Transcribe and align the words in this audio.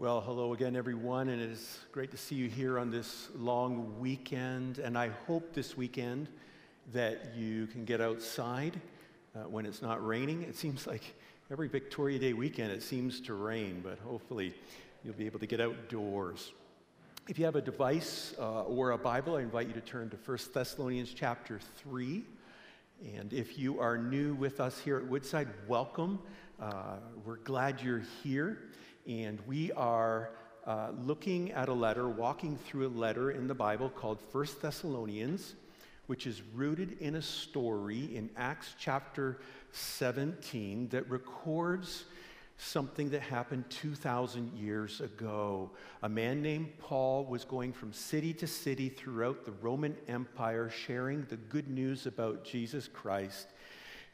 Well, 0.00 0.20
hello 0.20 0.52
again, 0.52 0.76
everyone, 0.76 1.28
and 1.28 1.42
it 1.42 1.50
is 1.50 1.80
great 1.90 2.12
to 2.12 2.16
see 2.16 2.36
you 2.36 2.48
here 2.48 2.78
on 2.78 2.88
this 2.88 3.30
long 3.36 3.98
weekend. 3.98 4.78
And 4.78 4.96
I 4.96 5.08
hope 5.26 5.52
this 5.52 5.76
weekend 5.76 6.28
that 6.92 7.34
you 7.36 7.66
can 7.66 7.84
get 7.84 8.00
outside 8.00 8.80
uh, 9.34 9.48
when 9.48 9.66
it's 9.66 9.82
not 9.82 10.06
raining. 10.06 10.42
It 10.42 10.54
seems 10.54 10.86
like 10.86 11.16
every 11.50 11.66
Victoria 11.66 12.16
Day 12.16 12.32
weekend 12.32 12.70
it 12.70 12.84
seems 12.84 13.20
to 13.22 13.34
rain, 13.34 13.80
but 13.82 13.98
hopefully 13.98 14.54
you'll 15.02 15.14
be 15.14 15.26
able 15.26 15.40
to 15.40 15.46
get 15.46 15.60
outdoors. 15.60 16.52
If 17.26 17.36
you 17.36 17.44
have 17.46 17.56
a 17.56 17.60
device 17.60 18.36
uh, 18.38 18.62
or 18.62 18.92
a 18.92 18.98
Bible, 18.98 19.34
I 19.34 19.40
invite 19.40 19.66
you 19.66 19.72
to 19.72 19.80
turn 19.80 20.10
to 20.10 20.16
1 20.16 20.38
Thessalonians 20.54 21.12
chapter 21.12 21.58
3. 21.78 22.24
And 23.16 23.32
if 23.32 23.58
you 23.58 23.80
are 23.80 23.98
new 23.98 24.34
with 24.34 24.60
us 24.60 24.78
here 24.78 24.98
at 24.98 25.06
Woodside, 25.08 25.48
welcome. 25.66 26.20
Uh, 26.60 26.98
we're 27.24 27.38
glad 27.38 27.80
you're 27.82 28.04
here 28.22 28.58
and 29.08 29.40
we 29.46 29.72
are 29.72 30.30
uh, 30.66 30.90
looking 31.02 31.50
at 31.52 31.70
a 31.70 31.72
letter, 31.72 32.08
walking 32.08 32.58
through 32.58 32.86
a 32.86 32.90
letter 32.90 33.30
in 33.30 33.48
the 33.48 33.54
Bible 33.54 33.88
called 33.88 34.20
First 34.20 34.60
Thessalonians, 34.60 35.54
which 36.08 36.26
is 36.26 36.42
rooted 36.54 36.98
in 37.00 37.14
a 37.14 37.22
story 37.22 38.14
in 38.14 38.28
Acts 38.36 38.74
chapter 38.78 39.38
17 39.72 40.88
that 40.90 41.08
records 41.08 42.04
something 42.58 43.08
that 43.10 43.22
happened 43.22 43.64
2,000 43.70 44.52
years 44.58 45.00
ago. 45.00 45.70
A 46.02 46.08
man 46.08 46.42
named 46.42 46.78
Paul 46.78 47.24
was 47.24 47.44
going 47.44 47.72
from 47.72 47.92
city 47.94 48.34
to 48.34 48.46
city 48.46 48.90
throughout 48.90 49.46
the 49.46 49.52
Roman 49.52 49.96
Empire, 50.06 50.68
sharing 50.68 51.24
the 51.30 51.36
good 51.36 51.68
news 51.68 52.06
about 52.06 52.44
Jesus 52.44 52.88
Christ 52.88 53.48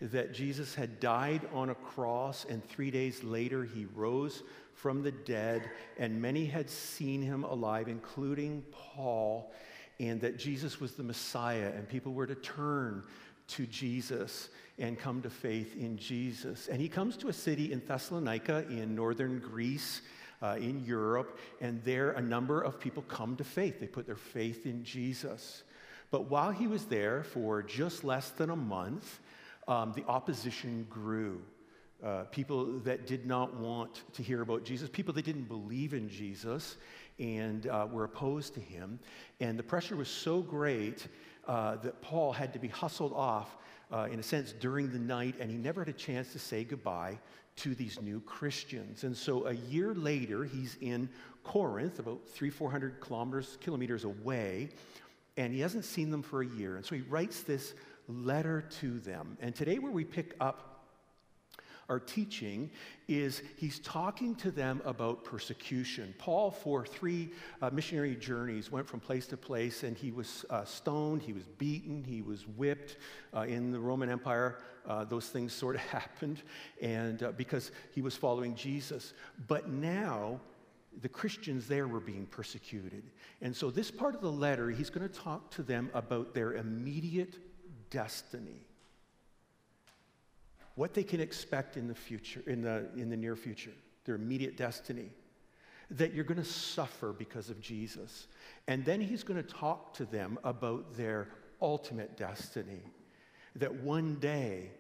that 0.01 0.35
Jesus 0.35 0.75
had 0.75 1.01
died 1.01 1.49
on 1.53 1.71
a 1.71 1.75
cross, 1.75 2.45
and 2.49 2.65
three 2.65 2.91
days 2.91 3.23
later 3.23 3.65
he 3.65 3.87
rose 3.95 4.43
from 4.75 5.03
the 5.03 5.13
dead, 5.13 5.71
and 5.99 6.21
many 6.21 6.47
had 6.47 6.69
seen 6.69 7.23
him 7.23 7.45
alive, 7.45 7.89
including 7.89 8.65
Paul, 8.71 9.53
and 10.01 10.21
that 10.21 10.39
Jesus 10.39 10.81
was 10.81 10.93
the 10.93 11.03
Messiah, 11.03 11.73
and 11.75 11.89
people 11.89 12.13
were 12.13 12.27
to 12.27 12.35
turn 12.35 13.05
to 13.47 13.67
Jesus 13.67 14.49
and 14.79 14.99
come 14.99 15.23
to 15.23 15.31
faith 15.31 15.77
in 15.77 15.97
Jesus. 15.97 16.69
And 16.69 16.81
he 16.81 16.89
comes 16.89 17.17
to 17.19 17.29
a 17.29 17.33
city 17.33 17.73
in 17.73 17.81
Thessalonica 17.87 18.67
in 18.69 18.95
northern 18.95 19.39
Greece. 19.39 20.03
Uh, 20.43 20.57
in 20.57 20.85
Europe, 20.85 21.39
and 21.63 21.83
there 21.85 22.11
a 22.11 22.21
number 22.21 22.61
of 22.61 22.79
people 22.79 23.03
come 23.05 23.35
to 23.35 23.45
faith. 23.45 23.81
They 23.81 23.87
put 23.87 24.05
their 24.05 24.17
faith 24.17 24.67
in 24.67 24.85
Jesus. 24.85 25.63
But 26.11 26.29
while 26.29 26.51
he 26.51 26.67
was 26.67 26.85
there 26.85 27.23
for 27.23 27.63
just 27.63 28.05
less 28.05 28.29
than 28.31 28.51
a 28.51 28.57
month, 28.57 29.21
um, 29.67 29.93
the 29.97 30.05
opposition 30.05 30.87
grew 30.91 31.41
uh, 32.05 32.25
people 32.25 32.79
that 32.81 33.07
did 33.07 33.27
not 33.27 33.55
want 33.55 34.03
to 34.13 34.23
hear 34.23 34.43
about 34.43 34.65
Jesus, 34.65 34.89
people 34.91 35.15
that 35.15 35.25
didn't 35.25 35.49
believe 35.49 35.95
in 35.95 36.09
Jesus 36.09 36.77
and 37.19 37.67
uh, 37.67 37.87
were 37.91 38.05
opposed 38.05 38.55
to 38.55 38.61
him. 38.61 38.99
And 39.41 39.59
the 39.59 39.63
pressure 39.63 39.97
was 39.97 40.09
so 40.09 40.43
great 40.43 41.07
uh, 41.49 41.77
that 41.77 42.03
Paul 42.03 42.33
had 42.33 42.53
to 42.53 42.59
be 42.59 42.69
hustled 42.69 43.13
off, 43.15 43.57
uh, 43.91 44.09
in 44.11 44.19
a 44.19 44.23
sense, 44.23 44.53
during 44.53 44.91
the 44.91 44.99
night, 44.99 45.37
and 45.41 45.51
he 45.51 45.57
never 45.57 45.81
had 45.81 45.89
a 45.89 45.97
chance 45.97 46.33
to 46.33 46.39
say 46.39 46.65
goodbye 46.65 47.19
to 47.57 47.75
these 47.75 48.01
new 48.03 48.21
Christians. 48.21 49.05
And 49.05 49.17
so 49.17 49.47
a 49.47 49.53
year 49.53 49.95
later, 49.95 50.45
he's 50.45 50.77
in 50.81 51.09
Corinth, 51.43 52.01
about 52.01 52.29
three, 52.29 52.51
400 52.51 53.01
kilometers, 53.01 53.57
kilometers 53.61 54.05
away, 54.05 54.71
and 55.37 55.53
he 55.53 55.61
hasn't 55.61 55.85
seen 55.85 56.11
them 56.11 56.23
for 56.23 56.43
a 56.43 56.47
year. 56.47 56.77
And 56.77 56.85
so 56.85 56.95
he 56.95 57.03
writes 57.03 57.43
this 57.43 57.75
letter 58.09 58.63
to 58.81 58.99
them. 59.01 59.39
And 59.41 59.55
today, 59.55 59.79
where 59.79 59.93
we 59.93 60.05
pick 60.05 60.35
up 60.41 60.74
our 61.89 62.01
teaching 62.01 62.71
is 63.09 63.43
he's 63.57 63.79
talking 63.81 64.35
to 64.37 64.51
them 64.51 64.81
about 64.85 65.25
persecution. 65.25 66.15
Paul, 66.19 66.51
for 66.51 66.87
three 66.87 67.31
uh, 67.61 67.71
missionary 67.71 68.17
journeys, 68.17 68.73
went 68.73 68.87
from 68.87 69.01
place 69.01 69.27
to 69.29 69.37
place 69.37 69.83
and 69.83 69.97
he 69.97 70.11
was 70.11 70.45
uh, 70.51 70.65
stoned, 70.65 71.23
he 71.23 71.33
was 71.33 71.45
beaten, 71.59 72.03
he 72.05 72.23
was 72.23 72.47
whipped. 72.47 72.97
Uh, 73.35 73.41
in 73.43 73.73
the 73.73 73.79
Roman 73.81 74.09
Empire, 74.09 74.59
uh, 74.87 75.05
those 75.05 75.29
things 75.29 75.53
sort 75.65 75.75
of 75.77 75.83
happened 75.83 76.43
and 76.81 77.23
uh, 77.23 77.33
because 77.33 77.71
he 77.93 78.01
was 78.01 78.17
following 78.17 78.55
Jesus. 78.55 79.13
But 79.47 79.69
now, 79.69 80.41
the 81.03 81.09
Christians 81.09 81.67
there 81.67 81.89
were 81.89 82.01
being 82.01 82.25
persecuted. 82.27 83.03
And 83.43 83.55
so, 83.55 83.71
this 83.71 83.91
part 83.91 84.15
of 84.15 84.21
the 84.21 84.31
letter, 84.31 84.71
he's 84.71 84.91
going 84.91 85.07
to 85.09 85.13
talk 85.13 85.51
to 85.53 85.65
them 85.65 85.91
about 85.93 86.35
their 86.35 86.55
immediate 86.55 87.35
destiny 87.91 88.65
what 90.75 90.95
they 90.95 91.05
can 91.05 91.21
expect 91.21 91.77
in 91.77 91.87
the 91.87 91.95
future, 91.95 92.43
in 92.47 92.63
the, 92.63 92.89
in 92.97 93.09
the 93.09 93.17
near 93.17 93.37
future, 93.37 93.73
their 94.05 94.17
immediate 94.17 94.57
destiny, 94.57 95.11
that 95.91 96.13
you're 96.13 96.25
going 96.25 96.43
to 96.43 96.45
suffer 96.45 97.13
because 97.13 97.51
of 97.51 97.61
Jesus. 97.61 98.27
And 98.67 98.85
then 98.85 99.01
he's 99.01 99.23
going 99.23 99.43
to 99.43 99.49
talk 99.49 99.95
to 99.95 100.05
them 100.05 100.39
about 100.43 100.97
their 100.97 101.29
ultimate 101.61 102.17
destiny, 102.17 102.83
that 103.57 103.73
one 103.73 104.17
day 104.17 104.71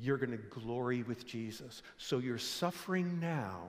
you're 0.00 0.16
going 0.16 0.30
to 0.30 0.36
glory 0.36 1.02
with 1.02 1.26
Jesus. 1.26 1.82
So 1.96 2.18
you're 2.18 2.38
suffering 2.38 3.20
now, 3.20 3.62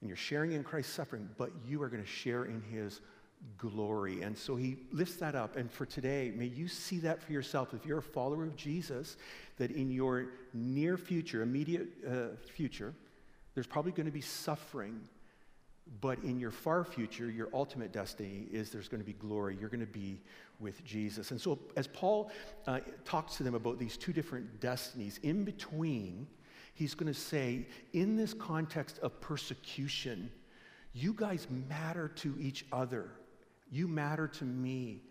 and 0.00 0.08
you're 0.08 0.16
sharing 0.16 0.52
in 0.52 0.64
Christ's 0.64 0.92
suffering, 0.92 1.28
but 1.38 1.50
you 1.66 1.82
are 1.82 1.88
going 1.88 2.02
to 2.02 2.08
share 2.08 2.44
in 2.44 2.60
his 2.62 3.00
glory. 3.58 4.22
And 4.22 4.36
so 4.36 4.56
he 4.56 4.76
lifts 4.92 5.16
that 5.16 5.34
up. 5.34 5.56
And 5.56 5.70
for 5.70 5.86
today, 5.86 6.32
may 6.34 6.46
you 6.46 6.68
see 6.68 6.98
that 6.98 7.22
for 7.22 7.32
yourself. 7.32 7.74
If 7.74 7.86
you're 7.86 7.98
a 7.98 8.02
follower 8.02 8.44
of 8.44 8.56
Jesus, 8.56 9.16
that 9.58 9.70
in 9.70 9.90
your 9.90 10.26
near 10.52 10.96
future, 10.96 11.42
immediate 11.42 11.88
uh, 12.06 12.36
future, 12.52 12.94
there's 13.54 13.66
probably 13.66 13.92
going 13.92 14.06
to 14.06 14.12
be 14.12 14.20
suffering. 14.20 15.00
But 16.00 16.18
in 16.24 16.40
your 16.40 16.50
far 16.50 16.84
future, 16.84 17.30
your 17.30 17.48
ultimate 17.52 17.92
destiny 17.92 18.46
is 18.50 18.70
there's 18.70 18.88
going 18.88 19.02
to 19.02 19.06
be 19.06 19.12
glory. 19.12 19.56
You're 19.60 19.68
going 19.68 19.80
to 19.80 19.86
be 19.86 20.20
with 20.58 20.82
Jesus. 20.84 21.30
And 21.30 21.40
so, 21.40 21.58
as 21.76 21.86
Paul 21.86 22.30
uh, 22.66 22.80
talks 23.04 23.36
to 23.36 23.42
them 23.42 23.54
about 23.54 23.78
these 23.78 23.96
two 23.96 24.12
different 24.12 24.60
destinies, 24.60 25.20
in 25.22 25.44
between, 25.44 26.26
he's 26.72 26.94
going 26.94 27.12
to 27.12 27.18
say, 27.18 27.66
in 27.92 28.16
this 28.16 28.32
context 28.32 28.98
of 29.00 29.20
persecution, 29.20 30.30
you 30.94 31.12
guys 31.12 31.46
matter 31.68 32.08
to 32.08 32.34
each 32.40 32.64
other. 32.72 33.10
You 33.74 33.88
matter 33.88 34.28
to 34.28 34.44
me. 34.44 35.02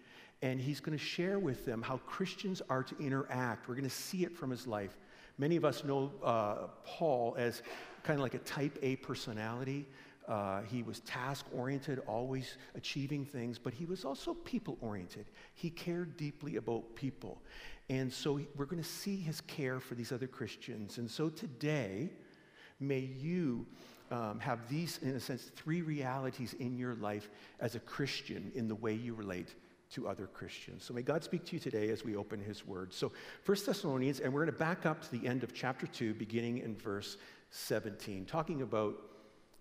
And 0.41 0.59
he's 0.59 0.79
going 0.79 0.97
to 0.97 1.03
share 1.03 1.37
with 1.37 1.65
them 1.65 1.81
how 1.81 1.97
Christians 1.97 2.61
are 2.69 2.83
to 2.83 2.97
interact. 2.97 3.67
We're 3.67 3.75
going 3.75 3.83
to 3.83 3.89
see 3.89 4.23
it 4.23 4.35
from 4.35 4.49
his 4.49 4.65
life. 4.65 4.97
Many 5.37 5.57
of 5.57 5.65
us 5.65 5.83
know 5.83 6.11
uh, 6.23 6.67
Paul 6.85 7.35
as 7.37 7.61
kind 8.03 8.19
of 8.19 8.23
like 8.23 8.35
a 8.35 8.39
type 8.39 8.77
A 8.81 8.95
personality. 8.97 9.87
Uh, 10.27 10.61
he 10.61 10.81
was 10.81 11.01
task 11.01 11.45
oriented, 11.53 11.99
always 12.07 12.57
achieving 12.75 13.25
things, 13.25 13.59
but 13.59 13.73
he 13.73 13.85
was 13.85 14.05
also 14.05 14.33
people 14.33 14.77
oriented. 14.79 15.25
He 15.55 15.69
cared 15.69 16.15
deeply 16.15 16.55
about 16.55 16.95
people. 16.95 17.41
And 17.89 18.11
so 18.11 18.39
we're 18.55 18.65
going 18.65 18.81
to 18.81 18.89
see 18.89 19.17
his 19.17 19.41
care 19.41 19.81
for 19.81 19.95
these 19.95 20.13
other 20.13 20.27
Christians. 20.27 20.99
And 20.99 21.11
so 21.11 21.27
today, 21.27 22.11
may 22.79 22.99
you 22.99 23.65
um, 24.13 24.39
have 24.39 24.69
these, 24.69 24.99
in 25.01 25.15
a 25.15 25.19
sense, 25.19 25.49
three 25.55 25.81
realities 25.81 26.53
in 26.59 26.77
your 26.77 26.93
life 26.95 27.29
as 27.59 27.73
a 27.73 27.79
Christian 27.79 28.51
in 28.53 28.67
the 28.67 28.75
way 28.75 28.93
you 28.93 29.15
relate 29.15 29.55
to 29.93 30.07
other 30.07 30.27
Christians. 30.27 30.83
So 30.83 30.93
may 30.93 31.01
God 31.01 31.23
speak 31.23 31.45
to 31.45 31.53
you 31.53 31.59
today 31.59 31.89
as 31.89 32.05
we 32.05 32.15
open 32.15 32.39
his 32.39 32.65
word. 32.65 32.93
So, 32.93 33.11
First 33.43 33.65
Thessalonians, 33.65 34.19
and 34.19 34.31
we're 34.31 34.45
going 34.45 34.53
to 34.53 34.59
back 34.59 34.85
up 34.85 35.01
to 35.01 35.11
the 35.11 35.27
end 35.27 35.43
of 35.43 35.53
chapter 35.53 35.87
2, 35.87 36.13
beginning 36.13 36.59
in 36.59 36.75
verse 36.75 37.17
17, 37.49 38.25
talking 38.25 38.61
about 38.61 38.95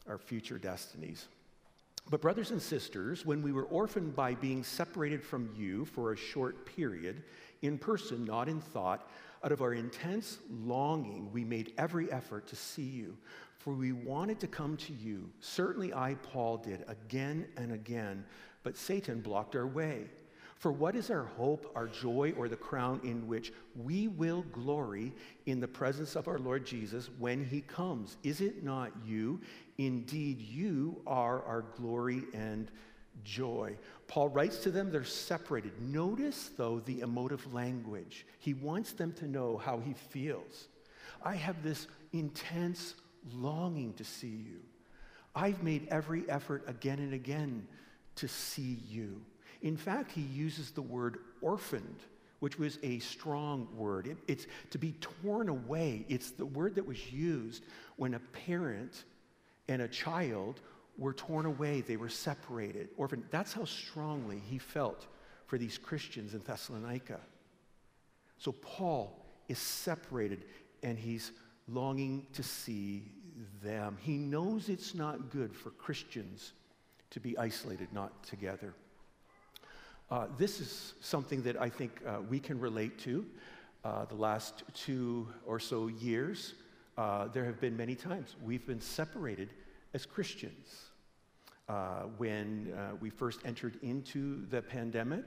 our 0.07 0.19
future 0.19 0.59
destinies. 0.59 1.29
But, 2.11 2.21
brothers 2.21 2.51
and 2.51 2.61
sisters, 2.61 3.25
when 3.25 3.41
we 3.41 3.53
were 3.53 3.65
orphaned 3.65 4.15
by 4.15 4.35
being 4.35 4.65
separated 4.65 5.25
from 5.25 5.49
you 5.57 5.87
for 5.87 6.13
a 6.13 6.17
short 6.17 6.67
period, 6.67 7.23
in 7.63 7.79
person, 7.79 8.27
not 8.27 8.51
in 8.51 8.61
thought, 8.61 9.09
out 9.45 9.53
of 9.53 9.63
our 9.63 9.73
intense 9.73 10.39
longing, 10.51 11.31
we 11.33 11.43
made 11.43 11.73
every 11.79 12.13
effort 12.13 12.47
to 12.49 12.57
see 12.57 12.83
you 12.83 13.17
for 13.63 13.75
we 13.75 13.93
wanted 13.93 14.41
to 14.41 14.49
come 14.49 14.77
to 14.77 14.93
you. 14.93 15.31
Certainly 15.41 15.95
I, 15.95 16.17
Paul, 16.23 16.57
did 16.57 16.85
again 16.89 17.47
and 17.57 17.73
again, 17.73 18.25
but 18.65 18.77
Satan 18.77 19.21
blocked 19.21 19.55
our 19.55 19.67
way. 19.67 20.07
For 20.57 20.73
what 20.73 20.97
is 20.97 21.11
our 21.11 21.25
hope, 21.25 21.71
our 21.75 21.87
joy, 21.87 22.35
or 22.37 22.49
the 22.49 22.57
crown 22.57 23.01
in 23.05 23.27
which 23.27 23.53
we 23.77 24.09
will 24.09 24.43
glory 24.53 25.13
in 25.47 25.61
the 25.61 25.69
presence 25.69 26.17
of 26.17 26.29
our 26.29 26.39
Lord 26.39 26.65
Jesus 26.65 27.11
when 27.19 27.45
he 27.45 27.61
comes? 27.61 28.17
Is 28.23 28.41
it 28.41 28.65
not 28.65 28.93
you? 29.05 29.41
Indeed, 29.79 30.41
you 30.41 31.01
are 31.07 31.43
our 31.45 31.63
glory 31.77 32.23
and 32.35 32.71
joy. 33.25 33.77
Paul 34.09 34.29
writes 34.29 34.59
to 34.59 34.71
them, 34.71 34.91
they're 34.91 35.05
separated. 35.05 35.81
Notice, 35.81 36.51
though, 36.57 36.81
the 36.81 37.01
emotive 37.01 37.53
language. 37.53 38.27
He 38.39 38.55
wants 38.55 38.93
them 38.93 39.13
to 39.15 39.29
know 39.29 39.57
how 39.57 39.79
he 39.79 39.95
feels. 39.95 40.69
I 41.25 41.37
have 41.37 41.63
this 41.63 41.87
intense 42.13 42.95
longing 43.33 43.93
to 43.95 44.05
see 44.05 44.27
you. 44.27 44.61
I've 45.35 45.63
made 45.63 45.89
every 45.91 46.29
effort 46.29 46.65
again 46.67 46.99
and 46.99 47.15
again 47.15 47.67
to 48.17 48.29
see 48.29 48.79
you. 48.89 49.23
In 49.63 49.77
fact, 49.77 50.11
he 50.13 50.23
uses 50.23 50.71
the 50.71 50.83
word 50.83 51.19
orphaned, 51.41 52.01
which 52.41 52.59
was 52.59 52.79
a 52.83 52.99
strong 52.99 53.69
word. 53.75 54.07
It, 54.07 54.19
it's 54.27 54.47
to 54.71 54.79
be 54.79 54.93
torn 55.01 55.49
away. 55.49 56.05
It's 56.09 56.31
the 56.31 56.47
word 56.47 56.75
that 56.75 56.87
was 56.87 57.13
used 57.13 57.65
when 57.97 58.15
a 58.15 58.21
parent 58.47 59.05
and 59.69 59.83
a 59.83 59.89
child 59.89 60.61
were 60.99 61.15
torn 61.15 61.47
away, 61.47 61.81
they 61.81 61.97
were 61.97 62.09
separated, 62.09 62.89
orphaned. 62.97 63.25
That's 63.31 63.53
how 63.53 63.65
strongly 63.65 64.43
he 64.51 64.59
felt 64.59 65.07
for 65.47 65.57
these 65.57 65.79
Christians 65.79 66.35
in 66.35 66.41
Thessalonica. 66.41 67.21
So 68.39 68.53
Paul 68.53 69.25
is 69.49 69.59
separated 69.59 70.45
and 70.83 70.99
he's 70.99 71.33
longing 71.69 72.27
to 72.35 72.43
see 72.43 73.11
them. 73.63 73.97
He 74.01 74.17
knows 74.17 74.69
it's 74.69 74.95
not 74.95 75.31
good 75.31 75.55
for 75.55 75.71
Christians 75.71 76.53
to 77.11 77.21
be 77.21 77.37
isolated, 77.39 77.89
not 77.93 78.23
together. 78.25 78.75
Uh, 80.11 80.27
this 80.37 80.61
is 80.61 80.95
something 81.01 81.43
that 81.43 81.61
I 81.61 81.69
think 81.69 82.01
uh, 82.07 82.19
we 82.29 82.39
can 82.39 82.59
relate 82.59 82.99
to. 83.01 83.25
Uh, 83.85 84.05
the 84.05 84.15
last 84.15 84.63
two 84.75 85.29
or 85.47 85.59
so 85.59 85.87
years, 85.89 86.55
uh, 86.99 87.29
there 87.29 87.45
have 87.45 87.61
been 87.61 87.77
many 87.77 87.95
times 87.95 88.37
we've 88.45 88.67
been 88.67 88.81
separated 88.81 89.51
as 89.95 90.07
Christians. 90.07 90.91
Uh, 91.69 92.03
when 92.19 92.73
uh, 92.77 92.95
we 93.01 93.09
first 93.09 93.41
entered 93.45 93.79
into 93.83 94.45
the 94.51 94.61
pandemic, 94.61 95.25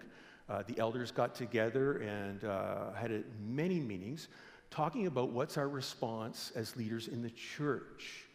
the 0.67 0.77
elders 0.77 1.09
got 1.09 1.33
together 1.33 1.97
and 1.97 2.43
had 2.95 3.23
many 3.43 3.79
meetings 3.79 4.27
talking 4.75 5.07
about 5.07 5.29
what's 5.29 5.57
our 5.57 5.69
response 5.69 6.51
as 6.53 6.75
leaders 6.75 7.07
in 7.07 7.21
the 7.21 7.29
church. 7.29 8.25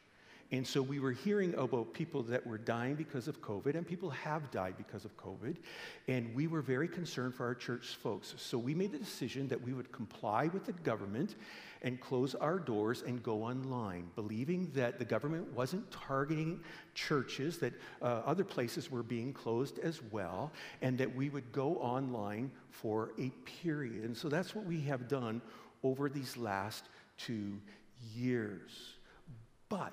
And 0.53 0.67
so 0.67 0.81
we 0.81 0.99
were 0.99 1.13
hearing 1.13 1.55
about 1.55 1.93
people 1.93 2.23
that 2.25 2.45
were 2.45 2.57
dying 2.59 2.95
because 2.95 3.29
of 3.29 3.41
COVID, 3.43 3.77
and 3.77 3.87
people 3.87 4.09
have 4.11 4.51
died 4.51 4.75
because 4.79 5.05
of 5.05 5.15
COVID. 5.19 5.57
And 6.09 6.35
we 6.35 6.47
were 6.47 6.63
very 6.63 6.89
concerned 6.89 7.35
for 7.35 7.45
our 7.45 7.55
church 7.55 7.99
folks. 8.03 8.35
So 8.39 8.57
we 8.57 8.75
made 8.75 8.91
the 8.91 8.99
decision 8.99 9.49
that 9.49 9.63
we 9.63 9.75
would 9.75 9.93
comply 9.93 10.47
with 10.47 10.65
the 10.65 10.73
government 10.73 11.37
and 11.83 12.01
close 12.01 12.35
our 12.35 12.59
doors 12.59 13.03
and 13.07 13.23
go 13.23 13.45
online, 13.45 14.11
believing 14.17 14.71
that 14.75 14.99
the 14.99 15.05
government 15.05 15.47
wasn't 15.53 15.89
targeting 15.91 16.61
churches, 16.95 17.59
that 17.59 17.75
uh, 18.03 18.23
other 18.25 18.45
places 18.45 18.91
were 18.91 19.03
being 19.03 19.33
closed 19.33 19.79
as 19.79 20.01
well, 20.11 20.51
and 20.81 20.99
that 20.99 21.15
we 21.15 21.29
would 21.29 21.53
go 21.53 21.77
online 21.77 22.51
for 22.71 23.13
a 23.21 23.31
period. 23.63 24.05
And 24.05 24.17
so 24.17 24.29
that's 24.29 24.55
what 24.55 24.65
we 24.65 24.81
have 24.81 25.07
done 25.07 25.43
over 25.83 26.09
these 26.09 26.37
last 26.37 26.85
two 27.17 27.61
years. 28.15 28.95
But 29.69 29.93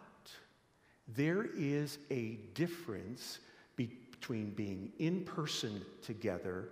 there 1.15 1.47
is 1.55 1.97
a 2.09 2.39
difference 2.53 3.39
between 3.75 4.51
being 4.51 4.91
in 4.99 5.23
person 5.23 5.85
together 6.01 6.69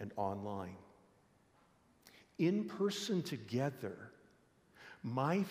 and 0.00 0.12
online. 0.16 0.76
In 2.38 2.64
person 2.64 3.22
together, 3.22 3.96
my 5.02 5.44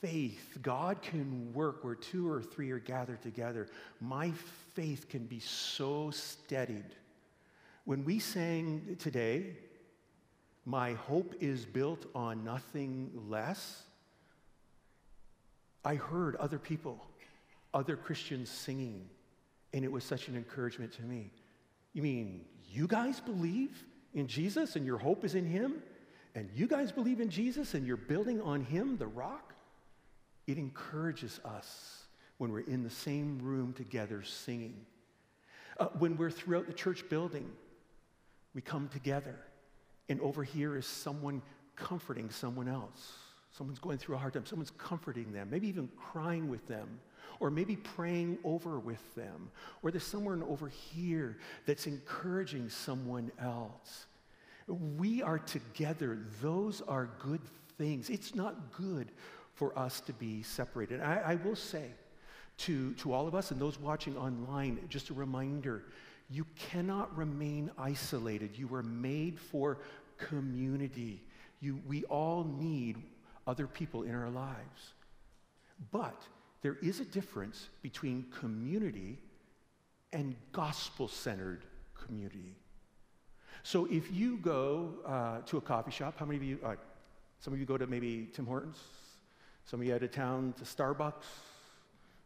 faith, 0.00 0.58
God 0.62 1.02
can 1.02 1.52
work 1.52 1.84
where 1.84 1.94
two 1.94 2.30
or 2.30 2.42
three 2.42 2.70
are 2.70 2.78
gathered 2.78 3.22
together. 3.22 3.68
My 4.00 4.32
faith 4.74 5.08
can 5.08 5.24
be 5.26 5.40
so 5.40 6.10
steadied. 6.10 6.94
When 7.84 8.04
we 8.04 8.18
sang 8.18 8.96
today, 8.98 9.56
My 10.64 10.94
hope 10.94 11.34
is 11.40 11.66
built 11.66 12.06
on 12.14 12.44
nothing 12.44 13.10
less, 13.28 13.82
I 15.84 15.96
heard 15.96 16.36
other 16.36 16.58
people 16.58 17.04
other 17.74 17.96
Christians 17.96 18.48
singing, 18.48 19.08
and 19.72 19.84
it 19.84 19.90
was 19.90 20.04
such 20.04 20.28
an 20.28 20.36
encouragement 20.36 20.92
to 20.92 21.02
me. 21.02 21.32
You 21.92 22.02
mean 22.02 22.44
you 22.70 22.86
guys 22.86 23.20
believe 23.20 23.84
in 24.14 24.28
Jesus 24.28 24.76
and 24.76 24.86
your 24.86 24.96
hope 24.96 25.24
is 25.24 25.34
in 25.34 25.44
Him? 25.44 25.82
And 26.36 26.48
you 26.54 26.66
guys 26.66 26.90
believe 26.90 27.20
in 27.20 27.30
Jesus 27.30 27.74
and 27.74 27.86
you're 27.86 27.96
building 27.96 28.40
on 28.40 28.64
Him, 28.64 28.96
the 28.96 29.06
rock? 29.06 29.52
It 30.46 30.58
encourages 30.58 31.40
us 31.44 32.04
when 32.38 32.52
we're 32.52 32.60
in 32.60 32.82
the 32.82 32.90
same 32.90 33.38
room 33.40 33.72
together 33.72 34.22
singing. 34.22 34.86
Uh, 35.78 35.86
when 35.98 36.16
we're 36.16 36.30
throughout 36.30 36.66
the 36.66 36.72
church 36.72 37.08
building, 37.08 37.50
we 38.54 38.60
come 38.60 38.88
together, 38.88 39.36
and 40.08 40.20
over 40.20 40.42
here 40.42 40.76
is 40.76 40.86
someone 40.86 41.42
comforting 41.76 42.30
someone 42.30 42.68
else. 42.68 43.12
Someone's 43.50 43.78
going 43.78 43.98
through 43.98 44.16
a 44.16 44.18
hard 44.18 44.32
time, 44.32 44.46
someone's 44.46 44.72
comforting 44.72 45.32
them, 45.32 45.48
maybe 45.50 45.68
even 45.68 45.88
crying 45.96 46.48
with 46.48 46.66
them 46.66 47.00
or 47.40 47.50
maybe 47.50 47.76
praying 47.76 48.38
over 48.44 48.78
with 48.78 49.14
them, 49.14 49.50
or 49.82 49.90
there's 49.90 50.04
someone 50.04 50.42
over 50.44 50.68
here 50.68 51.38
that's 51.66 51.86
encouraging 51.86 52.68
someone 52.68 53.30
else. 53.40 54.06
We 54.66 55.22
are 55.22 55.38
together. 55.38 56.18
Those 56.40 56.80
are 56.82 57.10
good 57.18 57.40
things. 57.76 58.08
It's 58.08 58.34
not 58.34 58.72
good 58.72 59.10
for 59.52 59.78
us 59.78 60.00
to 60.02 60.12
be 60.12 60.42
separated. 60.42 61.00
I, 61.00 61.16
I 61.16 61.34
will 61.36 61.56
say 61.56 61.90
to, 62.58 62.94
to 62.94 63.12
all 63.12 63.26
of 63.26 63.34
us 63.34 63.50
and 63.50 63.60
those 63.60 63.78
watching 63.78 64.16
online, 64.16 64.80
just 64.88 65.10
a 65.10 65.14
reminder 65.14 65.84
you 66.30 66.46
cannot 66.56 67.16
remain 67.16 67.70
isolated. 67.78 68.56
You 68.56 68.66
were 68.66 68.82
made 68.82 69.38
for 69.38 69.78
community. 70.16 71.22
You, 71.60 71.80
we 71.86 72.04
all 72.04 72.44
need 72.44 72.96
other 73.46 73.66
people 73.66 74.02
in 74.02 74.14
our 74.14 74.30
lives. 74.30 74.94
But 75.90 76.22
there 76.62 76.76
is 76.82 77.00
a 77.00 77.04
difference 77.04 77.68
between 77.82 78.26
community 78.40 79.18
and 80.12 80.34
gospel 80.52 81.08
centered 81.08 81.64
community. 82.06 82.54
So 83.62 83.86
if 83.90 84.12
you 84.12 84.38
go 84.38 84.94
uh, 85.06 85.38
to 85.46 85.58
a 85.58 85.60
coffee 85.60 85.90
shop, 85.90 86.14
how 86.18 86.26
many 86.26 86.36
of 86.36 86.42
you, 86.42 86.58
uh, 86.64 86.74
some 87.40 87.52
of 87.52 87.60
you 87.60 87.66
go 87.66 87.76
to 87.76 87.86
maybe 87.86 88.28
Tim 88.32 88.46
Hortons, 88.46 88.78
some 89.64 89.80
of 89.80 89.86
you 89.86 89.94
out 89.94 90.02
of 90.02 90.10
town 90.10 90.54
to 90.58 90.64
Starbucks, 90.64 91.24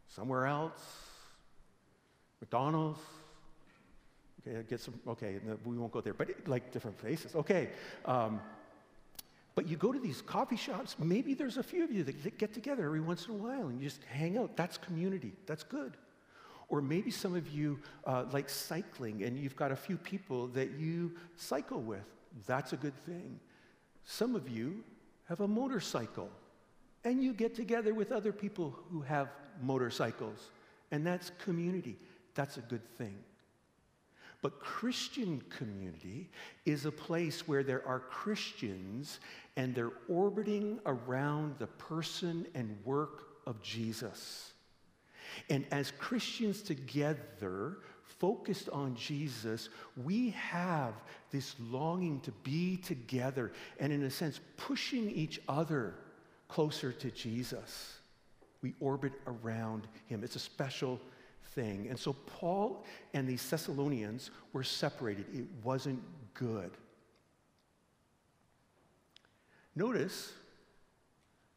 somewhere 0.07 0.45
else, 0.45 0.81
McDonald's. 2.41 2.99
Okay, 4.47 4.63
get 4.69 4.79
some, 4.79 4.93
okay, 5.07 5.39
we 5.65 5.77
won't 5.77 5.91
go 5.91 6.01
there, 6.01 6.13
but 6.13 6.29
like 6.47 6.71
different 6.71 6.97
places. 6.97 7.35
Okay. 7.35 7.69
Um, 8.05 8.39
but 9.55 9.67
you 9.67 9.75
go 9.75 9.91
to 9.91 9.99
these 9.99 10.21
coffee 10.21 10.55
shops, 10.55 10.95
maybe 10.97 11.33
there's 11.33 11.57
a 11.57 11.63
few 11.63 11.83
of 11.83 11.91
you 11.91 12.03
that 12.03 12.37
get 12.37 12.53
together 12.53 12.85
every 12.85 13.01
once 13.01 13.27
in 13.27 13.31
a 13.31 13.37
while 13.37 13.67
and 13.67 13.81
you 13.81 13.89
just 13.89 14.03
hang 14.03 14.37
out. 14.37 14.55
That's 14.55 14.77
community. 14.77 15.33
That's 15.45 15.63
good. 15.63 15.97
Or 16.69 16.81
maybe 16.81 17.11
some 17.11 17.35
of 17.35 17.49
you 17.49 17.79
uh, 18.05 18.25
like 18.31 18.47
cycling 18.47 19.23
and 19.23 19.37
you've 19.37 19.55
got 19.55 19.71
a 19.71 19.75
few 19.75 19.97
people 19.97 20.47
that 20.49 20.71
you 20.79 21.11
cycle 21.35 21.81
with. 21.81 22.05
That's 22.47 22.71
a 22.73 22.77
good 22.77 22.95
thing. 23.05 23.39
Some 24.05 24.35
of 24.35 24.47
you 24.47 24.83
have 25.27 25.41
a 25.41 25.47
motorcycle 25.47 26.29
and 27.03 27.23
you 27.23 27.33
get 27.33 27.55
together 27.55 27.93
with 27.93 28.11
other 28.11 28.31
people 28.31 28.75
who 28.91 29.01
have 29.01 29.29
motorcycles, 29.61 30.51
and 30.91 31.05
that's 31.05 31.31
community. 31.43 31.97
That's 32.35 32.57
a 32.57 32.61
good 32.61 32.85
thing. 32.97 33.17
But 34.41 34.59
Christian 34.59 35.41
community 35.49 36.29
is 36.65 36.85
a 36.85 36.91
place 36.91 37.47
where 37.47 37.63
there 37.63 37.85
are 37.85 37.99
Christians 37.99 39.19
and 39.57 39.75
they're 39.75 39.91
orbiting 40.07 40.79
around 40.85 41.55
the 41.59 41.67
person 41.67 42.45
and 42.55 42.77
work 42.85 43.23
of 43.45 43.61
Jesus. 43.61 44.53
And 45.49 45.65
as 45.71 45.91
Christians 45.91 46.61
together, 46.61 47.79
focused 48.03 48.69
on 48.69 48.95
Jesus, 48.95 49.69
we 49.97 50.31
have 50.31 50.93
this 51.31 51.55
longing 51.59 52.19
to 52.21 52.31
be 52.43 52.77
together 52.77 53.51
and, 53.79 53.91
in 53.91 54.03
a 54.03 54.09
sense, 54.09 54.39
pushing 54.57 55.09
each 55.09 55.39
other 55.47 55.95
closer 56.47 56.91
to 56.91 57.11
Jesus. 57.11 57.99
We 58.61 58.73
orbit 58.79 59.13
around 59.27 59.87
him. 60.07 60.23
It's 60.23 60.35
a 60.35 60.39
special 60.39 60.99
thing. 61.53 61.87
And 61.89 61.97
so 61.97 62.13
Paul 62.13 62.85
and 63.13 63.27
these 63.27 63.47
Thessalonians 63.47 64.31
were 64.53 64.63
separated. 64.63 65.25
It 65.33 65.45
wasn't 65.63 66.01
good. 66.33 66.71
Notice 69.75 70.33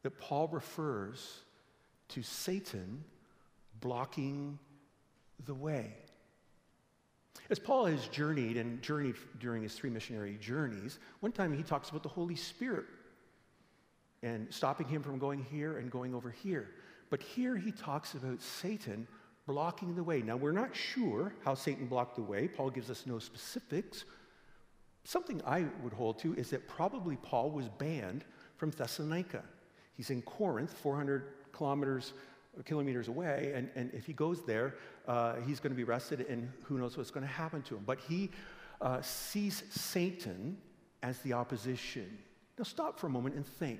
that 0.03 0.19
Paul 0.19 0.47
refers 0.49 1.39
to 2.09 2.23
Satan 2.23 3.03
blocking 3.79 4.59
the 5.45 5.53
way. 5.53 5.93
As 7.49 7.59
Paul 7.59 7.85
has 7.85 8.07
journeyed 8.07 8.57
and 8.57 8.81
journeyed 8.81 9.15
during 9.39 9.63
his 9.63 9.73
three 9.73 9.89
missionary 9.89 10.37
journeys, 10.39 10.99
one 11.19 11.31
time 11.31 11.55
he 11.55 11.63
talks 11.63 11.89
about 11.89 12.03
the 12.03 12.09
Holy 12.09 12.35
Spirit 12.35 12.85
and 14.21 14.47
stopping 14.53 14.87
him 14.87 15.03
from 15.03 15.19
going 15.19 15.45
here 15.51 15.77
and 15.77 15.91
going 15.91 16.15
over 16.15 16.31
here. 16.31 16.69
But 17.09 17.21
here 17.21 17.57
he 17.57 17.71
talks 17.71 18.13
about 18.13 18.41
Satan 18.41 19.07
blocking 19.45 19.95
the 19.95 20.03
way. 20.03 20.21
Now, 20.21 20.37
we're 20.37 20.51
not 20.51 20.75
sure 20.75 21.33
how 21.43 21.53
Satan 21.53 21.87
blocked 21.87 22.15
the 22.15 22.21
way. 22.21 22.47
Paul 22.47 22.69
gives 22.69 22.89
us 22.89 23.05
no 23.05 23.19
specifics. 23.19 24.05
Something 25.03 25.41
I 25.45 25.65
would 25.81 25.93
hold 25.93 26.19
to 26.19 26.33
is 26.35 26.49
that 26.51 26.67
probably 26.67 27.17
Paul 27.17 27.51
was 27.51 27.67
banned 27.67 28.23
from 28.55 28.71
Thessalonica. 28.71 29.43
He's 29.95 30.09
in 30.09 30.21
Corinth, 30.21 30.73
400 30.73 31.33
kilometers 31.51 32.13
kilometers 32.65 33.07
away, 33.07 33.51
and, 33.55 33.69
and 33.75 33.91
if 33.93 34.05
he 34.05 34.13
goes 34.13 34.45
there, 34.45 34.75
uh, 35.07 35.35
he's 35.45 35.59
going 35.59 35.71
to 35.71 35.75
be 35.75 35.83
arrested, 35.83 36.25
and 36.29 36.51
who 36.61 36.77
knows 36.77 36.95
what's 36.95 37.09
going 37.09 37.25
to 37.25 37.31
happen 37.31 37.63
to 37.63 37.75
him. 37.75 37.83
But 37.83 37.99
he 37.99 38.29
uh, 38.79 39.01
sees 39.01 39.63
Satan 39.71 40.57
as 41.01 41.17
the 41.19 41.33
opposition. 41.33 42.17
Now, 42.57 42.63
stop 42.63 42.99
for 42.99 43.07
a 43.07 43.09
moment 43.09 43.35
and 43.35 43.45
think. 43.45 43.79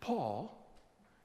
Paul 0.00 0.59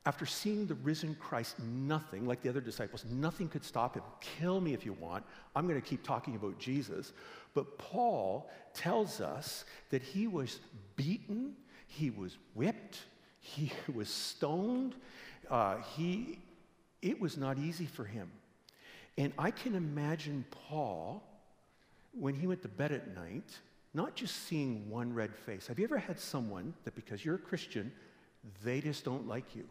after 0.05 0.25
seeing 0.25 0.67
the 0.67 0.75
risen 0.75 1.15
Christ, 1.19 1.55
nothing, 1.59 2.27
like 2.27 2.41
the 2.41 2.49
other 2.49 2.61
disciples, 2.61 3.03
nothing 3.09 3.49
could 3.49 3.63
stop 3.63 3.95
him. 3.95 4.03
Kill 4.21 4.61
me 4.61 4.73
if 4.73 4.85
you 4.85 4.93
want. 4.93 5.25
I'm 5.55 5.67
going 5.67 5.81
to 5.81 5.87
keep 5.87 6.03
talking 6.03 6.35
about 6.35 6.59
Jesus. 6.59 7.11
But 7.55 7.77
Paul 7.79 8.49
tells 8.73 9.19
us 9.19 9.65
that 9.89 10.03
he 10.03 10.27
was 10.27 10.59
beaten, 10.95 11.55
he 11.87 12.11
was 12.11 12.37
whipped, 12.53 12.99
he 13.39 13.71
was 13.93 14.09
stoned. 14.09 14.95
Uh, 15.49 15.77
he, 15.95 16.39
it 17.01 17.19
was 17.19 17.37
not 17.37 17.57
easy 17.57 17.85
for 17.85 18.03
him. 18.03 18.31
And 19.17 19.33
I 19.37 19.51
can 19.51 19.75
imagine 19.75 20.45
Paul, 20.69 21.23
when 22.11 22.35
he 22.35 22.47
went 22.47 22.61
to 22.63 22.67
bed 22.67 22.91
at 22.91 23.15
night, 23.15 23.49
not 23.93 24.15
just 24.15 24.47
seeing 24.47 24.89
one 24.89 25.13
red 25.13 25.33
face. 25.33 25.67
Have 25.67 25.79
you 25.79 25.85
ever 25.85 25.97
had 25.97 26.19
someone 26.19 26.73
that 26.83 26.95
because 26.95 27.23
you're 27.23 27.35
a 27.35 27.39
Christian, 27.39 27.91
they 28.63 28.81
just 28.81 29.05
don't 29.05 29.27
like 29.27 29.55
you? 29.55 29.65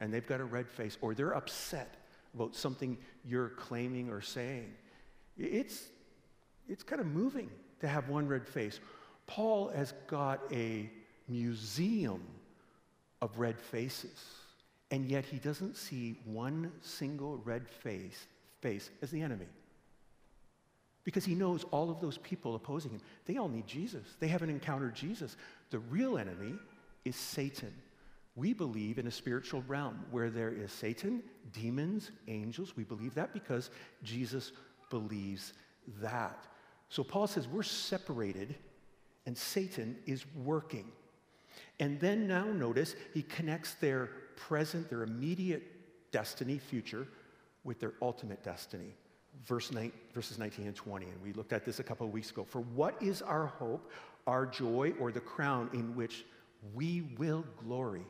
And 0.00 0.12
they've 0.12 0.26
got 0.26 0.40
a 0.40 0.44
red 0.44 0.68
face, 0.68 0.98
or 1.00 1.14
they're 1.14 1.34
upset 1.34 1.96
about 2.34 2.54
something 2.54 2.98
you're 3.24 3.50
claiming 3.50 4.10
or 4.10 4.20
saying. 4.20 4.74
It's, 5.38 5.84
it's 6.68 6.82
kind 6.82 7.00
of 7.00 7.06
moving 7.06 7.50
to 7.80 7.88
have 7.88 8.08
one 8.08 8.28
red 8.28 8.46
face. 8.46 8.78
Paul 9.26 9.68
has 9.68 9.94
got 10.06 10.40
a 10.52 10.90
museum 11.28 12.22
of 13.22 13.38
red 13.38 13.58
faces, 13.58 14.22
and 14.90 15.06
yet 15.06 15.24
he 15.24 15.38
doesn't 15.38 15.76
see 15.76 16.18
one 16.24 16.72
single 16.82 17.38
red 17.38 17.68
face, 17.68 18.26
face 18.60 18.90
as 19.02 19.10
the 19.10 19.22
enemy 19.22 19.46
because 21.06 21.24
he 21.24 21.36
knows 21.36 21.64
all 21.70 21.88
of 21.88 22.00
those 22.00 22.18
people 22.18 22.56
opposing 22.56 22.90
him. 22.90 23.00
They 23.26 23.36
all 23.36 23.48
need 23.48 23.66
Jesus. 23.68 24.02
They 24.18 24.26
haven't 24.26 24.50
encountered 24.50 24.96
Jesus. 24.96 25.36
The 25.70 25.78
real 25.78 26.18
enemy 26.18 26.54
is 27.04 27.14
Satan. 27.14 27.72
We 28.36 28.52
believe 28.52 28.98
in 28.98 29.06
a 29.06 29.10
spiritual 29.10 29.64
realm 29.66 30.04
where 30.10 30.30
there 30.30 30.50
is 30.50 30.70
Satan, 30.70 31.22
demons, 31.52 32.10
angels. 32.28 32.76
We 32.76 32.84
believe 32.84 33.14
that 33.14 33.32
because 33.32 33.70
Jesus 34.02 34.52
believes 34.90 35.54
that. 36.00 36.44
So 36.88 37.02
Paul 37.02 37.26
says 37.26 37.48
we're 37.48 37.62
separated 37.62 38.54
and 39.24 39.36
Satan 39.36 39.96
is 40.06 40.24
working. 40.44 40.92
And 41.80 41.98
then 41.98 42.28
now 42.28 42.44
notice 42.44 42.94
he 43.14 43.22
connects 43.22 43.74
their 43.74 44.10
present, 44.36 44.88
their 44.90 45.02
immediate 45.02 45.62
destiny, 46.12 46.58
future, 46.58 47.08
with 47.64 47.80
their 47.80 47.94
ultimate 48.00 48.44
destiny 48.44 48.94
verse 49.44 49.72
9, 49.72 49.92
verses 50.14 50.38
19 50.38 50.66
and 50.66 50.76
20. 50.76 51.06
And 51.06 51.22
we 51.22 51.32
looked 51.32 51.52
at 51.52 51.64
this 51.64 51.78
a 51.78 51.82
couple 51.82 52.06
of 52.06 52.12
weeks 52.12 52.30
ago. 52.30 52.44
For 52.44 52.60
what 52.60 53.00
is 53.02 53.22
our 53.22 53.46
hope, 53.46 53.90
our 54.26 54.46
joy, 54.46 54.94
or 54.98 55.12
the 55.12 55.20
crown 55.20 55.70
in 55.72 55.94
which 55.94 56.24
we 56.74 57.02
will 57.18 57.44
glory? 57.64 58.06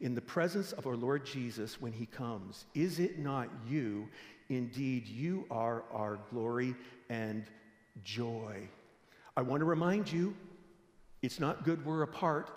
In 0.00 0.14
the 0.14 0.20
presence 0.20 0.72
of 0.72 0.86
our 0.86 0.96
Lord 0.96 1.24
Jesus 1.24 1.80
when 1.80 1.92
he 1.92 2.06
comes. 2.06 2.66
Is 2.74 2.98
it 2.98 3.18
not 3.18 3.48
you? 3.68 4.08
Indeed, 4.48 5.08
you 5.08 5.46
are 5.50 5.84
our 5.92 6.18
glory 6.30 6.74
and 7.08 7.44
joy. 8.04 8.68
I 9.36 9.42
want 9.42 9.60
to 9.60 9.64
remind 9.64 10.10
you 10.10 10.34
it's 11.22 11.40
not 11.40 11.64
good 11.64 11.84
we're 11.84 12.02
apart. 12.02 12.50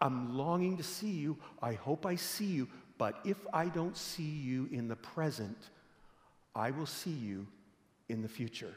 I'm 0.00 0.36
longing 0.36 0.76
to 0.76 0.82
see 0.82 1.10
you. 1.10 1.36
I 1.60 1.74
hope 1.74 2.06
I 2.06 2.16
see 2.16 2.46
you. 2.46 2.68
But 2.96 3.18
if 3.24 3.38
I 3.52 3.66
don't 3.66 3.96
see 3.96 4.22
you 4.22 4.68
in 4.70 4.88
the 4.88 4.96
present, 4.96 5.58
I 6.54 6.70
will 6.70 6.86
see 6.86 7.10
you 7.10 7.46
in 8.08 8.22
the 8.22 8.28
future. 8.28 8.74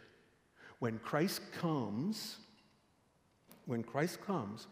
When 0.80 1.00
Christ 1.00 1.42
comes, 1.60 2.38
when 3.66 3.84
Christ 3.84 4.22
comes, 4.26 4.68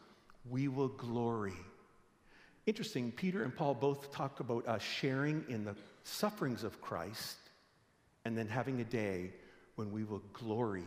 we 0.50 0.68
will 0.68 0.88
glory. 0.88 1.54
Interesting, 2.66 3.12
Peter 3.12 3.44
and 3.44 3.56
Paul 3.56 3.76
both 3.76 4.12
talk 4.12 4.40
about 4.40 4.68
us 4.68 4.82
sharing 4.82 5.46
in 5.50 5.66
the 5.66 5.76
sufferings 6.04 6.64
of 6.64 6.82
Christ 6.82 7.38
and 8.26 8.36
then 8.36 8.48
having 8.48 8.82
a 8.82 8.84
day 8.84 9.32
when 9.76 9.92
we 9.92 10.04
will 10.04 10.24
glory 10.34 10.86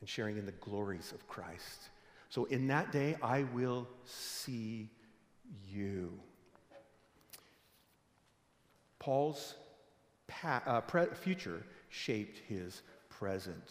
and 0.00 0.08
sharing 0.08 0.36
in 0.36 0.46
the 0.46 0.52
glories 0.52 1.12
of 1.12 1.26
Christ. 1.26 1.88
So 2.28 2.44
in 2.44 2.68
that 2.68 2.92
day, 2.92 3.16
I 3.22 3.44
will 3.54 3.88
see 4.04 4.88
you. 5.68 6.12
Paul's 9.00 9.54
pa- 10.28 10.62
uh, 10.66 10.80
pre- 10.82 11.14
future 11.14 11.64
shaped 11.88 12.38
his 12.48 12.82
present. 13.08 13.62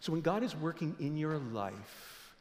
So 0.00 0.12
when 0.12 0.20
God 0.20 0.42
is 0.42 0.54
working 0.54 0.94
in 1.00 1.16
your 1.16 1.38
life, 1.38 2.34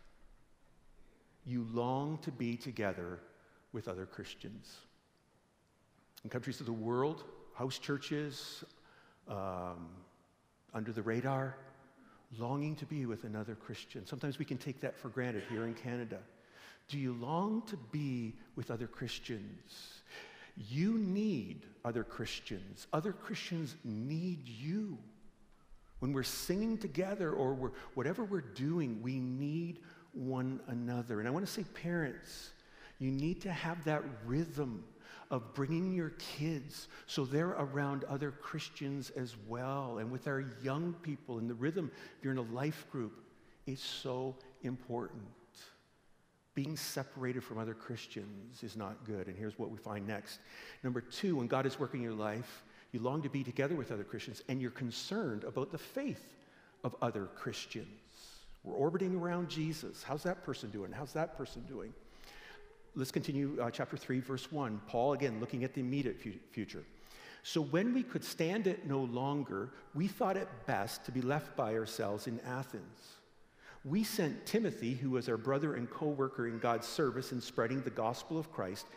you 1.46 1.66
long 1.72 2.18
to 2.20 2.32
be 2.32 2.58
together 2.58 3.20
with 3.74 3.88
other 3.88 4.06
Christians. 4.06 4.78
In 6.24 6.30
countries 6.30 6.60
of 6.60 6.66
the 6.66 6.74
world, 6.74 7.24
house 7.54 7.78
churches, 7.80 8.64
um, 9.28 9.90
under 10.74 10.92
the 10.92 11.02
radar, 11.02 11.56
longing 12.38 12.76
to 12.76 12.86
be 12.86 13.06
with 13.06 13.24
another 13.24 13.56
Christian. 13.56 14.06
Sometimes 14.06 14.38
we 14.40 14.46
can 14.46 14.58
take 14.58 14.82
that 14.82 14.98
for 14.98 15.10
granted 15.10 15.44
here 15.50 15.66
in 15.66 15.74
Canada. 15.74 16.20
Do 16.88 16.98
you 16.98 17.14
long 17.14 17.64
to 17.64 17.78
be 17.92 18.36
with 18.56 18.72
other 18.72 18.88
Christians? 18.88 20.02
You 20.56 20.98
need 20.98 21.66
other 21.86 22.04
Christians. 22.04 22.88
Other 22.94 23.14
Christians 23.14 23.76
need 23.84 24.48
you. 24.48 24.98
When 26.00 26.14
we're 26.14 26.24
singing 26.24 26.78
together 26.78 27.32
or 27.32 27.54
we're, 27.54 27.72
whatever 27.94 28.24
we're 28.24 28.42
doing, 28.42 29.02
we 29.02 29.20
need 29.20 29.80
one 30.14 30.60
another. 30.68 31.20
And 31.20 31.28
I 31.28 31.32
want 31.32 31.46
to 31.46 31.52
say, 31.52 31.64
parents, 31.64 32.52
you 33.00 33.12
need 33.12 33.42
to 33.42 33.52
have 33.52 33.84
that 33.86 34.04
rhythm 34.26 34.84
of 35.30 35.54
bringing 35.54 35.92
your 35.92 36.12
kids 36.12 36.88
so 37.06 37.26
they're 37.26 37.50
around 37.50 38.04
other 38.06 38.32
Christians 38.32 39.10
as 39.12 39.36
well. 39.48 39.98
And 40.00 40.12
with 40.12 40.28
our 40.28 40.46
young 40.64 40.94
people 41.02 41.38
and 41.38 41.50
the 41.50 41.54
rhythm, 41.54 41.92
if 42.18 42.24
you're 42.24 42.34
in 42.34 42.40
a 42.40 42.54
life 42.54 42.86
group, 42.92 43.20
is 43.66 43.82
so 43.82 44.36
important. 44.64 45.22
Being 46.56 46.78
separated 46.78 47.44
from 47.44 47.60
other 47.60 47.74
Christians 47.74 48.64
is 48.64 48.76
not 48.76 49.06
good. 49.06 49.28
And 49.28 49.38
here's 49.38 49.60
what 49.60 49.70
we 49.70 49.78
find 49.78 50.08
next. 50.08 50.40
Number 50.84 51.02
two, 51.02 51.36
when 51.36 51.48
God 51.48 51.66
is 51.66 51.80
working 51.80 52.00
in 52.00 52.06
your 52.06 52.14
life, 52.14 52.64
you 52.92 53.02
long 53.02 53.22
to 53.22 53.30
be 53.30 53.44
together 53.44 53.76
with 53.76 53.92
other 53.92 54.06
Christians, 54.06 54.42
and 54.48 54.62
you're 54.62 54.72
concerned 54.72 55.44
about 55.44 55.72
the 55.72 55.78
faith 55.78 56.36
of 56.84 56.96
other 57.02 57.26
Christians. 57.26 57.88
We're 58.64 58.76
orbiting 58.76 59.14
around 59.16 59.50
Jesus. 59.50 60.04
How's 60.04 60.24
that 60.24 60.44
person 60.44 60.72
doing? 60.72 60.92
How's 60.92 61.14
that 61.14 61.38
person 61.38 61.64
doing? 61.68 61.94
Let's 62.96 63.12
continue 63.12 63.58
uh, 63.62 63.70
chapter 63.70 63.98
3, 63.98 64.20
verse 64.20 64.52
1. 64.52 64.82
Paul, 64.88 65.14
again, 65.14 65.40
looking 65.40 65.64
at 65.64 65.74
the 65.74 65.82
immediate 65.82 66.20
fu- 66.20 66.34
future. 66.52 66.84
So 67.44 67.62
when 67.62 67.94
we 67.94 68.04
could 68.04 68.24
stand 68.24 68.68
it 68.68 68.88
no 68.88 69.02
longer, 69.02 69.70
we 69.94 70.08
thought 70.08 70.36
it 70.36 70.48
best 70.66 71.06
to 71.06 71.12
be 71.12 71.22
left 71.22 71.56
by 71.56 71.76
ourselves 71.76 72.28
in 72.28 72.40
Athens 72.42 73.18
we 73.88 74.04
sent 74.04 74.46
Timothy, 74.46 74.94
who 74.94 75.12
was 75.12 75.30
our 75.30 75.38
brother 75.38 75.76
and 75.76 75.90
co 75.90 76.08
worker 76.08 76.48
in 76.48 76.60
God's 76.60 76.88
service 76.88 77.32
in 77.32 77.40
spreading 77.40 77.82
the 77.82 77.90
gospel 77.90 78.38
of 78.38 78.52
Christ, 78.52 78.88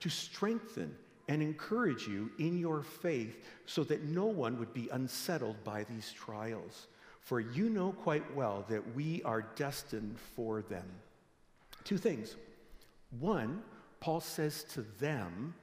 to 0.00 0.08
strengthen 0.08 0.94
and 1.28 1.40
encourage 1.40 2.08
you 2.08 2.30
in 2.38 2.58
your 2.58 2.82
faith 2.82 3.44
so 3.66 3.84
that 3.84 4.04
no 4.04 4.26
one 4.26 4.58
would 4.58 4.74
be 4.74 4.88
unsettled 4.90 5.62
by 5.62 5.84
these 5.84 6.12
trials. 6.12 6.88
For 7.20 7.38
you 7.38 7.68
know 7.68 7.92
quite 7.92 8.34
well 8.34 8.64
that 8.68 8.96
we 8.96 9.22
are 9.22 9.42
destined 9.54 10.18
for 10.34 10.62
them. 10.62 10.86
Two 11.84 11.98
things. 11.98 12.34
One, 13.18 13.62
Paul 14.00 14.20
says 14.20 14.64
to 14.74 14.82
them, 14.98 15.54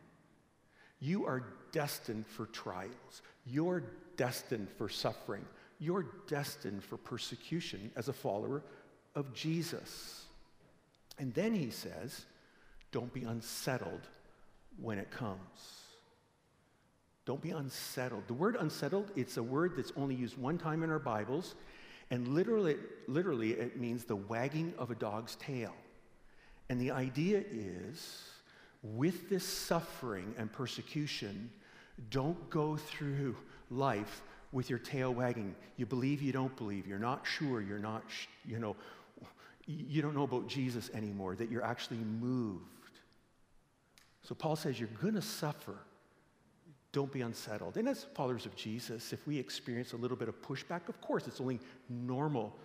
You 1.00 1.26
are 1.26 1.44
destined 1.72 2.28
for 2.28 2.46
trials, 2.48 3.22
you're 3.46 3.84
destined 4.16 4.70
for 4.78 4.90
suffering 4.90 5.46
you're 5.80 6.06
destined 6.28 6.84
for 6.84 6.98
persecution 6.98 7.90
as 7.96 8.10
a 8.10 8.14
follower 8.14 8.62
of 9.16 9.34
Jesus. 9.34 10.26
And 11.18 11.34
then 11.34 11.56
he 11.56 11.70
says, 11.70 12.26
don't 12.92 13.14
be 13.14 13.24
unsettled 13.24 14.02
when 14.82 15.00
it 15.00 15.10
comes. 15.10 15.40
Don't 17.26 17.42
be 17.42 17.52
unsettled. 17.52 18.28
The 18.28 18.34
word 18.34 18.58
unsettled, 18.60 19.12
it's 19.16 19.38
a 19.38 19.44
word 19.44 19.74
that's 19.78 19.94
only 19.96 20.16
used 20.16 20.38
one 20.38 20.58
time 20.58 20.84
in 20.84 20.90
our 20.90 21.00
Bibles, 21.00 21.56
and 22.12 22.28
literally, 22.30 22.76
literally 23.08 23.52
it 23.52 23.80
means 23.80 24.04
the 24.04 24.16
wagging 24.16 24.74
of 24.78 24.92
a 24.92 24.96
dog's 24.96 25.36
tail. 25.36 25.74
And 26.70 26.80
the 26.80 26.92
idea 26.92 27.44
is 27.52 28.24
with 28.84 29.30
this 29.30 29.44
suffering 29.44 30.34
and 30.38 30.52
persecution, 30.52 31.50
don't 32.10 32.50
go 32.50 32.78
through 32.78 33.36
life 33.70 34.22
with 34.52 34.70
your 34.70 34.80
tail 34.80 35.14
wagging. 35.14 35.56
You 35.78 35.86
believe, 35.86 36.22
you 36.22 36.32
don't 36.32 36.56
believe. 36.56 36.88
You're 36.88 37.00
not 37.00 37.26
sure. 37.26 37.62
You're 37.62 37.80
not, 37.80 38.04
sh- 38.08 38.28
you 38.46 38.60
know, 38.60 38.76
you 39.66 40.02
don't 40.02 40.16
know 40.16 40.24
about 40.24 40.48
Jesus 40.48 40.90
anymore, 40.94 41.36
that 41.36 41.52
you're 41.52 41.64
actually 41.64 41.98
moved. 41.98 42.64
So 44.24 44.34
Paul 44.34 44.56
says, 44.56 44.80
You're 44.80 44.90
going 45.02 45.16
to 45.16 45.22
suffer. 45.22 45.76
Don't 46.92 47.12
be 47.12 47.22
unsettled. 47.22 47.78
And 47.78 47.88
as 47.88 48.06
followers 48.16 48.48
of 48.48 48.56
Jesus, 48.56 49.14
if 49.14 49.28
we 49.28 49.38
experience 49.38 49.94
a 49.94 49.98
little 49.98 50.18
bit 50.18 50.28
of 50.28 50.42
pushback, 50.42 50.90
of 50.90 51.00
course, 51.02 51.28
it's 51.28 51.40
only 51.40 51.60
normal 51.88 52.56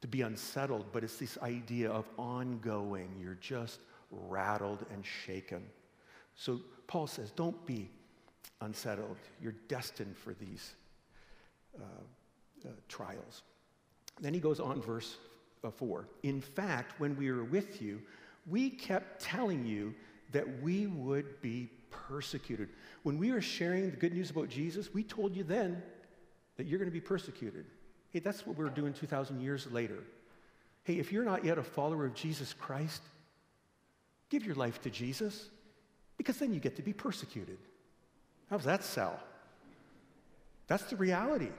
to 0.00 0.08
be 0.08 0.22
unsettled, 0.22 0.86
but 0.92 1.04
it's 1.04 1.16
this 1.16 1.38
idea 1.42 1.90
of 1.90 2.08
ongoing. 2.18 3.10
You're 3.20 3.38
just 3.40 3.80
rattled 4.10 4.84
and 4.92 5.04
shaken. 5.04 5.62
So 6.34 6.60
Paul 6.86 7.06
says, 7.06 7.30
don't 7.32 7.66
be 7.66 7.90
unsettled. 8.60 9.16
You're 9.42 9.54
destined 9.68 10.16
for 10.16 10.34
these 10.34 10.74
uh, 11.78 11.84
uh, 12.64 12.72
trials. 12.88 13.42
Then 14.20 14.34
he 14.34 14.40
goes 14.40 14.60
on, 14.60 14.80
verse 14.80 15.16
uh, 15.64 15.70
4. 15.70 16.08
In 16.22 16.40
fact, 16.40 16.98
when 16.98 17.16
we 17.16 17.30
were 17.30 17.44
with 17.44 17.82
you, 17.82 18.00
we 18.46 18.70
kept 18.70 19.20
telling 19.20 19.64
you 19.64 19.94
that 20.32 20.62
we 20.62 20.86
would 20.86 21.40
be 21.42 21.70
persecuted. 21.90 22.68
When 23.02 23.18
we 23.18 23.32
were 23.32 23.40
sharing 23.40 23.90
the 23.90 23.96
good 23.96 24.14
news 24.14 24.30
about 24.30 24.48
Jesus, 24.48 24.92
we 24.92 25.02
told 25.02 25.36
you 25.36 25.44
then 25.44 25.82
that 26.56 26.66
you're 26.66 26.78
going 26.78 26.90
to 26.90 26.92
be 26.92 27.00
persecuted. 27.00 27.66
Hey, 28.12 28.18
that's 28.18 28.46
what 28.46 28.56
we're 28.56 28.68
doing 28.68 28.92
2,000 28.92 29.40
years 29.40 29.70
later. 29.70 29.98
Hey, 30.84 30.98
if 30.98 31.12
you're 31.12 31.24
not 31.24 31.44
yet 31.44 31.58
a 31.58 31.62
follower 31.62 32.06
of 32.06 32.14
Jesus 32.14 32.52
Christ, 32.52 33.02
give 34.30 34.44
your 34.44 34.54
life 34.54 34.80
to 34.82 34.90
Jesus 34.90 35.48
because 36.16 36.38
then 36.38 36.52
you 36.52 36.60
get 36.60 36.76
to 36.76 36.82
be 36.82 36.92
persecuted. 36.92 37.58
How 38.48 38.56
does 38.56 38.66
that 38.66 38.82
sell? 38.82 39.18
That's 40.66 40.84
the 40.84 40.96
reality. 40.96 41.50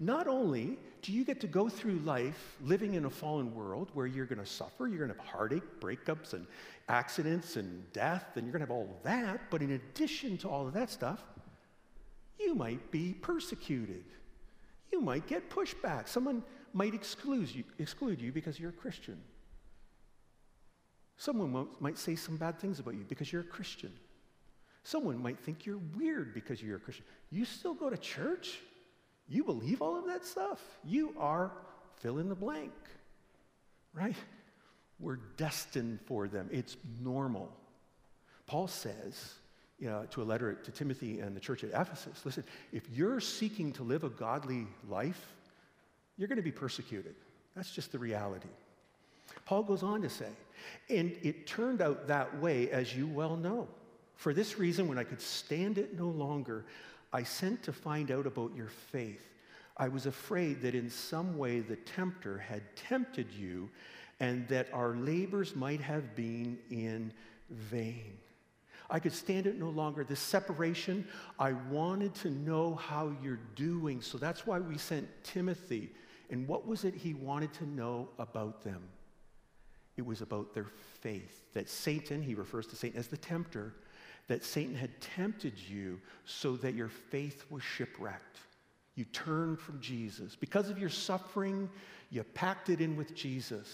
Not 0.00 0.26
only 0.26 0.78
do 1.02 1.12
you 1.12 1.24
get 1.24 1.40
to 1.40 1.46
go 1.46 1.68
through 1.68 1.98
life 2.00 2.56
living 2.62 2.94
in 2.94 3.04
a 3.04 3.10
fallen 3.10 3.54
world 3.54 3.90
where 3.94 4.06
you're 4.06 4.26
going 4.26 4.38
to 4.38 4.46
suffer, 4.46 4.86
you're 4.86 4.98
going 4.98 5.10
to 5.10 5.16
have 5.16 5.26
heartache, 5.26 5.80
breakups, 5.80 6.34
and 6.34 6.46
accidents, 6.88 7.56
and 7.56 7.92
death, 7.92 8.36
and 8.36 8.44
you're 8.44 8.52
going 8.52 8.64
to 8.64 8.66
have 8.66 8.70
all 8.70 8.98
that, 9.04 9.40
but 9.50 9.62
in 9.62 9.72
addition 9.72 10.38
to 10.38 10.48
all 10.48 10.66
of 10.66 10.74
that 10.74 10.90
stuff, 10.90 11.22
you 12.38 12.54
might 12.54 12.90
be 12.90 13.14
persecuted. 13.14 14.04
You 14.92 15.00
might 15.00 15.26
get 15.26 15.50
pushback. 15.50 16.08
Someone 16.08 16.42
might 16.72 16.94
exclude 16.94 17.54
you, 17.54 17.64
exclude 17.78 18.20
you 18.20 18.32
because 18.32 18.58
you're 18.58 18.70
a 18.70 18.74
Christian. 18.74 19.20
Someone 21.16 21.68
might 21.80 21.98
say 21.98 22.14
some 22.14 22.36
bad 22.36 22.60
things 22.60 22.78
about 22.78 22.94
you 22.94 23.04
because 23.08 23.32
you're 23.32 23.42
a 23.42 23.44
Christian. 23.44 23.92
Someone 24.84 25.20
might 25.20 25.38
think 25.40 25.66
you're 25.66 25.80
weird 25.96 26.32
because 26.32 26.62
you're 26.62 26.76
a 26.76 26.80
Christian. 26.80 27.04
You 27.30 27.44
still 27.44 27.74
go 27.74 27.90
to 27.90 27.96
church? 27.96 28.58
You 29.28 29.44
believe 29.44 29.82
all 29.82 29.98
of 29.98 30.06
that 30.06 30.24
stuff? 30.24 30.60
You 30.84 31.14
are 31.18 31.52
fill 31.96 32.18
in 32.18 32.28
the 32.28 32.34
blank, 32.34 32.72
right? 33.92 34.16
We're 35.00 35.18
destined 35.36 36.00
for 36.06 36.28
them. 36.28 36.48
It's 36.52 36.76
normal. 37.00 37.52
Paul 38.46 38.68
says 38.68 39.34
you 39.78 39.88
know, 39.88 40.04
to 40.10 40.22
a 40.22 40.24
letter 40.24 40.54
to 40.54 40.70
Timothy 40.70 41.20
and 41.20 41.36
the 41.36 41.40
church 41.40 41.62
at 41.62 41.70
Ephesus 41.70 42.24
listen, 42.24 42.44
if 42.72 42.82
you're 42.90 43.20
seeking 43.20 43.72
to 43.72 43.82
live 43.82 44.04
a 44.04 44.08
godly 44.08 44.66
life, 44.88 45.34
you're 46.16 46.28
going 46.28 46.36
to 46.36 46.42
be 46.42 46.52
persecuted. 46.52 47.14
That's 47.54 47.70
just 47.70 47.92
the 47.92 47.98
reality. 47.98 48.48
Paul 49.44 49.62
goes 49.62 49.82
on 49.82 50.02
to 50.02 50.08
say, 50.08 50.28
and 50.88 51.16
it 51.22 51.46
turned 51.46 51.80
out 51.80 52.08
that 52.08 52.40
way, 52.40 52.70
as 52.70 52.94
you 52.94 53.06
well 53.06 53.36
know. 53.36 53.68
For 54.16 54.34
this 54.34 54.58
reason, 54.58 54.88
when 54.88 54.98
I 54.98 55.04
could 55.04 55.20
stand 55.20 55.78
it 55.78 55.96
no 55.96 56.08
longer, 56.08 56.64
I 57.12 57.22
sent 57.22 57.62
to 57.64 57.72
find 57.72 58.10
out 58.10 58.26
about 58.26 58.54
your 58.56 58.68
faith. 58.68 59.24
I 59.76 59.88
was 59.88 60.06
afraid 60.06 60.60
that 60.62 60.74
in 60.74 60.90
some 60.90 61.38
way 61.38 61.60
the 61.60 61.76
tempter 61.76 62.38
had 62.38 62.62
tempted 62.76 63.30
you 63.32 63.70
and 64.18 64.46
that 64.48 64.68
our 64.72 64.96
labors 64.96 65.54
might 65.54 65.80
have 65.80 66.16
been 66.16 66.58
in 66.70 67.12
vain. 67.48 68.18
I 68.90 68.98
could 68.98 69.12
stand 69.12 69.46
it 69.46 69.58
no 69.58 69.68
longer. 69.68 70.02
This 70.02 70.20
separation, 70.20 71.06
I 71.38 71.52
wanted 71.52 72.14
to 72.16 72.30
know 72.30 72.74
how 72.74 73.12
you're 73.22 73.40
doing. 73.54 74.00
So 74.00 74.16
that's 74.16 74.46
why 74.46 74.60
we 74.60 74.78
sent 74.78 75.08
Timothy. 75.24 75.90
And 76.30 76.48
what 76.48 76.66
was 76.66 76.84
it 76.84 76.94
he 76.94 77.14
wanted 77.14 77.52
to 77.54 77.66
know 77.66 78.08
about 78.18 78.62
them? 78.62 78.82
It 79.96 80.06
was 80.06 80.22
about 80.22 80.54
their 80.54 80.68
faith. 81.00 81.52
That 81.52 81.68
Satan, 81.68 82.22
he 82.22 82.34
refers 82.34 82.66
to 82.68 82.76
Satan 82.76 82.98
as 82.98 83.08
the 83.08 83.16
tempter, 83.16 83.74
that 84.28 84.44
Satan 84.44 84.74
had 84.74 85.00
tempted 85.00 85.54
you 85.58 86.00
so 86.24 86.56
that 86.56 86.74
your 86.74 86.88
faith 86.88 87.44
was 87.50 87.62
shipwrecked. 87.62 88.38
You 88.94 89.04
turned 89.06 89.60
from 89.60 89.80
Jesus. 89.80 90.34
Because 90.34 90.70
of 90.70 90.78
your 90.78 90.88
suffering, 90.88 91.68
you 92.10 92.22
packed 92.22 92.68
it 92.68 92.80
in 92.80 92.96
with 92.96 93.14
Jesus 93.14 93.68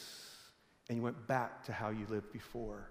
and 0.88 0.98
you 0.98 1.02
went 1.02 1.26
back 1.26 1.64
to 1.64 1.72
how 1.72 1.90
you 1.90 2.06
lived 2.08 2.32
before. 2.32 2.90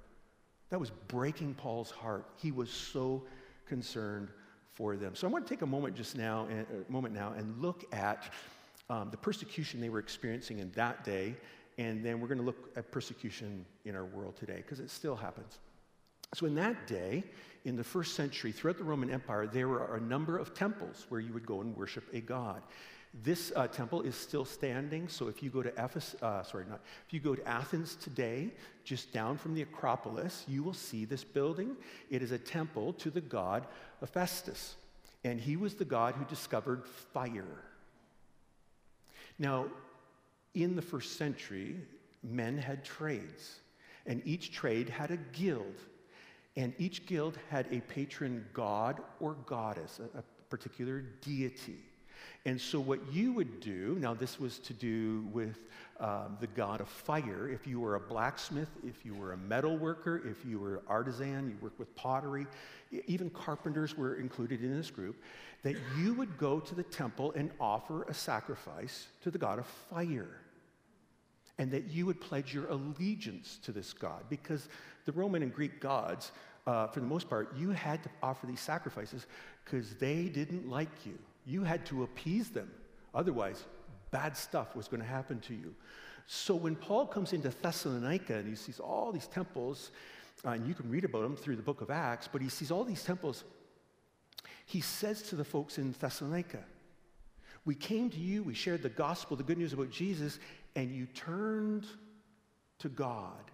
That 0.73 0.79
was 0.79 0.89
breaking 1.07 1.53
Paul's 1.53 1.91
heart. 1.91 2.25
He 2.35 2.51
was 2.51 2.67
so 2.67 3.21
concerned 3.67 4.29
for 4.73 4.97
them. 4.97 5.13
So 5.13 5.27
I 5.27 5.29
want 5.29 5.45
to 5.45 5.53
take 5.53 5.61
a 5.61 5.67
moment 5.67 5.95
just 5.95 6.17
now, 6.17 6.47
a 6.49 6.61
uh, 6.61 6.65
moment 6.89 7.13
now, 7.13 7.31
and 7.37 7.61
look 7.61 7.85
at 7.93 8.33
um, 8.89 9.11
the 9.11 9.17
persecution 9.17 9.79
they 9.79 9.89
were 9.89 9.99
experiencing 9.99 10.57
in 10.57 10.71
that 10.71 11.03
day, 11.03 11.35
and 11.77 12.03
then 12.03 12.19
we're 12.19 12.27
going 12.27 12.39
to 12.39 12.43
look 12.43 12.71
at 12.75 12.89
persecution 12.91 13.63
in 13.85 13.95
our 13.95 14.05
world 14.05 14.35
today 14.35 14.55
because 14.55 14.79
it 14.79 14.89
still 14.89 15.15
happens. 15.15 15.59
So 16.33 16.47
in 16.47 16.55
that 16.55 16.87
day, 16.87 17.23
in 17.65 17.75
the 17.75 17.83
first 17.83 18.15
century, 18.15 18.51
throughout 18.51 18.79
the 18.79 18.83
Roman 18.83 19.11
Empire, 19.11 19.45
there 19.45 19.67
were 19.67 19.95
a 19.95 20.01
number 20.01 20.39
of 20.39 20.55
temples 20.55 21.05
where 21.09 21.21
you 21.21 21.33
would 21.33 21.45
go 21.45 21.61
and 21.61 21.77
worship 21.77 22.05
a 22.13 22.19
god. 22.19 22.63
This 23.13 23.51
uh, 23.55 23.67
temple 23.67 24.01
is 24.01 24.15
still 24.15 24.43
standing, 24.43 25.07
so 25.07 25.27
if 25.27 25.43
you 25.43 25.51
go 25.51 25.61
to 25.61 25.71
uh, 25.79 26.43
sorry, 26.43 26.65
not, 26.67 26.81
if 27.05 27.13
you 27.13 27.19
go 27.19 27.35
to 27.35 27.47
Athens 27.47 27.95
today, 27.95 28.49
just 28.83 29.13
down 29.13 29.37
from 29.37 29.53
the 29.53 29.61
Acropolis, 29.61 30.43
you 30.47 30.63
will 30.63 30.73
see 30.73 31.05
this 31.05 31.23
building. 31.23 31.75
It 32.09 32.23
is 32.23 32.31
a 32.31 32.39
temple 32.39 32.93
to 32.93 33.11
the 33.11 33.21
god 33.21 33.67
Hephaestus, 33.99 34.75
and 35.23 35.39
he 35.39 35.57
was 35.57 35.75
the 35.75 35.85
god 35.85 36.15
who 36.15 36.25
discovered 36.25 36.87
fire. 36.87 37.63
Now, 39.37 39.67
in 40.55 40.75
the 40.75 40.81
first 40.81 41.17
century, 41.17 41.75
men 42.23 42.57
had 42.57 42.83
trades, 42.83 43.59
and 44.07 44.23
each 44.25 44.51
trade 44.51 44.89
had 44.89 45.11
a 45.11 45.17
guild. 45.17 45.75
And 46.55 46.73
each 46.77 47.05
guild 47.07 47.37
had 47.49 47.67
a 47.71 47.81
patron 47.81 48.45
god 48.53 49.01
or 49.19 49.35
goddess, 49.45 49.99
a, 49.99 50.19
a 50.19 50.23
particular 50.49 51.01
deity. 51.21 51.83
And 52.45 52.59
so, 52.59 52.79
what 52.79 52.99
you 53.13 53.31
would 53.33 53.61
do 53.61 53.97
now, 53.99 54.13
this 54.13 54.37
was 54.37 54.59
to 54.59 54.73
do 54.73 55.25
with 55.31 55.57
um, 55.99 56.37
the 56.41 56.47
god 56.47 56.81
of 56.81 56.89
fire. 56.89 57.47
If 57.47 57.65
you 57.65 57.79
were 57.79 57.95
a 57.95 57.99
blacksmith, 57.99 58.67
if 58.85 59.05
you 59.05 59.15
were 59.15 59.31
a 59.31 59.37
metal 59.37 59.77
worker, 59.77 60.21
if 60.25 60.45
you 60.45 60.59
were 60.59 60.75
an 60.75 60.81
artisan, 60.87 61.49
you 61.49 61.55
worked 61.61 61.79
with 61.79 61.95
pottery, 61.95 62.45
even 63.07 63.29
carpenters 63.29 63.97
were 63.97 64.15
included 64.15 64.61
in 64.61 64.75
this 64.75 64.91
group, 64.91 65.15
that 65.63 65.75
you 65.97 66.13
would 66.15 66.37
go 66.37 66.59
to 66.59 66.75
the 66.75 66.83
temple 66.83 67.31
and 67.37 67.51
offer 67.59 68.03
a 68.03 68.13
sacrifice 68.13 69.07
to 69.21 69.31
the 69.31 69.37
god 69.37 69.59
of 69.59 69.65
fire. 69.65 70.41
And 71.57 71.71
that 71.71 71.91
you 71.91 72.05
would 72.07 72.19
pledge 72.19 72.53
your 72.53 72.67
allegiance 72.67 73.59
to 73.63 73.71
this 73.71 73.93
god 73.93 74.23
because 74.27 74.67
the 75.05 75.13
Roman 75.13 75.43
and 75.43 75.53
Greek 75.53 75.79
gods, 75.79 76.31
uh, 76.67 76.87
for 76.87 76.99
the 76.99 77.05
most 77.05 77.29
part, 77.29 77.55
you 77.55 77.69
had 77.69 78.03
to 78.03 78.09
offer 78.21 78.47
these 78.47 78.59
sacrifices 78.59 79.27
because 79.63 79.95
they 79.95 80.25
didn't 80.25 80.67
like 80.67 81.05
you. 81.05 81.17
You 81.45 81.63
had 81.63 81.85
to 81.87 82.03
appease 82.03 82.49
them. 82.49 82.71
Otherwise, 83.13 83.63
bad 84.11 84.37
stuff 84.37 84.75
was 84.75 84.87
going 84.87 85.01
to 85.01 85.07
happen 85.07 85.39
to 85.41 85.53
you. 85.53 85.73
So 86.25 86.55
when 86.55 86.75
Paul 86.75 87.05
comes 87.05 87.33
into 87.33 87.49
Thessalonica 87.49 88.35
and 88.35 88.47
he 88.47 88.55
sees 88.55 88.79
all 88.79 89.11
these 89.11 89.27
temples, 89.27 89.91
uh, 90.45 90.51
and 90.51 90.65
you 90.65 90.73
can 90.73 90.89
read 90.89 91.03
about 91.03 91.21
them 91.21 91.35
through 91.35 91.57
the 91.57 91.61
book 91.61 91.81
of 91.81 91.89
Acts, 91.89 92.29
but 92.31 92.41
he 92.41 92.49
sees 92.49 92.71
all 92.71 92.83
these 92.83 93.03
temples, 93.03 93.43
he 94.65 94.81
says 94.81 95.21
to 95.23 95.35
the 95.35 95.43
folks 95.43 95.77
in 95.77 95.93
Thessalonica, 95.99 96.63
We 97.65 97.75
came 97.75 98.09
to 98.09 98.19
you, 98.19 98.43
we 98.43 98.53
shared 98.53 98.81
the 98.81 98.89
gospel, 98.89 99.35
the 99.35 99.43
good 99.43 99.57
news 99.57 99.73
about 99.73 99.89
Jesus, 99.89 100.39
and 100.75 100.91
you 100.91 101.05
turned 101.07 101.85
to 102.79 102.89
God. 102.89 103.51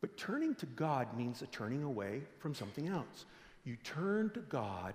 But 0.00 0.16
turning 0.16 0.54
to 0.56 0.66
God 0.66 1.14
means 1.16 1.42
a 1.42 1.46
turning 1.46 1.82
away 1.82 2.22
from 2.38 2.54
something 2.54 2.88
else. 2.88 3.26
You 3.64 3.76
turn 3.84 4.30
to 4.30 4.40
God 4.40 4.94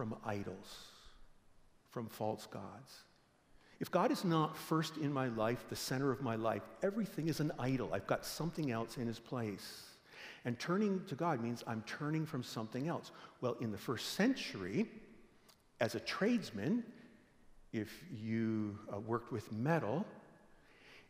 from 0.00 0.16
idols, 0.24 0.86
from 1.90 2.08
false 2.08 2.46
gods. 2.46 3.04
If 3.80 3.90
God 3.90 4.10
is 4.10 4.24
not 4.24 4.56
first 4.56 4.96
in 4.96 5.12
my 5.12 5.26
life, 5.26 5.66
the 5.68 5.76
center 5.76 6.10
of 6.10 6.22
my 6.22 6.36
life, 6.36 6.62
everything 6.82 7.28
is 7.28 7.38
an 7.38 7.52
idol. 7.58 7.90
I've 7.92 8.06
got 8.06 8.24
something 8.24 8.70
else 8.70 8.96
in 8.96 9.06
his 9.06 9.18
place. 9.18 9.82
And 10.46 10.58
turning 10.58 11.04
to 11.08 11.14
God 11.14 11.42
means 11.42 11.62
I'm 11.66 11.82
turning 11.82 12.24
from 12.24 12.42
something 12.42 12.88
else. 12.88 13.10
Well, 13.42 13.58
in 13.60 13.70
the 13.70 13.76
first 13.76 14.14
century, 14.14 14.86
as 15.80 15.94
a 15.94 16.00
tradesman, 16.00 16.82
if 17.74 18.02
you 18.10 18.78
uh, 18.90 19.00
worked 19.00 19.32
with 19.32 19.52
metal, 19.52 20.06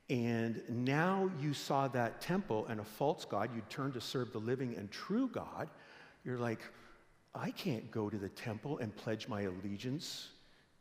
and 0.09 0.65
now 0.69 1.31
you 1.39 1.55
saw 1.55 1.87
that 1.87 2.21
temple 2.21 2.67
and 2.69 2.81
a 2.81 2.85
false 2.85 3.25
God, 3.25 3.55
you 3.55 3.63
turned 3.69 3.95
to 3.95 4.01
serve 4.01 4.33
the 4.33 4.41
living 4.41 4.75
and 4.77 4.91
true 4.91 5.29
God, 5.29 5.71
you're 6.25 6.39
like, 6.39 6.59
I 7.35 7.51
can't 7.51 7.91
go 7.91 8.11
to 8.11 8.19
the 8.19 8.29
temple 8.29 8.79
and 8.79 8.95
pledge 8.95 9.29
my 9.29 9.43
allegiance 9.43 10.29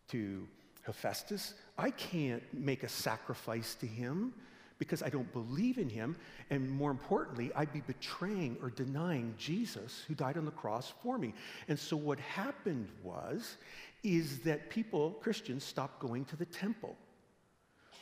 to 0.10 0.48
Hephaestus. 0.84 1.54
I 1.78 1.92
can't 1.92 2.44
make 2.54 2.84
a 2.84 2.90
sacrifice 2.90 3.76
to 3.76 3.86
him 3.86 4.34
because 4.80 5.04
I 5.04 5.10
don't 5.10 5.32
believe 5.34 5.78
in 5.78 5.90
him. 5.90 6.16
And 6.50 6.70
more 6.70 6.90
importantly, 6.90 7.52
I'd 7.56 7.74
be 7.74 7.82
betraying 7.82 8.58
or 8.62 8.70
denying 8.72 9.36
Jesus 9.38 10.04
who 10.08 10.16
died 10.16 10.38
on 10.38 10.46
the 10.46 10.52
cross 10.52 10.94
for 11.04 11.18
me. 11.18 11.34
And 11.68 11.78
so 11.78 11.96
what 11.98 12.20
happened 12.20 12.88
was, 13.04 13.58
is 14.04 14.40
that 14.40 14.70
people, 14.70 15.12
Christians, 15.22 15.64
stopped 15.64 16.00
going 16.00 16.26
to 16.26 16.38
the 16.38 16.46
temple. 16.46 16.96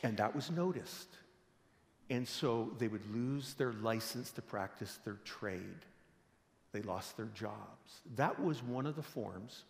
And 0.03 0.15
that 0.17 0.33
was 0.33 0.51
noticed. 0.51 1.09
And 2.09 2.25
so 2.27 2.71
they 2.77 2.87
would 2.87 3.13
lose 3.13 3.55
their 3.55 3.73
license 3.73 4.31
to 4.31 4.41
practice 4.41 4.99
their 5.03 5.17
trade. 5.25 5.85
They 6.77 6.87
lost 6.87 7.17
their 7.17 7.29
jobs. 7.33 8.01
That 8.15 8.39
was 8.39 8.61
one 8.61 8.85
of 8.85 8.95
the 8.95 9.01
forms 9.01 9.63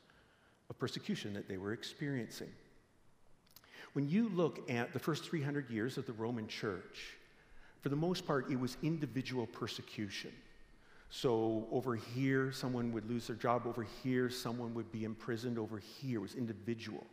of 0.70 0.78
persecution 0.78 1.34
that 1.34 1.48
they 1.48 1.58
were 1.58 1.72
experiencing. 1.72 2.50
When 3.94 4.10
you 4.10 4.28
look 4.30 4.70
at 4.70 4.92
the 4.92 5.00
first 5.00 5.24
300 5.24 5.70
years 5.70 5.98
of 5.98 6.06
the 6.06 6.12
Roman 6.14 6.48
church, 6.48 7.16
for 7.80 7.88
the 7.88 7.96
most 7.96 8.28
part, 8.28 8.52
it 8.52 8.60
was 8.60 8.76
individual 8.84 9.48
persecution. 9.48 10.32
So 11.10 11.68
over 11.72 11.96
here, 11.96 12.52
someone 12.52 12.92
would 12.92 13.10
lose 13.10 13.28
their 13.28 13.38
job. 13.38 13.66
Over 13.66 13.88
here, 14.04 14.30
someone 14.30 14.74
would 14.74 14.92
be 14.92 15.06
imprisoned. 15.06 15.58
Over 15.58 15.80
here 15.80 16.20
was 16.20 16.36
individual. 16.36 17.06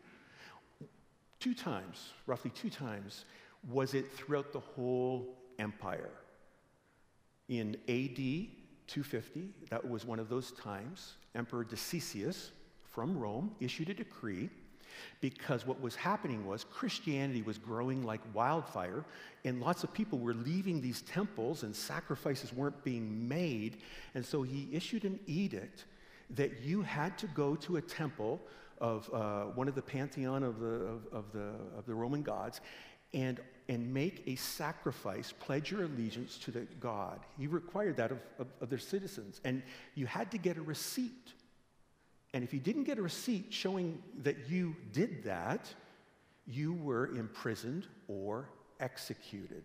Two 1.39 1.55
times, 1.55 2.11
roughly 2.27 2.51
two 2.51 2.71
times, 2.71 3.27
was 3.69 3.95
it 3.95 4.11
throughout 4.13 4.53
the 4.53 4.61
whole 4.61 5.37
empire. 5.61 6.11
In 7.49 7.77
AD 7.89 8.64
250, 8.87 9.49
that 9.71 9.89
was 9.89 10.05
one 10.05 10.19
of 10.19 10.29
those 10.29 10.53
times, 10.53 11.15
Emperor 11.35 11.65
Decius 11.65 12.53
from 12.93 13.19
Rome 13.19 13.55
issued 13.61 13.91
a 13.91 13.95
decree 13.95 14.49
because 15.21 15.67
what 15.67 15.81
was 15.81 15.97
happening 15.97 16.47
was 16.47 16.65
Christianity 16.65 17.43
was 17.43 17.59
growing 17.59 18.05
like 18.05 18.21
wildfire, 18.33 19.05
and 19.45 19.61
lots 19.61 19.83
of 19.83 19.93
people 19.93 20.19
were 20.19 20.35
leaving 20.35 20.81
these 20.81 21.03
temples, 21.03 21.63
and 21.63 21.75
sacrifices 21.75 22.53
weren't 22.53 22.85
being 22.85 23.27
made. 23.27 23.79
And 24.15 24.25
so 24.25 24.43
he 24.43 24.69
issued 24.73 25.05
an 25.05 25.19
edict 25.27 25.87
that 26.31 26.63
you 26.63 26.83
had 26.83 27.19
to 27.19 27.27
go 27.29 27.57
to 27.57 27.77
a 27.77 27.83
temple 27.83 28.41
of 28.81 29.13
uh, 29.13 29.45
one 29.55 29.69
of 29.69 29.75
the 29.75 29.83
pantheon 29.83 30.43
of 30.43 30.61
the, 30.61 30.67
of, 30.67 31.07
of, 31.13 31.33
the, 31.33 31.53
of 31.77 31.87
the 31.87 31.95
Roman 31.95 32.23
gods 32.23 32.61
and, 33.13 33.41
and 33.69 33.93
make 33.93 34.23
a 34.27 34.35
sacrifice, 34.37 35.33
pledge 35.33 35.71
your 35.71 35.85
allegiance 35.85 36.37
to 36.39 36.51
the 36.51 36.61
God. 36.81 37.21
He 37.39 37.47
required 37.47 37.97
that 37.97 38.13
of, 38.13 38.19
of, 38.39 38.47
of 38.61 38.71
their 38.71 38.79
citizens. 38.79 39.41
And 39.45 39.63
you 39.95 40.07
had 40.07 40.31
to 40.33 40.39
get 40.39 40.57
a 40.57 40.63
receipt. 40.63 41.33
And 42.35 42.45
if 42.45 42.53
you 42.53 42.61
didn't 42.61 42.85
get 42.85 42.99
a 42.99 43.03
receipt 43.03 43.47
showing 43.53 44.03
that 44.23 44.51
you 44.51 44.77
did 44.93 45.25
that, 45.25 45.73
you 46.47 46.75
were 46.75 47.09
imprisoned 47.09 47.87
or 48.07 48.49
executed. 48.81 49.65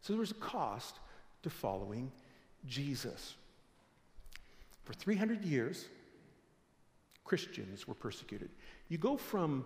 So 0.00 0.12
there 0.12 0.20
was 0.20 0.30
a 0.30 0.34
cost 0.34 1.00
to 1.42 1.50
following 1.50 2.12
Jesus. 2.66 3.34
For 4.84 4.92
300 4.92 5.44
years, 5.44 5.86
Christians 7.24 7.88
were 7.88 7.94
persecuted. 7.94 8.50
You 8.88 8.98
go 8.98 9.16
from 9.16 9.64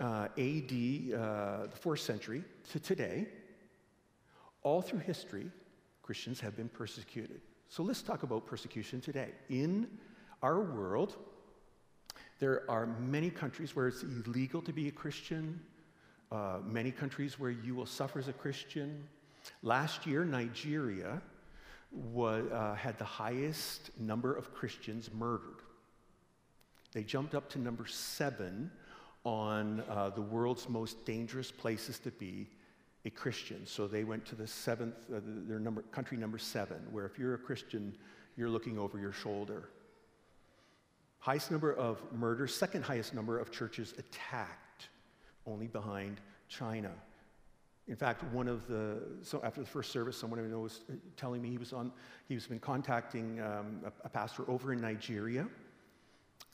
uh, 0.00 0.28
AD, 0.36 0.38
uh, 0.38 1.66
the 1.66 1.78
fourth 1.80 2.00
century, 2.00 2.44
to 2.70 2.80
today, 2.80 3.26
all 4.62 4.82
through 4.82 5.00
history, 5.00 5.50
Christians 6.02 6.40
have 6.40 6.56
been 6.56 6.68
persecuted. 6.68 7.40
So 7.68 7.82
let's 7.82 8.02
talk 8.02 8.22
about 8.22 8.46
persecution 8.46 9.00
today. 9.00 9.30
In 9.48 9.88
our 10.42 10.60
world, 10.60 11.16
there 12.38 12.68
are 12.68 12.86
many 12.86 13.30
countries 13.30 13.74
where 13.76 13.88
it's 13.88 14.02
illegal 14.02 14.60
to 14.62 14.72
be 14.72 14.88
a 14.88 14.90
Christian, 14.90 15.60
uh, 16.30 16.58
many 16.64 16.90
countries 16.90 17.38
where 17.38 17.50
you 17.50 17.74
will 17.74 17.86
suffer 17.86 18.18
as 18.18 18.28
a 18.28 18.32
Christian. 18.32 19.04
Last 19.62 20.06
year, 20.06 20.24
Nigeria 20.24 21.22
was, 21.92 22.50
uh, 22.50 22.74
had 22.74 22.98
the 22.98 23.04
highest 23.04 23.90
number 23.98 24.34
of 24.34 24.52
Christians 24.54 25.10
murdered. 25.12 25.62
They 26.92 27.04
jumped 27.04 27.34
up 27.34 27.48
to 27.50 27.58
number 27.58 27.86
seven 27.86 28.70
on 29.24 29.82
uh, 29.88 30.10
the 30.10 30.22
world's 30.22 30.68
most 30.68 31.04
dangerous 31.04 31.50
places 31.50 31.98
to 32.00 32.10
be 32.10 32.48
a 33.04 33.10
Christian. 33.10 33.66
So 33.66 33.86
they 33.86 34.04
went 34.04 34.24
to 34.26 34.34
the 34.34 34.46
seventh, 34.46 34.94
uh, 35.14 35.20
their 35.24 35.58
number, 35.58 35.82
country 35.82 36.16
number 36.16 36.38
seven, 36.38 36.78
where 36.90 37.06
if 37.06 37.18
you're 37.18 37.34
a 37.34 37.38
Christian, 37.38 37.96
you're 38.36 38.48
looking 38.48 38.78
over 38.78 38.98
your 38.98 39.12
shoulder. 39.12 39.68
Highest 41.18 41.50
number 41.50 41.72
of 41.72 42.00
murders, 42.12 42.54
second 42.54 42.82
highest 42.82 43.14
number 43.14 43.38
of 43.38 43.50
churches 43.50 43.94
attacked, 43.98 44.88
only 45.46 45.68
behind 45.68 46.20
China. 46.48 46.90
In 47.88 47.96
fact, 47.96 48.22
one 48.32 48.48
of 48.48 48.66
the, 48.68 49.02
so 49.22 49.40
after 49.44 49.60
the 49.60 49.66
first 49.66 49.92
service, 49.92 50.16
someone 50.16 50.38
I 50.38 50.42
know 50.44 50.60
was 50.60 50.80
telling 51.16 51.42
me 51.42 51.50
he 51.50 51.58
was 51.58 51.72
on, 51.72 51.92
he's 52.28 52.46
been 52.46 52.60
contacting 52.60 53.40
um, 53.40 53.80
a, 53.84 53.92
a 54.04 54.08
pastor 54.08 54.48
over 54.48 54.72
in 54.72 54.80
Nigeria 54.80 55.46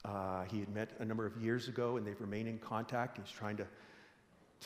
uh, 0.05 0.45
he 0.45 0.61
had 0.61 0.69
met 0.75 0.91
a 1.01 1.05
number 1.05 1.27
of 1.27 1.37
years 1.37 1.69
ago, 1.69 1.97
and 1.97 2.07
they've 2.07 2.21
remained 2.21 2.49
in 2.49 2.59
contact. 2.59 3.19
He's 3.19 3.31
trying 3.31 3.57
to, 3.57 3.67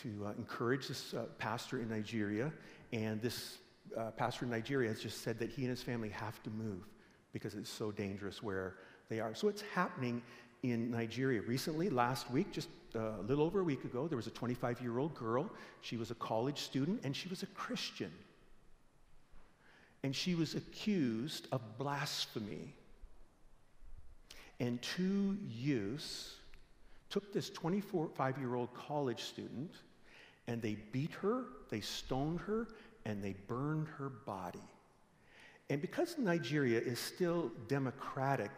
to 0.03 0.27
uh, 0.27 0.33
encourage 0.39 0.89
this 0.89 1.15
uh, 1.15 1.25
pastor 1.39 1.81
in 1.81 1.89
Nigeria. 1.89 2.53
And 2.93 3.21
this 3.21 3.59
uh, 3.97 4.11
pastor 4.11 4.45
in 4.45 4.51
Nigeria 4.51 4.89
has 4.89 5.01
just 5.01 5.23
said 5.23 5.39
that 5.39 5.51
he 5.51 5.63
and 5.63 5.71
his 5.71 5.83
family 5.83 6.11
have 6.11 6.43
to 6.43 6.51
move 6.51 6.87
because 7.33 7.55
it's 7.55 7.71
so 7.71 7.91
dangerous 7.91 8.43
where 8.43 8.77
they 9.09 9.21
are. 9.21 9.35
So 9.35 9.49
it's 9.49 9.63
happening 9.75 10.23
in 10.63 10.91
Nigeria. 10.91 11.41
Recently, 11.43 11.89
last 11.91 12.31
week, 12.31 12.53
just 12.53 12.69
uh, 12.95 13.19
a 13.19 13.23
little 13.23 13.45
over 13.45 13.61
a 13.61 13.65
week 13.65 13.85
ago, 13.85 14.07
there 14.07 14.17
was 14.17 14.27
a 14.27 14.31
25 14.31 14.81
year 14.81 14.99
old 14.99 15.15
girl. 15.15 15.51
She 15.81 15.97
was 15.97 16.11
a 16.11 16.15
college 16.17 16.59
student, 16.59 17.01
and 17.05 17.17
she 17.17 17.29
was 17.29 17.43
a 17.43 17.47
Christian. 17.47 18.13
And 20.05 20.15
she 20.15 20.35
was 20.35 20.55
accused 20.55 21.49
of 21.53 21.61
blasphemy 21.79 22.75
and 24.63 24.81
two 24.81 25.37
youths 25.49 26.37
took 27.11 27.33
this 27.33 27.51
25 27.51 28.39
year 28.39 28.55
old 28.55 28.73
college 28.75 29.25
student 29.25 29.73
and 30.47 30.63
they 30.63 30.77
beat 30.93 31.11
her, 31.15 31.47
they 31.69 31.81
stoned 31.81 32.41
her, 32.41 32.69
and 33.05 33.23
they 33.23 33.35
burned 33.49 33.89
her 33.99 34.09
body. 34.09 34.63
And 35.69 35.81
because 35.81 36.17
Nigeria 36.17 36.79
is 36.81 37.01
still 37.01 37.51
democratic, 37.67 38.53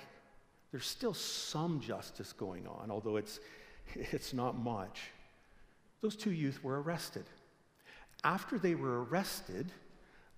there's 0.72 0.86
still 0.86 1.14
some 1.14 1.80
justice 1.80 2.32
going 2.34 2.66
on, 2.66 2.90
although 2.90 3.16
it's, 3.16 3.40
it's 3.94 4.34
not 4.34 4.58
much. 4.58 5.00
Those 6.02 6.16
two 6.16 6.32
youth 6.32 6.62
were 6.62 6.82
arrested. 6.82 7.24
After 8.24 8.58
they 8.58 8.74
were 8.74 9.04
arrested, 9.04 9.72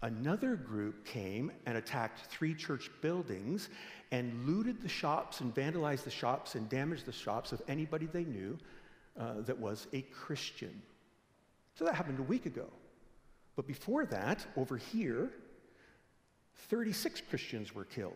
another 0.07 0.55
group 0.55 1.05
came 1.05 1.51
and 1.67 1.77
attacked 1.77 2.21
three 2.31 2.55
church 2.55 2.91
buildings 3.01 3.69
and 4.13 4.47
looted 4.47 4.81
the 4.81 4.89
shops 4.89 5.41
and 5.41 5.53
vandalized 5.53 6.05
the 6.05 6.11
shops 6.11 6.55
and 6.55 6.69
damaged 6.69 7.05
the 7.07 7.13
shops 7.13 7.51
of 7.51 7.61
anybody 7.67 8.07
they 8.07 8.25
knew 8.25 8.57
uh, 9.19 9.41
that 9.41 9.59
was 9.59 9.89
a 9.93 10.03
Christian. 10.03 10.81
So 11.75 11.85
that 11.85 11.97
happened 11.97 12.21
a 12.21 12.23
week 12.23 12.47
ago. 12.47 12.69
But 13.57 13.67
before 13.67 14.07
that, 14.07 14.47
over 14.57 14.77
here, 14.77 15.33
36 16.69 17.23
Christians 17.29 17.75
were 17.75 17.85
killed. 17.85 18.15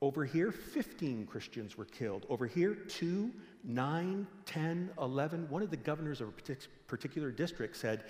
Over 0.00 0.24
here, 0.24 0.52
15 0.52 1.26
Christians 1.26 1.76
were 1.76 1.84
killed. 1.84 2.26
Over 2.28 2.46
here, 2.46 2.74
2, 2.74 3.32
9, 3.64 4.26
10, 4.46 4.90
11. 5.00 5.48
One 5.48 5.62
of 5.62 5.70
the 5.70 5.76
governors 5.78 6.20
of 6.20 6.28
a 6.28 6.56
particular 6.86 7.32
district 7.32 7.76
said, 7.76 8.04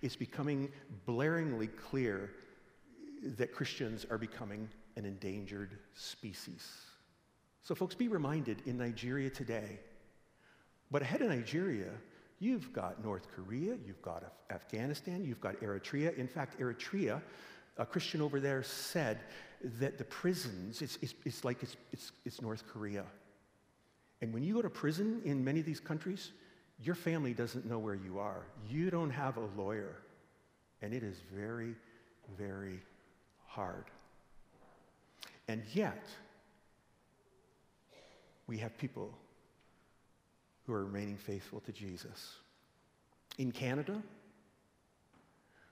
It's 0.00 0.16
becoming 0.16 0.70
blaringly 1.06 1.68
clear 1.76 2.30
that 3.22 3.52
Christians 3.52 4.06
are 4.10 4.18
becoming 4.18 4.68
an 4.96 5.04
endangered 5.04 5.78
species. 5.94 6.66
So, 7.62 7.74
folks, 7.74 7.94
be 7.94 8.08
reminded 8.08 8.62
in 8.66 8.78
Nigeria 8.78 9.30
today, 9.30 9.78
but 10.90 11.02
ahead 11.02 11.20
of 11.22 11.28
Nigeria, 11.28 11.90
you've 12.38 12.72
got 12.72 13.04
North 13.04 13.28
Korea, 13.34 13.76
you've 13.86 14.02
got 14.02 14.24
Afghanistan, 14.50 15.24
you've 15.24 15.40
got 15.40 15.60
Eritrea. 15.60 16.16
In 16.16 16.26
fact, 16.26 16.58
Eritrea, 16.58 17.20
a 17.76 17.86
Christian 17.86 18.22
over 18.22 18.40
there 18.40 18.62
said 18.62 19.20
that 19.78 19.98
the 19.98 20.04
prisons, 20.04 20.82
it's, 20.82 20.98
it's, 21.02 21.14
it's 21.24 21.44
like 21.44 21.62
it's, 21.62 21.76
it's, 21.92 22.12
it's 22.24 22.40
North 22.40 22.66
Korea. 22.66 23.04
And 24.22 24.32
when 24.32 24.42
you 24.42 24.54
go 24.54 24.62
to 24.62 24.70
prison 24.70 25.20
in 25.24 25.44
many 25.44 25.60
of 25.60 25.66
these 25.66 25.80
countries, 25.80 26.32
your 26.82 26.94
family 26.94 27.34
doesn't 27.34 27.66
know 27.66 27.78
where 27.78 27.94
you 27.94 28.18
are. 28.18 28.46
You 28.68 28.90
don't 28.90 29.10
have 29.10 29.36
a 29.36 29.46
lawyer. 29.56 29.96
And 30.82 30.94
it 30.94 31.02
is 31.02 31.16
very, 31.32 31.74
very 32.38 32.80
hard. 33.50 33.84
And 35.48 35.62
yet, 35.72 36.06
we 38.46 38.58
have 38.58 38.76
people 38.78 39.12
who 40.66 40.72
are 40.72 40.84
remaining 40.84 41.16
faithful 41.16 41.60
to 41.60 41.72
Jesus. 41.72 42.36
In 43.38 43.50
Canada, 43.50 44.00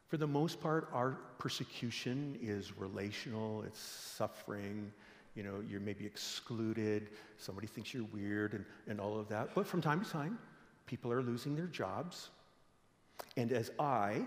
for 0.08 0.16
the 0.16 0.26
most 0.26 0.60
part, 0.60 0.88
our 0.92 1.18
persecution 1.38 2.36
is 2.42 2.76
relational, 2.76 3.62
it's 3.62 3.80
suffering. 3.80 4.90
You 5.36 5.44
know, 5.44 5.62
you're 5.68 5.80
maybe 5.80 6.04
excluded, 6.04 7.10
somebody 7.36 7.68
thinks 7.68 7.94
you're 7.94 8.08
weird, 8.12 8.54
and, 8.54 8.64
and 8.88 9.00
all 9.00 9.20
of 9.20 9.28
that. 9.28 9.54
But 9.54 9.68
from 9.68 9.80
time 9.80 10.04
to 10.04 10.10
time, 10.10 10.36
people 10.86 11.12
are 11.12 11.22
losing 11.22 11.54
their 11.54 11.66
jobs. 11.66 12.30
And 13.36 13.52
as 13.52 13.70
I 13.78 14.22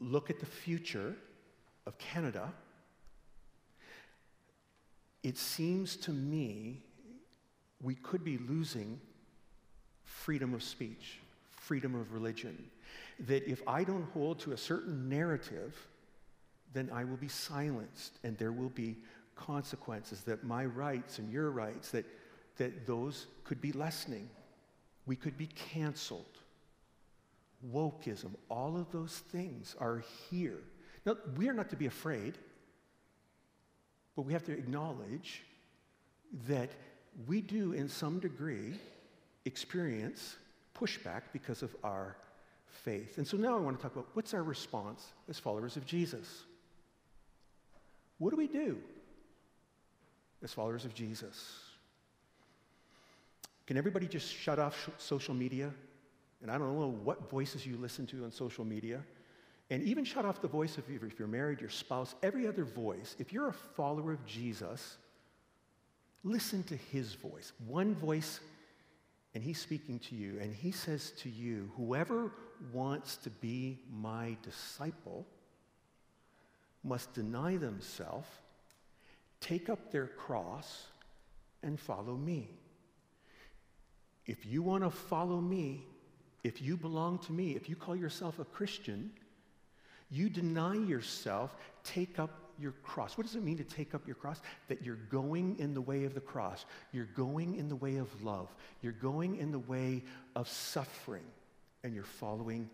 look 0.00 0.30
at 0.30 0.40
the 0.40 0.46
future 0.46 1.14
of 1.86 1.98
Canada, 1.98 2.50
it 5.22 5.36
seems 5.36 5.96
to 5.96 6.10
me 6.10 6.80
we 7.82 7.94
could 7.94 8.24
be 8.24 8.38
losing 8.38 9.00
freedom 10.04 10.54
of 10.54 10.62
speech, 10.62 11.18
freedom 11.50 11.94
of 11.94 12.12
religion. 12.12 12.56
That 13.26 13.46
if 13.48 13.62
I 13.66 13.84
don't 13.84 14.04
hold 14.12 14.40
to 14.40 14.52
a 14.52 14.56
certain 14.56 15.08
narrative, 15.08 15.76
then 16.72 16.90
I 16.92 17.04
will 17.04 17.16
be 17.16 17.28
silenced 17.28 18.18
and 18.24 18.36
there 18.38 18.52
will 18.52 18.70
be 18.70 18.96
consequences, 19.34 20.22
that 20.22 20.44
my 20.44 20.64
rights 20.64 21.18
and 21.18 21.30
your 21.32 21.50
rights, 21.50 21.90
that, 21.90 22.04
that 22.56 22.86
those 22.86 23.26
could 23.44 23.60
be 23.60 23.72
lessening. 23.72 24.28
We 25.06 25.16
could 25.16 25.36
be 25.36 25.46
canceled. 25.46 26.24
Wokeism, 27.72 28.30
all 28.48 28.76
of 28.76 28.90
those 28.90 29.18
things 29.30 29.74
are 29.78 30.02
here. 30.30 30.58
Now, 31.04 31.16
we 31.36 31.48
are 31.48 31.54
not 31.54 31.70
to 31.70 31.76
be 31.76 31.86
afraid, 31.86 32.36
but 34.16 34.22
we 34.22 34.32
have 34.32 34.44
to 34.44 34.52
acknowledge 34.52 35.42
that 36.46 36.70
we 37.26 37.40
do, 37.40 37.72
in 37.72 37.88
some 37.88 38.20
degree, 38.20 38.74
experience 39.44 40.36
pushback 40.78 41.22
because 41.32 41.62
of 41.62 41.74
our 41.82 42.16
faith. 42.66 43.18
And 43.18 43.26
so 43.26 43.36
now 43.36 43.56
I 43.56 43.60
want 43.60 43.78
to 43.78 43.82
talk 43.82 43.92
about 43.92 44.08
what's 44.14 44.32
our 44.32 44.42
response 44.42 45.06
as 45.28 45.38
followers 45.38 45.76
of 45.76 45.84
Jesus? 45.84 46.44
What 48.18 48.30
do 48.30 48.36
we 48.36 48.46
do 48.46 48.78
as 50.42 50.52
followers 50.52 50.84
of 50.84 50.94
Jesus? 50.94 51.60
Can 53.66 53.76
everybody 53.76 54.06
just 54.06 54.32
shut 54.32 54.58
off 54.58 54.90
social 54.98 55.34
media? 55.34 55.72
And 56.42 56.50
I 56.50 56.58
don't 56.58 56.78
know 56.78 56.98
what 57.04 57.30
voices 57.30 57.66
you 57.66 57.76
listen 57.76 58.06
to 58.08 58.24
on 58.24 58.32
social 58.32 58.64
media. 58.64 59.00
And 59.70 59.84
even 59.84 60.04
shut 60.04 60.24
off 60.24 60.42
the 60.42 60.48
voice 60.48 60.78
of 60.78 60.84
if 60.90 61.18
you're 61.18 61.28
married, 61.28 61.60
your 61.60 61.70
spouse, 61.70 62.16
every 62.22 62.46
other 62.48 62.64
voice. 62.64 63.14
If 63.20 63.32
you're 63.32 63.48
a 63.48 63.52
follower 63.52 64.12
of 64.12 64.26
Jesus, 64.26 64.96
listen 66.24 66.64
to 66.64 66.76
his 66.76 67.14
voice. 67.14 67.52
One 67.68 67.94
voice, 67.94 68.40
and 69.34 69.44
he's 69.44 69.60
speaking 69.60 70.00
to 70.00 70.16
you. 70.16 70.38
And 70.40 70.52
he 70.52 70.72
says 70.72 71.12
to 71.18 71.30
you, 71.30 71.70
Whoever 71.76 72.32
wants 72.72 73.16
to 73.18 73.30
be 73.30 73.78
my 73.92 74.36
disciple 74.42 75.24
must 76.82 77.14
deny 77.14 77.56
themselves, 77.56 78.26
take 79.40 79.68
up 79.68 79.92
their 79.92 80.06
cross, 80.06 80.86
and 81.62 81.78
follow 81.78 82.16
me. 82.16 82.48
If 84.26 84.46
you 84.46 84.62
want 84.62 84.82
to 84.82 84.90
follow 84.90 85.40
me, 85.40 85.84
if 86.42 86.60
you 86.60 86.76
belong 86.76 87.18
to 87.18 87.32
me, 87.32 87.52
if 87.52 87.68
you 87.68 87.76
call 87.76 87.94
yourself 87.94 88.38
a 88.38 88.44
Christian, 88.44 89.10
you 90.10 90.28
deny 90.28 90.74
yourself, 90.74 91.54
take 91.84 92.18
up 92.18 92.30
your 92.58 92.72
cross. 92.82 93.16
What 93.16 93.26
does 93.26 93.36
it 93.36 93.42
mean 93.42 93.56
to 93.58 93.64
take 93.64 93.94
up 93.94 94.06
your 94.06 94.16
cross? 94.16 94.40
That 94.68 94.84
you're 94.84 94.98
going 95.10 95.58
in 95.58 95.72
the 95.72 95.80
way 95.80 96.04
of 96.04 96.14
the 96.14 96.20
cross. 96.20 96.66
You're 96.92 97.08
going 97.16 97.56
in 97.56 97.68
the 97.68 97.76
way 97.76 97.96
of 97.96 98.22
love. 98.22 98.48
You're 98.82 98.92
going 98.92 99.36
in 99.36 99.50
the 99.50 99.58
way 99.58 100.02
of 100.36 100.48
suffering, 100.48 101.24
and 101.82 101.94
you're 101.94 102.04
following 102.04 102.68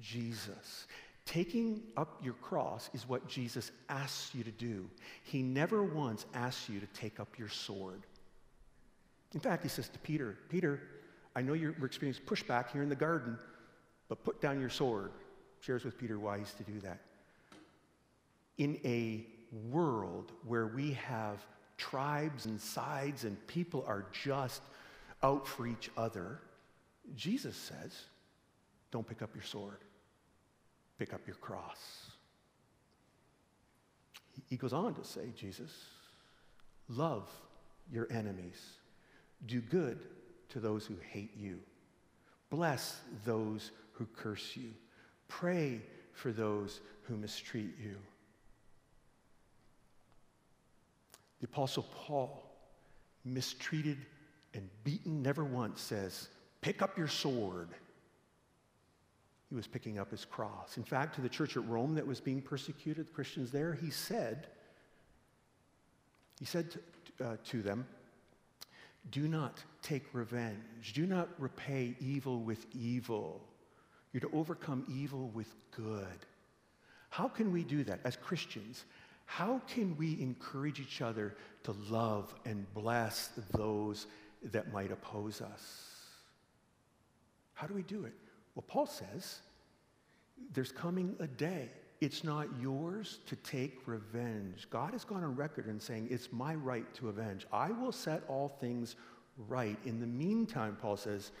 Jesus. 0.00 0.86
Taking 1.26 1.82
up 1.96 2.18
your 2.24 2.34
cross 2.34 2.88
is 2.94 3.08
what 3.08 3.28
Jesus 3.28 3.70
asks 3.88 4.34
you 4.34 4.42
to 4.42 4.50
do. 4.50 4.88
He 5.22 5.42
never 5.42 5.82
once 5.82 6.24
asks 6.34 6.68
you 6.68 6.80
to 6.80 6.86
take 6.86 7.20
up 7.20 7.38
your 7.38 7.48
sword. 7.48 8.02
In 9.34 9.40
fact, 9.40 9.62
he 9.62 9.68
says 9.68 9.88
to 9.90 9.98
Peter, 10.00 10.38
Peter, 10.48 10.80
I 11.36 11.42
know 11.42 11.52
you're 11.52 11.74
experiencing 11.84 12.24
pushback 12.24 12.72
here 12.72 12.82
in 12.82 12.88
the 12.88 12.96
garden, 12.96 13.38
but 14.08 14.24
put 14.24 14.40
down 14.40 14.60
your 14.60 14.70
sword. 14.70 15.12
Shares 15.60 15.84
with 15.84 15.98
Peter 15.98 16.18
why 16.18 16.38
he's 16.38 16.52
to 16.54 16.62
do 16.62 16.80
that. 16.80 17.00
In 18.58 18.78
a 18.84 19.26
world 19.70 20.32
where 20.46 20.66
we 20.66 20.92
have 20.92 21.44
tribes 21.76 22.46
and 22.46 22.60
sides 22.60 23.24
and 23.24 23.46
people 23.46 23.84
are 23.86 24.06
just 24.12 24.62
out 25.22 25.46
for 25.46 25.66
each 25.66 25.90
other, 25.96 26.40
Jesus 27.14 27.56
says, 27.56 28.04
don't 28.90 29.06
pick 29.06 29.22
up 29.22 29.30
your 29.34 29.44
sword, 29.44 29.78
pick 30.98 31.12
up 31.14 31.20
your 31.26 31.36
cross. 31.36 32.10
He 34.48 34.56
goes 34.56 34.72
on 34.72 34.94
to 34.94 35.04
say, 35.04 35.32
Jesus, 35.36 35.70
love 36.88 37.28
your 37.92 38.08
enemies, 38.10 38.60
do 39.46 39.60
good 39.60 40.00
to 40.50 40.60
those 40.60 40.86
who 40.86 40.96
hate 41.10 41.36
you. 41.36 41.60
Bless 42.50 43.00
those 43.24 43.70
who 43.92 44.06
curse 44.16 44.56
you. 44.56 44.70
Pray 45.30 45.80
for 46.12 46.32
those 46.32 46.80
who 47.04 47.16
mistreat 47.16 47.72
you. 47.82 47.96
The 51.40 51.46
Apostle 51.46 51.86
Paul, 51.94 52.42
mistreated 53.24 53.96
and 54.52 54.68
beaten, 54.84 55.22
never 55.22 55.44
once 55.44 55.80
says, 55.80 56.28
Pick 56.60 56.82
up 56.82 56.98
your 56.98 57.08
sword. 57.08 57.68
He 59.48 59.54
was 59.54 59.66
picking 59.66 59.98
up 59.98 60.10
his 60.10 60.24
cross. 60.24 60.76
In 60.76 60.84
fact, 60.84 61.14
to 61.14 61.20
the 61.22 61.28
church 61.28 61.56
at 61.56 61.66
Rome 61.66 61.94
that 61.94 62.06
was 62.06 62.20
being 62.20 62.42
persecuted, 62.42 63.06
the 63.06 63.12
Christians 63.12 63.50
there, 63.50 63.72
he 63.72 63.90
said, 63.90 64.48
he 66.38 66.44
said 66.44 66.70
to, 66.70 67.24
uh, 67.24 67.36
to 67.46 67.62
them, 67.62 67.86
do 69.10 69.26
not 69.26 69.62
take 69.82 70.04
revenge. 70.12 70.92
Do 70.92 71.06
not 71.06 71.28
repay 71.38 71.94
evil 72.00 72.40
with 72.40 72.66
evil. 72.74 73.40
You're 74.12 74.20
to 74.22 74.30
overcome 74.32 74.84
evil 74.88 75.30
with 75.34 75.54
good. 75.70 76.26
How 77.10 77.28
can 77.28 77.52
we 77.52 77.64
do 77.64 77.84
that 77.84 78.00
as 78.04 78.16
Christians? 78.16 78.84
How 79.26 79.60
can 79.68 79.96
we 79.96 80.20
encourage 80.20 80.80
each 80.80 81.00
other 81.00 81.36
to 81.64 81.72
love 81.88 82.34
and 82.44 82.66
bless 82.74 83.30
those 83.52 84.06
that 84.42 84.72
might 84.72 84.90
oppose 84.90 85.40
us? 85.40 85.90
How 87.54 87.66
do 87.66 87.74
we 87.74 87.82
do 87.82 88.04
it? 88.04 88.14
Well, 88.54 88.64
Paul 88.66 88.86
says 88.86 89.40
there's 90.52 90.72
coming 90.72 91.14
a 91.20 91.26
day. 91.26 91.68
It's 92.00 92.24
not 92.24 92.48
yours 92.60 93.18
to 93.26 93.36
take 93.36 93.86
revenge. 93.86 94.66
God 94.70 94.92
has 94.92 95.04
gone 95.04 95.22
on 95.22 95.36
record 95.36 95.68
in 95.68 95.78
saying, 95.78 96.08
It's 96.10 96.32
my 96.32 96.54
right 96.54 96.92
to 96.94 97.10
avenge. 97.10 97.46
I 97.52 97.70
will 97.70 97.92
set 97.92 98.22
all 98.26 98.48
things 98.48 98.96
right. 99.48 99.78
In 99.84 100.00
the 100.00 100.06
meantime, 100.06 100.76
Paul 100.80 100.96
says, 100.96 101.32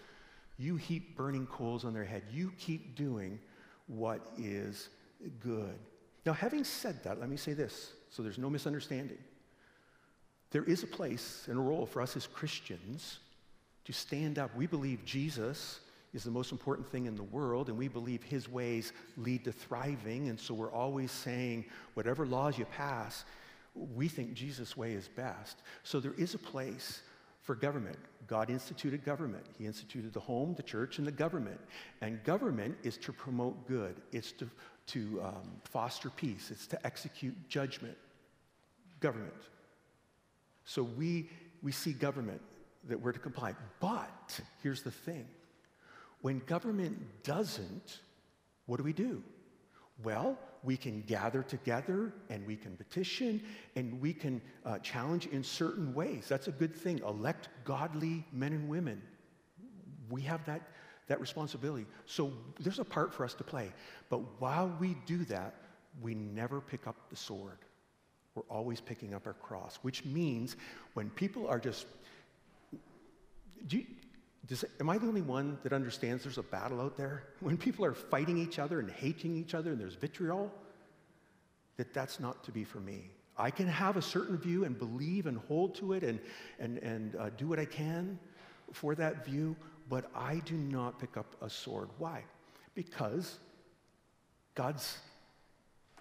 You 0.60 0.76
heap 0.76 1.16
burning 1.16 1.46
coals 1.46 1.86
on 1.86 1.94
their 1.94 2.04
head. 2.04 2.22
You 2.30 2.52
keep 2.58 2.94
doing 2.94 3.38
what 3.86 4.20
is 4.36 4.90
good. 5.40 5.78
Now, 6.26 6.34
having 6.34 6.64
said 6.64 7.02
that, 7.04 7.18
let 7.18 7.30
me 7.30 7.38
say 7.38 7.54
this 7.54 7.94
so 8.10 8.22
there's 8.22 8.36
no 8.36 8.50
misunderstanding. 8.50 9.16
There 10.50 10.64
is 10.64 10.82
a 10.82 10.86
place 10.86 11.46
and 11.48 11.56
a 11.56 11.62
role 11.62 11.86
for 11.86 12.02
us 12.02 12.14
as 12.14 12.26
Christians 12.26 13.20
to 13.86 13.92
stand 13.94 14.38
up. 14.38 14.54
We 14.54 14.66
believe 14.66 15.02
Jesus 15.06 15.80
is 16.12 16.24
the 16.24 16.30
most 16.30 16.52
important 16.52 16.90
thing 16.90 17.06
in 17.06 17.16
the 17.16 17.22
world, 17.22 17.70
and 17.70 17.78
we 17.78 17.88
believe 17.88 18.22
his 18.22 18.46
ways 18.46 18.92
lead 19.16 19.44
to 19.44 19.52
thriving. 19.52 20.28
And 20.28 20.38
so 20.38 20.52
we're 20.52 20.72
always 20.72 21.10
saying, 21.10 21.64
whatever 21.94 22.26
laws 22.26 22.58
you 22.58 22.66
pass, 22.66 23.24
we 23.74 24.08
think 24.08 24.34
Jesus' 24.34 24.76
way 24.76 24.92
is 24.92 25.08
best. 25.08 25.62
So 25.84 26.00
there 26.00 26.14
is 26.18 26.34
a 26.34 26.38
place 26.38 27.00
for 27.50 27.56
government. 27.56 27.98
God 28.28 28.48
instituted 28.48 29.04
government. 29.04 29.44
He 29.58 29.66
instituted 29.66 30.12
the 30.12 30.20
home, 30.20 30.54
the 30.56 30.62
church, 30.62 30.98
and 30.98 31.06
the 31.06 31.10
government. 31.10 31.58
And 32.00 32.22
government 32.22 32.76
is 32.84 32.96
to 32.98 33.12
promote 33.12 33.66
good, 33.66 33.96
it's 34.12 34.30
to, 34.34 34.48
to 34.86 35.20
um, 35.20 35.50
foster 35.64 36.10
peace, 36.10 36.52
it's 36.52 36.68
to 36.68 36.86
execute 36.86 37.34
judgment. 37.48 37.96
Government. 39.00 39.42
So 40.64 40.84
we, 40.84 41.28
we 41.60 41.72
see 41.72 41.92
government 41.92 42.40
that 42.88 43.00
we're 43.00 43.10
to 43.10 43.18
comply. 43.18 43.56
But 43.80 44.38
here's 44.62 44.84
the 44.84 44.92
thing 44.92 45.26
when 46.20 46.38
government 46.46 47.24
doesn't, 47.24 47.98
what 48.66 48.76
do 48.76 48.84
we 48.84 48.92
do? 48.92 49.24
Well, 50.04 50.38
we 50.62 50.76
can 50.76 51.02
gather 51.02 51.42
together 51.42 52.12
and 52.28 52.46
we 52.46 52.56
can 52.56 52.76
petition 52.76 53.42
and 53.76 54.00
we 54.00 54.12
can 54.12 54.40
uh, 54.64 54.78
challenge 54.78 55.26
in 55.26 55.42
certain 55.42 55.94
ways. 55.94 56.26
That's 56.28 56.48
a 56.48 56.52
good 56.52 56.74
thing. 56.74 56.98
Elect 56.98 57.48
godly 57.64 58.24
men 58.32 58.52
and 58.52 58.68
women. 58.68 59.00
We 60.10 60.22
have 60.22 60.44
that, 60.46 60.62
that 61.08 61.20
responsibility. 61.20 61.86
So 62.06 62.32
there's 62.58 62.78
a 62.78 62.84
part 62.84 63.14
for 63.14 63.24
us 63.24 63.34
to 63.34 63.44
play. 63.44 63.72
But 64.10 64.20
while 64.40 64.74
we 64.80 64.96
do 65.06 65.24
that, 65.26 65.54
we 66.02 66.14
never 66.14 66.60
pick 66.60 66.86
up 66.86 66.96
the 67.08 67.16
sword. 67.16 67.58
We're 68.34 68.42
always 68.44 68.80
picking 68.80 69.14
up 69.14 69.26
our 69.26 69.34
cross, 69.34 69.78
which 69.82 70.04
means 70.04 70.56
when 70.94 71.10
people 71.10 71.48
are 71.48 71.58
just. 71.58 71.86
Do 73.66 73.78
you, 73.78 73.86
does, 74.50 74.64
am 74.80 74.90
I 74.90 74.98
the 74.98 75.06
only 75.06 75.22
one 75.22 75.58
that 75.62 75.72
understands 75.72 76.24
there's 76.24 76.36
a 76.36 76.42
battle 76.42 76.80
out 76.80 76.96
there? 76.96 77.22
When 77.40 77.56
people 77.56 77.84
are 77.84 77.94
fighting 77.94 78.36
each 78.36 78.58
other 78.58 78.80
and 78.80 78.90
hating 78.90 79.36
each 79.36 79.54
other 79.54 79.70
and 79.70 79.80
there's 79.80 79.94
vitriol, 79.94 80.52
that 81.76 81.94
that's 81.94 82.18
not 82.18 82.42
to 82.44 82.52
be 82.52 82.64
for 82.64 82.80
me. 82.80 83.10
I 83.38 83.52
can 83.52 83.68
have 83.68 83.96
a 83.96 84.02
certain 84.02 84.36
view 84.36 84.64
and 84.64 84.76
believe 84.76 85.26
and 85.26 85.38
hold 85.38 85.76
to 85.76 85.92
it 85.92 86.02
and, 86.02 86.18
and, 86.58 86.78
and 86.78 87.14
uh, 87.14 87.30
do 87.38 87.46
what 87.46 87.60
I 87.60 87.64
can 87.64 88.18
for 88.72 88.96
that 88.96 89.24
view, 89.24 89.54
but 89.88 90.10
I 90.16 90.42
do 90.44 90.56
not 90.56 90.98
pick 90.98 91.16
up 91.16 91.36
a 91.40 91.48
sword. 91.48 91.88
Why? 91.98 92.24
Because 92.74 93.38
God's 94.56 94.98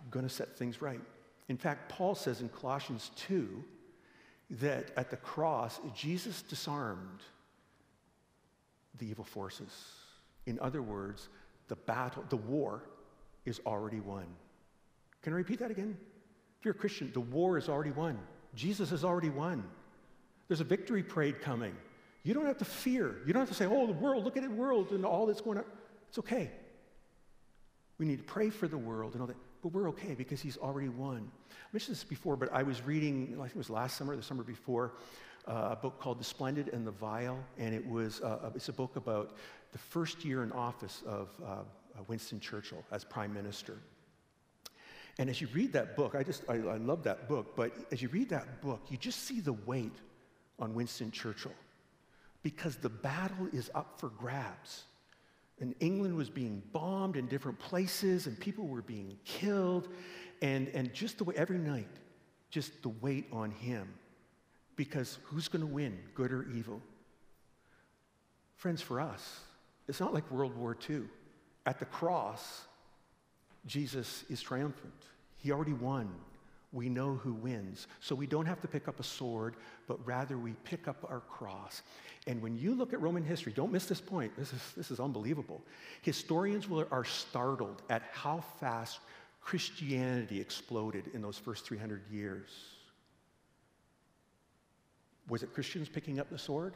going 0.10 0.28
to 0.28 0.34
set 0.34 0.58
things 0.58 0.82
right. 0.82 1.00
In 1.50 1.58
fact, 1.58 1.88
Paul 1.88 2.16
says 2.16 2.42
in 2.42 2.50
Colossians 2.50 3.12
2 3.28 3.64
that 4.62 4.90
at 4.98 5.12
the 5.12 5.18
cross, 5.18 5.80
Jesus 5.96 6.42
disarmed 6.42 7.22
the 9.00 9.08
evil 9.08 9.24
forces. 9.24 9.72
In 10.46 10.60
other 10.60 10.82
words, 10.82 11.30
the 11.68 11.76
battle, 11.76 12.24
the 12.30 12.38
war 12.38 12.84
is 13.46 13.60
already 13.66 14.00
won. 14.00 14.26
Can 15.22 15.34
I 15.34 15.38
repeat 15.38 15.60
that 15.60 15.72
again? 15.72 15.98
If 16.60 16.66
you're 16.66 16.74
a 16.74 16.78
Christian, 16.78 17.12
the 17.14 17.20
war 17.20 17.58
is 17.58 17.70
already 17.70 17.92
won. 17.92 18.20
Jesus 18.56 18.90
has 18.90 19.04
already 19.04 19.30
won. 19.30 19.64
There's 20.48 20.62
a 20.62 20.66
victory 20.66 21.04
parade 21.04 21.42
coming. 21.42 21.76
You 22.24 22.34
don't 22.34 22.46
have 22.46 22.58
to 22.58 22.66
fear. 22.66 23.18
You 23.26 23.34
don't 23.34 23.42
have 23.42 23.50
to 23.50 23.56
say, 23.56 23.66
oh, 23.66 23.88
the 23.88 23.94
world, 23.94 24.26
look 24.26 24.36
at 24.36 24.44
the 24.44 24.50
world 24.50 24.92
and 24.92 25.06
all 25.06 25.26
that's 25.26 25.42
going 25.42 25.58
on. 25.60 25.64
It's 26.10 26.20
okay. 26.20 26.52
We 27.98 28.06
need 28.06 28.18
to 28.18 28.24
pray 28.24 28.50
for 28.50 28.68
the 28.68 28.78
world 28.78 29.14
and 29.14 29.22
all 29.22 29.28
that. 29.28 29.38
But 29.62 29.74
we're 29.74 29.90
okay 29.90 30.16
because 30.16 30.42
he's 30.42 30.58
already 30.58 30.90
won. 30.90 31.30
I 31.52 31.68
mentioned 31.74 31.96
this 31.96 32.04
before, 32.04 32.36
but 32.36 32.52
I 32.52 32.64
was 32.64 32.82
reading, 32.82 33.36
I 33.36 33.44
think 33.44 33.56
it 33.56 33.58
was 33.58 33.70
last 33.70 33.98
summer, 33.98 34.16
the 34.16 34.24
summer 34.24 34.44
before, 34.44 34.94
uh, 35.50 35.70
a 35.72 35.76
book 35.76 36.00
called 36.00 36.20
The 36.20 36.24
Splendid 36.24 36.70
and 36.70 36.86
the 36.86 36.92
Vile. 36.92 37.44
And 37.58 37.74
it 37.74 37.86
was, 37.86 38.22
uh, 38.22 38.52
it's 38.56 38.70
a 38.70 38.74
book 38.74 38.96
about 38.96 39.36
the 39.72 39.78
first 39.78 40.24
year 40.24 40.44
in 40.44 40.52
office 40.52 41.02
of 41.06 41.30
uh, 41.46 41.56
Winston 42.08 42.40
Churchill 42.40 42.84
as 42.92 43.04
prime 43.04 43.34
minister. 43.34 43.78
And 45.18 45.30
as 45.30 45.42
you 45.42 45.48
read 45.54 45.74
that 45.74 45.98
book, 45.98 46.16
I 46.16 46.24
just, 46.24 46.44
I, 46.48 46.54
I 46.54 46.78
love 46.78 47.04
that 47.04 47.28
book, 47.28 47.56
but 47.56 47.74
as 47.92 48.02
you 48.02 48.08
read 48.08 48.30
that 48.30 48.62
book, 48.62 48.80
you 48.90 48.96
just 48.96 49.26
see 49.26 49.42
the 49.42 49.54
weight 49.54 49.96
on 50.60 50.74
Winston 50.74 51.12
Churchill 51.12 51.54
because 52.42 52.78
the 52.78 52.90
battle 52.90 53.48
is 53.52 53.70
up 53.76 54.00
for 54.00 54.10
grabs. 54.10 54.84
And 55.60 55.76
England 55.82 56.16
was 56.16 56.30
being 56.30 56.64
bombed 56.72 57.18
in 57.18 57.28
different 57.28 57.60
places, 57.60 58.28
and 58.28 58.40
people 58.40 58.66
were 58.66 58.82
being 58.82 59.18
killed. 59.26 59.90
And, 60.42 60.70
and 60.70 60.94
just 60.94 61.18
the 61.18 61.26
way, 61.26 61.36
every 61.36 61.58
night, 61.58 61.90
just 62.50 62.82
the 62.82 62.90
weight 62.90 63.26
on 63.34 63.52
him. 63.52 63.90
Because 64.80 65.20
who's 65.24 65.50
going 65.50 65.60
to 65.60 65.68
win, 65.68 66.00
good 66.15 66.32
or 66.32 66.48
evil? 66.56 66.82
Friends, 68.56 68.82
for 68.82 69.02
us, 69.02 69.42
it's 69.89 70.00
not 70.00 70.13
like 70.13 70.32
World 70.32 70.56
War 70.56 70.78
II. 70.89 71.02
At 71.65 71.80
the 71.80 71.86
cross, 71.86 72.62
Jesus 73.65 74.24
is 74.30 74.42
triumphant. 74.42 74.94
He 75.36 75.52
already 75.52 75.74
won. 75.74 76.10
We 76.72 76.88
know 76.88 77.15
who 77.15 77.34
wins. 77.34 77.88
So 78.00 78.15
we 78.15 78.26
don't 78.26 78.46
have 78.46 78.62
to 78.62 78.70
pick 78.70 78.88
up 78.88 79.02
a 79.02 79.04
sword, 79.04 79.58
but 79.86 80.00
rather 80.08 80.38
we 80.38 80.54
pick 80.63 80.88
up 80.88 81.06
our 81.10 81.20
cross. 81.20 81.82
And 82.26 82.42
when 82.42 82.58
you 82.58 82.74
look 82.74 82.94
at 82.94 83.02
Roman 83.02 83.26
history, 83.26 83.52
don't 83.52 83.74
miss 83.74 83.86
this 83.86 84.00
point. 84.00 84.32
This 84.38 84.54
is, 84.54 84.62
this 84.78 84.92
is 84.92 85.02
unbelievable. 85.02 85.62
Historians 86.04 86.70
will, 86.70 86.88
are 86.89 87.04
startled 87.04 87.82
at 87.89 88.04
how 88.13 88.46
fast 88.62 89.02
Christianity 89.42 90.39
exploded 90.39 91.12
in 91.13 91.22
those 91.22 91.38
first 91.38 91.65
300 91.65 92.04
years. 92.10 92.79
Was 95.30 95.44
it 95.44 95.54
Christians 95.54 95.88
picking 95.88 96.20
up 96.20 96.30
the 96.30 96.38
sword? 96.38 96.74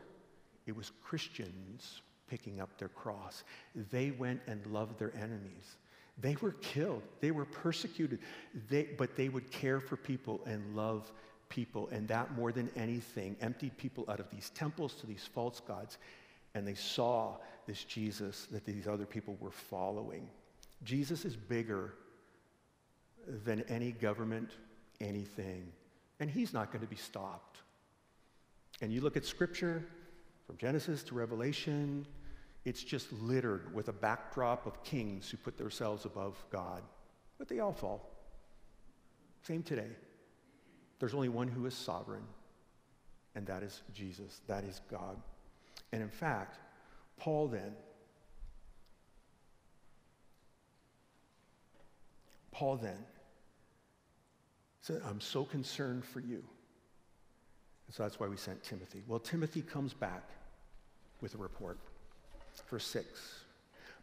It 0.66 0.76
was 0.76 0.92
Christians 1.04 2.02
picking 2.30 2.62
up 2.62 2.78
their 2.78 2.90
cross. 2.90 3.44
They 3.92 4.12
went 4.12 4.42
and 4.48 4.66
loved 4.68 4.98
their 4.98 5.14
enemies. 5.16 5.78
They 6.20 6.36
were 6.42 6.52
killed, 6.54 7.02
they 7.22 7.32
were 7.32 7.46
persecuted, 7.46 8.20
they, 8.70 8.84
but 8.98 9.16
they 9.16 9.30
would 9.30 9.50
care 9.52 9.80
for 9.80 9.98
people 9.98 10.42
and 10.46 10.76
love 10.76 11.12
people. 11.50 11.90
And 11.92 12.08
that, 12.08 12.36
more 12.36 12.52
than 12.52 12.70
anything, 12.76 13.36
emptied 13.42 13.78
people 13.78 14.06
out 14.08 14.20
of 14.20 14.30
these 14.30 14.52
temples 14.52 14.94
to 14.96 15.08
these 15.08 15.28
false 15.34 15.60
gods. 15.60 15.98
And 16.54 16.68
they 16.68 16.76
saw 16.76 17.38
this 17.66 17.84
Jesus 17.84 18.48
that 18.52 18.64
these 18.64 18.88
other 18.88 19.06
people 19.06 19.38
were 19.40 19.52
following. 19.52 20.30
Jesus 20.84 21.26
is 21.26 21.36
bigger 21.36 21.96
than 23.44 23.64
any 23.68 23.92
government, 23.92 24.52
anything. 25.02 25.72
And 26.20 26.30
he's 26.30 26.54
not 26.54 26.72
going 26.72 26.82
to 26.82 26.90
be 26.90 26.96
stopped. 26.96 27.58
And 28.84 28.92
you 28.92 29.00
look 29.00 29.16
at 29.16 29.24
scripture 29.24 29.82
from 30.46 30.58
Genesis 30.58 31.04
to 31.04 31.16
Revelation, 31.16 32.06
it's 32.66 32.84
just 32.84 33.14
littered 33.14 33.74
with 33.74 33.88
a 33.88 33.94
backdrop 33.94 34.66
of 34.66 34.84
kings 34.84 35.30
who 35.30 35.38
put 35.38 35.58
themselves 35.58 36.04
above 36.04 36.36
God. 36.50 36.82
But 37.40 37.48
they 37.48 37.62
all 37.62 37.72
fall. 37.72 38.12
Same 39.44 39.64
today. 39.64 39.88
There's 41.00 41.14
only 41.14 41.30
one 41.30 41.48
who 41.48 41.66
is 41.66 41.74
sovereign, 41.74 42.26
and 43.36 43.48
that 43.48 43.64
is 43.64 43.84
Jesus. 43.94 44.42
That 44.48 44.66
is 44.66 44.82
God. 44.92 45.16
And 45.94 46.02
in 46.02 46.10
fact, 46.10 46.58
Paul 47.16 47.48
then, 47.48 47.76
Paul 52.52 52.76
then 52.76 53.00
said, 54.82 55.02
I'm 55.08 55.22
so 55.22 55.46
concerned 55.46 56.04
for 56.04 56.20
you. 56.20 56.44
And 57.88 57.96
so 57.96 58.04
that's 58.04 58.20
why 58.20 58.28
we 58.28 58.38
sent 58.38 58.64
Timothy. 58.64 59.04
Well, 59.08 59.20
Timothy 59.20 59.62
comes 59.62 59.94
back 59.94 60.24
with 61.22 61.36
a 61.36 61.38
report 61.38 61.78
verse 62.70 62.86
6. 62.88 63.08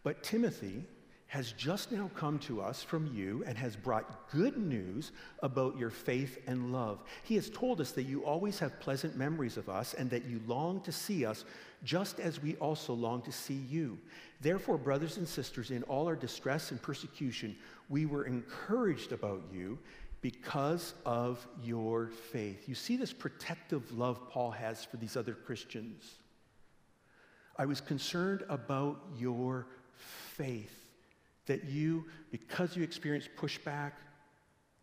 But 0.02 0.22
Timothy 0.22 0.84
has 1.28 1.52
just 1.52 1.92
now 1.92 2.10
come 2.16 2.40
to 2.40 2.60
us 2.60 2.82
from 2.82 3.06
you 3.14 3.44
and 3.46 3.56
has 3.56 3.76
brought 3.76 4.28
good 4.32 4.56
news 4.56 5.12
about 5.44 5.78
your 5.78 5.90
faith 5.90 6.38
and 6.48 6.72
love. 6.72 7.04
He 7.22 7.36
has 7.36 7.48
told 7.50 7.80
us 7.80 7.92
that 7.92 8.02
you 8.02 8.24
always 8.24 8.58
have 8.58 8.80
pleasant 8.80 9.16
memories 9.16 9.56
of 9.56 9.68
us 9.68 9.94
and 9.94 10.10
that 10.10 10.24
you 10.24 10.40
long 10.48 10.80
to 10.80 10.90
see 10.90 11.24
us 11.24 11.44
just 11.84 12.18
as 12.18 12.42
we 12.42 12.56
also 12.56 12.92
long 12.94 13.22
to 13.22 13.30
see 13.30 13.62
you. 13.70 13.96
Therefore, 14.40 14.76
brothers 14.76 15.18
and 15.18 15.28
sisters, 15.28 15.70
in 15.70 15.84
all 15.84 16.08
our 16.08 16.16
distress 16.16 16.72
and 16.72 16.82
persecution, 16.82 17.56
we 17.88 18.06
were 18.06 18.24
encouraged 18.24 19.12
about 19.12 19.42
you 19.52 19.78
because 20.20 20.94
of 21.06 21.46
your 21.62 22.08
faith. 22.32 22.68
You 22.68 22.74
see 22.74 22.96
this 22.96 23.12
protective 23.12 23.96
love 23.96 24.28
Paul 24.30 24.50
has 24.50 24.84
for 24.84 24.96
these 24.96 25.16
other 25.16 25.34
Christians. 25.34 26.04
I 27.56 27.66
was 27.66 27.80
concerned 27.80 28.44
about 28.48 29.00
your 29.16 29.66
faith. 30.34 30.76
That 31.46 31.64
you, 31.64 32.04
because 32.30 32.76
you 32.76 32.82
experienced 32.82 33.30
pushback, 33.36 33.92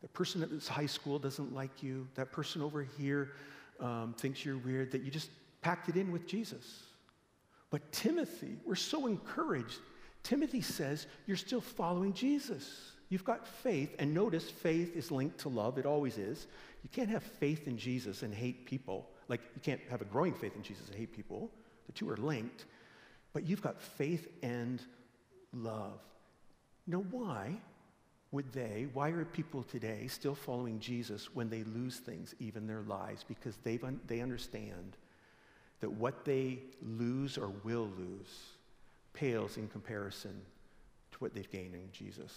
the 0.02 0.08
person 0.10 0.44
at 0.44 0.50
this 0.50 0.68
high 0.68 0.86
school 0.86 1.18
doesn't 1.18 1.54
like 1.54 1.82
you, 1.82 2.08
that 2.16 2.32
person 2.32 2.62
over 2.62 2.84
here 2.98 3.34
um, 3.80 4.16
thinks 4.18 4.44
you're 4.44 4.58
weird, 4.58 4.92
that 4.92 5.02
you 5.02 5.12
just 5.12 5.30
packed 5.62 5.88
it 5.88 5.96
in 5.96 6.12
with 6.12 6.28
Jesus. 6.28 6.84
But 7.70 7.92
Timothy, 7.92 8.58
we're 8.66 8.76
so 8.76 9.08
encouraged. 9.08 9.80
Timothy 10.24 10.62
says, 10.62 11.08
You're 11.26 11.38
still 11.38 11.62
following 11.62 12.14
Jesus. 12.14 12.92
You've 13.10 13.24
got 13.24 13.48
faith, 13.48 13.96
and 14.00 14.14
notice 14.14 14.50
faith 14.50 14.96
is 14.96 15.12
linked 15.12 15.40
to 15.40 15.50
love. 15.50 15.78
It 15.78 15.86
always 15.86 16.18
is. 16.18 16.48
You 16.84 16.90
can't 16.90 17.10
have 17.10 17.24
faith 17.24 17.68
in 17.68 17.78
Jesus 17.78 18.22
and 18.24 18.34
hate 18.34 18.66
people. 18.66 19.08
Like, 19.30 19.42
you 19.56 19.62
can't 19.62 19.82
have 19.90 20.02
a 20.02 20.06
growing 20.06 20.34
faith 20.34 20.56
in 20.56 20.64
Jesus 20.64 20.88
and 20.88 20.98
hate 20.98 21.16
people. 21.16 21.50
The 21.86 21.94
two 21.94 22.10
are 22.10 22.18
linked. 22.18 22.66
But 23.34 23.48
you've 23.48 23.62
got 23.62 23.82
faith 23.82 24.28
and 24.44 24.82
love. 25.54 26.00
Now, 26.86 27.04
why 27.12 27.56
would 28.32 28.52
they, 28.52 28.88
why 28.94 29.10
are 29.10 29.24
people 29.26 29.64
today 29.64 30.08
still 30.08 30.36
following 30.36 30.80
Jesus 30.80 31.34
when 31.34 31.50
they 31.50 31.64
lose 31.64 31.98
things, 31.98 32.36
even 32.40 32.68
their 32.68 32.82
lives? 32.82 33.24
Because 33.24 33.56
they 33.64 33.80
they 34.06 34.22
understand 34.22 34.98
that 35.80 35.92
what 35.92 36.26
they 36.26 36.60
lose 36.82 37.38
or 37.38 37.50
will 37.64 37.90
lose 37.98 38.50
pales 39.14 39.58
in 39.58 39.68
comparison 39.68 40.42
to 41.12 41.18
what 41.20 41.34
they've 41.34 41.52
gained 41.52 41.76
in 41.76 41.90
Jesus. 41.92 42.34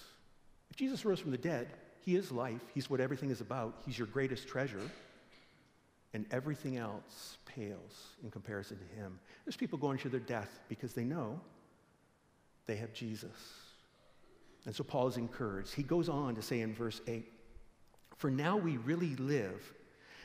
If 0.71 0.77
Jesus 0.77 1.05
rose 1.05 1.21
from 1.21 1.31
the 1.31 1.39
dead, 1.39 1.69
he 2.01 2.17
is 2.17 2.33
life, 2.33 2.63
he's 2.75 2.89
what 2.89 3.01
everything 3.01 3.31
is 3.31 3.41
about, 3.41 3.83
he's 3.85 3.99
your 3.99 4.07
greatest 4.07 4.49
treasure 4.49 4.91
and 6.13 6.27
everything 6.31 6.77
else 6.77 7.39
pales 7.45 8.17
in 8.23 8.31
comparison 8.31 8.79
to 8.79 8.97
him. 8.97 9.19
There's 9.45 9.57
people 9.57 9.79
going 9.79 9.99
to 9.99 10.09
their 10.09 10.21
death 10.21 10.61
because 10.69 10.93
they 10.93 11.05
know 11.05 11.41
they 12.67 12.77
have 12.77 12.93
Jesus. 12.93 13.37
And 14.67 14.75
so 14.75 14.85
Paul 14.85 15.09
is 15.09 15.17
encouraged. 15.17 15.75
He 15.75 15.83
goes 15.83 16.09
on 16.09 16.35
to 16.35 16.43
say 16.43 16.61
in 16.61 16.75
verse 16.75 17.01
8 17.07 17.25
For 18.17 18.31
now 18.31 18.57
we 18.57 18.77
really 18.79 19.17
live, 19.17 19.73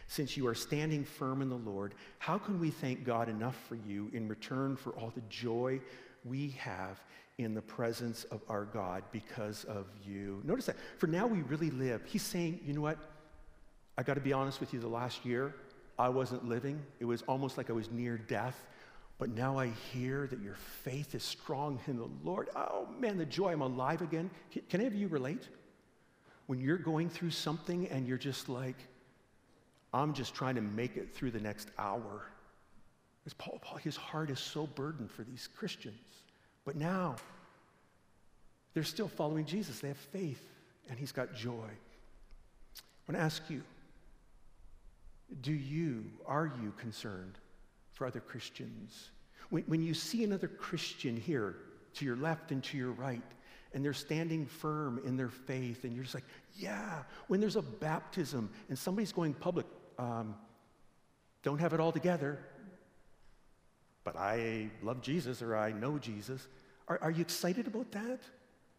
since 0.08 0.38
you 0.38 0.48
are 0.48 0.56
standing 0.56 1.04
firm 1.04 1.42
in 1.42 1.50
the 1.50 1.56
Lord. 1.56 1.96
How 2.20 2.38
can 2.38 2.60
we 2.60 2.70
thank 2.70 3.04
God 3.04 3.30
enough 3.30 3.58
for 3.68 3.76
you 3.76 4.10
in 4.14 4.28
return 4.28 4.76
for 4.76 4.92
all 4.92 5.12
the 5.16 5.24
joy 5.30 5.80
we 6.24 6.50
have 6.60 7.00
in 7.38 7.54
the 7.54 7.62
presence 7.62 8.24
of 8.26 8.42
our 8.50 8.66
God 8.66 9.04
because 9.12 9.64
of 9.66 9.88
you? 10.06 10.42
Notice 10.44 10.68
that. 10.68 10.78
For 10.98 11.08
now 11.08 11.28
we 11.28 11.42
really 11.42 11.72
live. 11.72 12.02
He's 12.06 12.24
saying, 12.24 12.60
you 12.66 12.74
know 12.74 12.82
what? 12.82 12.98
I 13.98 14.04
got 14.04 14.16
to 14.16 14.22
be 14.22 14.34
honest 14.34 14.60
with 14.60 14.74
you, 14.74 14.80
the 14.80 14.88
last 14.88 15.26
year, 15.26 15.56
I 15.98 16.10
wasn't 16.10 16.48
living. 16.48 16.82
It 17.00 17.06
was 17.06 17.22
almost 17.24 17.58
like 17.58 17.70
I 17.70 17.74
was 17.74 17.90
near 17.92 18.18
death. 18.18 18.66
But 19.18 19.30
now 19.30 19.58
I 19.58 19.70
hear 19.94 20.28
that 20.28 20.42
your 20.42 20.56
faith 20.84 21.16
is 21.16 21.24
strong 21.24 21.80
in 21.88 21.98
the 21.98 22.10
Lord. 22.24 22.50
Oh 22.56 22.88
man, 23.00 23.18
the 23.18 23.26
joy, 23.26 23.54
I'm 23.54 23.62
alive 23.62 24.02
again. 24.02 24.30
Can, 24.52 24.64
any 24.74 24.88
of 24.88 24.94
you 24.94 25.08
relate? 25.08 25.48
When 26.48 26.60
you're 26.60 26.78
going 26.78 27.10
through 27.10 27.32
something 27.32 27.88
and 27.88 28.06
you're 28.06 28.18
just 28.18 28.50
like, 28.50 28.76
I'm 29.94 30.14
just 30.14 30.36
trying 30.36 30.56
to 30.56 30.62
make 30.62 30.98
it 30.98 31.16
through 31.16 31.32
the 31.32 31.40
next 31.40 31.70
hour. 31.80 32.26
As 33.26 33.34
Paul, 33.34 33.58
Paul, 33.62 33.78
his 33.78 33.96
heart 33.96 34.30
is 34.30 34.40
so 34.40 34.68
burdened 34.68 35.10
for 35.10 35.24
these 35.24 35.48
Christians. 35.48 35.96
But 36.66 36.76
now, 36.76 37.16
they're 38.74 38.84
still 38.84 39.08
following 39.08 39.46
Jesus. 39.46 39.80
They 39.80 39.88
have 39.88 39.98
faith, 39.98 40.42
and 40.90 41.00
he's 41.00 41.12
got 41.12 41.34
joy. 41.34 41.68
I 41.68 43.12
want 43.12 43.18
to 43.18 43.20
ask 43.20 43.44
you 43.50 43.62
do 45.42 45.54
you, 45.54 46.06
are 46.28 46.52
you 46.62 46.72
concerned 46.78 47.40
for 47.94 48.06
other 48.06 48.20
Christians? 48.20 49.10
When, 49.50 49.64
when 49.64 49.82
you 49.82 49.94
see 49.94 50.24
another 50.24 50.48
Christian 50.48 51.18
here, 51.18 51.56
to 51.96 52.06
your 52.06 52.16
left 52.18 52.52
and 52.52 52.64
to 52.66 52.78
your 52.78 52.92
right, 52.92 53.22
and 53.74 53.84
they're 53.84 53.94
standing 53.94 54.46
firm 54.46 55.02
in 55.06 55.18
their 55.18 55.30
faith, 55.30 55.84
and 55.84 55.94
you're 55.94 56.04
just 56.04 56.16
like, 56.16 56.26
yeah. 56.56 57.04
When 57.28 57.40
there's 57.40 57.56
a 57.56 57.62
baptism 57.62 58.50
and 58.70 58.78
somebody's 58.78 59.12
going 59.12 59.34
public, 59.34 59.66
um, 59.98 60.36
don't 61.44 61.60
have 61.60 61.74
it 61.74 61.80
all 61.80 61.92
together, 61.92 62.40
but 64.06 64.16
I 64.16 64.70
love 64.84 65.02
Jesus 65.02 65.42
or 65.42 65.58
I 65.58 65.74
know 65.74 65.98
Jesus. 65.98 66.48
Are, 66.88 67.00
are 67.02 67.12
you 67.12 67.22
excited 67.22 67.68
about 67.68 67.92
that? 67.92 68.20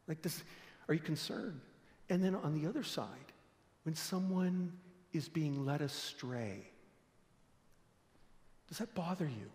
Like 0.09 0.23
this, 0.23 0.43
are 0.89 0.95
you 0.95 1.01
concerned? 1.01 1.61
And 2.09 2.25
then 2.25 2.37
on 2.37 2.59
the 2.59 2.67
other 2.69 2.85
side, 2.85 3.09
when 3.83 3.95
someone 3.95 4.73
is 5.13 5.29
being 5.29 5.67
led 5.67 5.83
astray, 5.83 6.63
does 8.69 8.79
that 8.79 8.95
bother 8.95 9.27
you? 9.27 9.51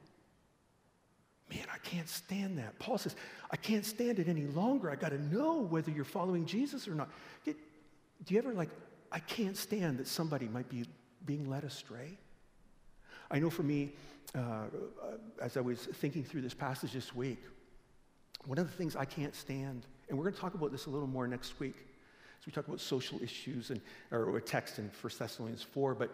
Man, 1.49 1.65
I 1.73 1.77
can't 1.79 2.07
stand 2.07 2.57
that. 2.59 2.77
Paul 2.79 2.97
says, 2.97 3.15
I 3.49 3.57
can't 3.57 3.85
stand 3.85 4.19
it 4.19 4.27
any 4.27 4.45
longer. 4.45 4.89
I 4.89 4.95
got 4.95 5.09
to 5.09 5.21
know 5.21 5.61
whether 5.61 5.91
you're 5.91 6.05
following 6.05 6.45
Jesus 6.45 6.87
or 6.87 6.95
not. 6.95 7.09
do 7.45 7.53
you 8.27 8.37
ever 8.37 8.53
like, 8.53 8.69
I 9.11 9.19
can't 9.19 9.57
stand 9.57 9.99
that 9.99 10.07
somebody 10.07 10.47
might 10.47 10.69
be 10.69 10.85
being 11.25 11.49
led 11.49 11.63
astray? 11.63 12.17
I 13.31 13.39
know 13.39 13.49
for 13.49 13.63
me, 13.63 13.93
uh, 14.35 14.65
as 15.41 15.55
I 15.55 15.61
was 15.61 15.79
thinking 15.79 16.23
through 16.23 16.41
this 16.41 16.53
passage 16.53 16.91
this 16.91 17.15
week, 17.15 17.41
one 18.45 18.57
of 18.57 18.69
the 18.69 18.73
things 18.73 18.95
I 18.95 19.05
can't 19.05 19.33
stand, 19.33 19.85
and 20.09 20.17
we're 20.17 20.25
going 20.25 20.35
to 20.35 20.41
talk 20.41 20.53
about 20.53 20.71
this 20.71 20.85
a 20.85 20.89
little 20.89 21.07
more 21.07 21.27
next 21.27 21.59
week, 21.59 21.75
as 22.39 22.45
we 22.45 22.51
talk 22.51 22.67
about 22.67 22.81
social 22.81 23.21
issues 23.23 23.69
and 23.69 23.79
or 24.11 24.37
a 24.37 24.41
text 24.41 24.79
in 24.79 24.91
1 25.01 25.13
Thessalonians 25.17 25.63
4, 25.63 25.95
but 25.95 26.13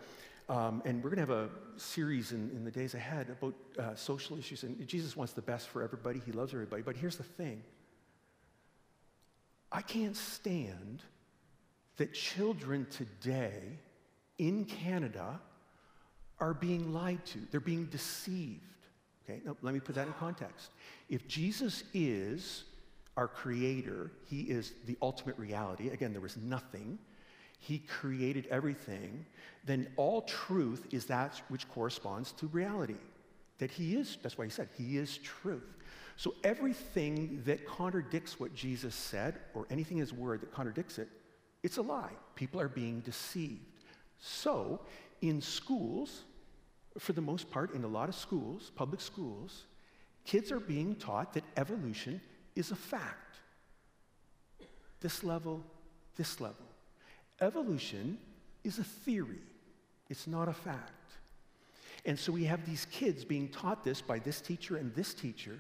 um, 0.50 0.82
and 0.86 1.04
we're 1.04 1.10
going 1.10 1.28
to 1.28 1.34
have 1.34 1.44
a 1.44 1.50
series 1.76 2.32
in, 2.32 2.50
in 2.52 2.64
the 2.64 2.72
days 2.72 2.94
ahead 2.94 3.30
about 3.30 3.54
uh, 3.78 3.96
social 3.96 4.38
issues. 4.38 4.64
And 4.64 4.88
Jesus 4.88 5.18
wants 5.18 5.34
the 5.34 5.42
best 5.42 5.68
for 5.68 5.84
everybody. 5.84 6.22
He 6.26 6.32
loves 6.32 6.54
everybody. 6.54 6.84
But 6.84 6.96
here's 6.96 7.18
the 7.18 7.24
thing 7.24 7.62
I 9.72 9.82
can't 9.82 10.16
stand 10.16 11.02
that 11.98 12.14
children 12.14 12.88
today 12.90 13.62
in 14.38 14.64
Canada 14.64 15.42
are 16.40 16.54
being 16.54 16.94
lied 16.94 17.26
to, 17.26 17.40
they're 17.52 17.60
being 17.60 17.86
deceived. 17.86 18.62
Okay, 19.24 19.42
now 19.46 19.58
let 19.62 19.74
me 19.74 19.80
put 19.80 19.96
that 19.96 20.08
in 20.08 20.14
context. 20.14 20.70
If 21.10 21.28
Jesus 21.28 21.84
is 21.94 22.64
our 23.18 23.28
creator, 23.28 24.12
he 24.30 24.42
is 24.42 24.74
the 24.86 24.98
ultimate 25.02 25.38
reality. 25.38 25.90
Again, 25.90 26.12
there 26.14 26.22
was 26.22 26.38
nothing. 26.38 27.00
He 27.60 27.80
created 27.80 28.48
everything. 28.52 29.26
Then 29.66 29.88
all 29.98 30.22
truth 30.22 30.88
is 30.92 31.06
that 31.06 31.42
which 31.50 31.68
corresponds 31.70 32.32
to 32.34 32.48
reality. 32.48 32.96
That 33.58 33.72
he 33.72 33.96
is, 33.96 34.18
that's 34.22 34.38
why 34.38 34.46
he 34.46 34.52
said, 34.52 34.70
he 34.78 34.98
is 34.98 35.18
truth. 35.18 35.76
So 36.16 36.36
everything 36.44 37.42
that 37.46 37.68
contradicts 37.68 38.40
what 38.40 38.54
Jesus 38.54 38.96
said, 38.96 39.40
or 39.54 39.66
anything 39.70 39.98
in 39.98 40.02
his 40.02 40.14
word 40.14 40.42
that 40.42 40.54
contradicts 40.54 41.00
it, 41.00 41.10
it's 41.64 41.78
a 41.78 41.82
lie. 41.82 42.14
People 42.36 42.62
are 42.62 42.70
being 42.70 43.02
deceived. 43.02 43.66
So, 44.20 44.82
in 45.22 45.42
schools, 45.42 46.24
for 46.98 47.14
the 47.14 47.22
most 47.22 47.50
part, 47.50 47.74
in 47.74 47.84
a 47.84 47.88
lot 47.88 48.10
of 48.10 48.16
schools, 48.16 48.72
public 48.76 49.02
schools, 49.02 49.66
kids 50.26 50.52
are 50.52 50.60
being 50.60 50.96
taught 50.96 51.34
that 51.34 51.44
evolution 51.56 52.22
is 52.56 52.72
a 52.72 52.76
fact. 52.76 53.40
This 55.00 55.24
level, 55.24 55.64
this 56.16 56.42
level. 56.42 56.66
Evolution 57.40 58.18
is 58.64 58.80
a 58.80 58.84
theory, 58.84 59.42
it's 60.10 60.28
not 60.28 60.48
a 60.48 60.54
fact. 60.54 60.92
And 62.06 62.18
so 62.18 62.32
we 62.32 62.46
have 62.46 62.66
these 62.66 62.86
kids 62.92 63.26
being 63.26 63.50
taught 63.50 63.84
this 63.84 64.02
by 64.02 64.20
this 64.20 64.40
teacher 64.42 64.78
and 64.78 64.94
this 64.96 65.14
teacher. 65.14 65.60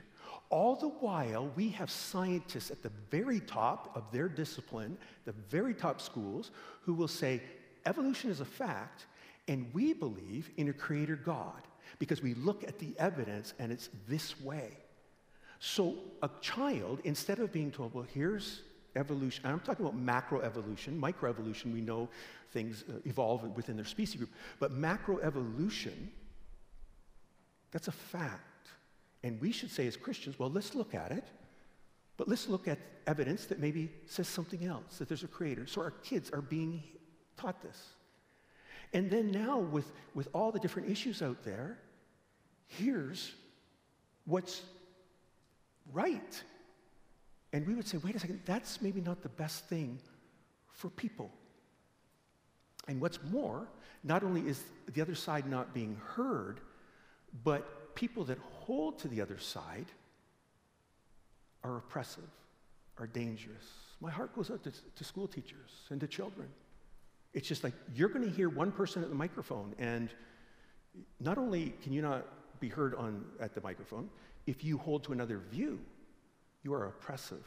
All 0.49 0.75
the 0.75 0.87
while, 0.87 1.51
we 1.55 1.69
have 1.69 1.91
scientists 1.91 2.71
at 2.71 2.81
the 2.81 2.91
very 3.11 3.41
top 3.41 3.91
of 3.95 4.03
their 4.11 4.29
discipline, 4.29 4.97
the 5.25 5.33
very 5.33 5.73
top 5.73 5.99
schools, 5.99 6.51
who 6.81 6.93
will 6.93 7.09
say, 7.09 7.41
evolution 7.85 8.31
is 8.31 8.39
a 8.39 8.45
fact, 8.45 9.07
and 9.47 9.73
we 9.73 9.93
believe 9.93 10.49
in 10.57 10.69
a 10.69 10.73
creator 10.73 11.15
God 11.15 11.61
because 11.99 12.21
we 12.21 12.33
look 12.33 12.63
at 12.63 12.79
the 12.79 12.93
evidence 12.97 13.53
and 13.59 13.71
it's 13.71 13.89
this 14.07 14.39
way. 14.41 14.77
So 15.59 15.95
a 16.21 16.29
child, 16.41 16.99
instead 17.03 17.39
of 17.39 17.51
being 17.51 17.71
told, 17.71 17.93
well, 17.93 18.05
here's 18.13 18.61
evolution, 18.95 19.45
I'm 19.45 19.59
talking 19.59 19.85
about 19.85 19.99
macroevolution, 19.99 20.99
microevolution, 20.99 21.73
we 21.73 21.81
know 21.81 22.09
things 22.51 22.83
uh, 22.89 22.93
evolve 23.05 23.43
within 23.55 23.75
their 23.75 23.85
species 23.85 24.15
group, 24.15 24.29
but 24.59 24.71
macroevolution, 24.71 26.07
that's 27.71 27.87
a 27.87 27.91
fact. 27.91 28.43
And 29.23 29.41
we 29.41 29.51
should 29.51 29.71
say 29.71 29.87
as 29.87 29.97
Christians, 29.97 30.37
well, 30.37 30.49
let's 30.49 30.75
look 30.75 30.93
at 30.93 31.11
it, 31.11 31.25
but 32.17 32.27
let's 32.27 32.47
look 32.47 32.67
at 32.67 32.77
evidence 33.07 33.45
that 33.45 33.59
maybe 33.59 33.89
says 34.05 34.27
something 34.27 34.65
else, 34.65 34.97
that 34.99 35.07
there's 35.07 35.23
a 35.23 35.27
creator. 35.27 35.65
So 35.65 35.81
our 35.81 35.91
kids 35.91 36.29
are 36.31 36.41
being 36.41 36.83
taught 37.35 37.61
this. 37.61 37.93
And 38.93 39.09
then 39.09 39.31
now, 39.31 39.59
with, 39.59 39.91
with 40.13 40.27
all 40.33 40.51
the 40.51 40.59
different 40.59 40.89
issues 40.89 41.21
out 41.21 41.43
there, 41.43 41.77
here's 42.67 43.33
what's 44.25 44.61
right. 45.93 46.43
And 47.53 47.67
we 47.67 47.75
would 47.75 47.87
say, 47.87 47.97
wait 47.97 48.15
a 48.15 48.19
second, 48.19 48.41
that's 48.45 48.81
maybe 48.81 49.01
not 49.01 49.21
the 49.21 49.29
best 49.29 49.65
thing 49.65 49.99
for 50.71 50.89
people. 50.89 51.31
And 52.87 53.01
what's 53.01 53.19
more, 53.31 53.67
not 54.03 54.23
only 54.23 54.41
is 54.47 54.63
the 54.93 55.01
other 55.01 55.15
side 55.15 55.49
not 55.49 55.73
being 55.73 55.99
heard, 56.15 56.61
but 57.43 57.95
people 57.95 58.23
that 58.25 58.37
hold 58.39 58.99
to 58.99 59.07
the 59.07 59.21
other 59.21 59.37
side 59.37 59.87
are 61.63 61.77
oppressive, 61.77 62.29
are 62.97 63.07
dangerous. 63.07 63.65
My 63.99 64.11
heart 64.11 64.35
goes 64.35 64.51
out 64.51 64.63
to, 64.63 64.71
to 64.95 65.03
school 65.03 65.27
teachers 65.27 65.71
and 65.89 65.99
to 65.99 66.07
children. 66.07 66.47
It's 67.33 67.47
just 67.47 67.63
like 67.63 67.73
you're 67.93 68.09
going 68.09 68.25
to 68.25 68.31
hear 68.31 68.49
one 68.49 68.71
person 68.71 69.03
at 69.03 69.09
the 69.09 69.15
microphone, 69.15 69.75
and 69.77 70.09
not 71.19 71.37
only 71.37 71.73
can 71.83 71.93
you 71.93 72.01
not 72.01 72.25
be 72.59 72.69
heard 72.69 72.95
on, 72.95 73.25
at 73.39 73.53
the 73.53 73.61
microphone, 73.61 74.09
if 74.45 74.63
you 74.63 74.77
hold 74.77 75.03
to 75.03 75.11
another 75.11 75.39
view, 75.51 75.79
you 76.63 76.73
are 76.73 76.85
oppressive 76.85 77.45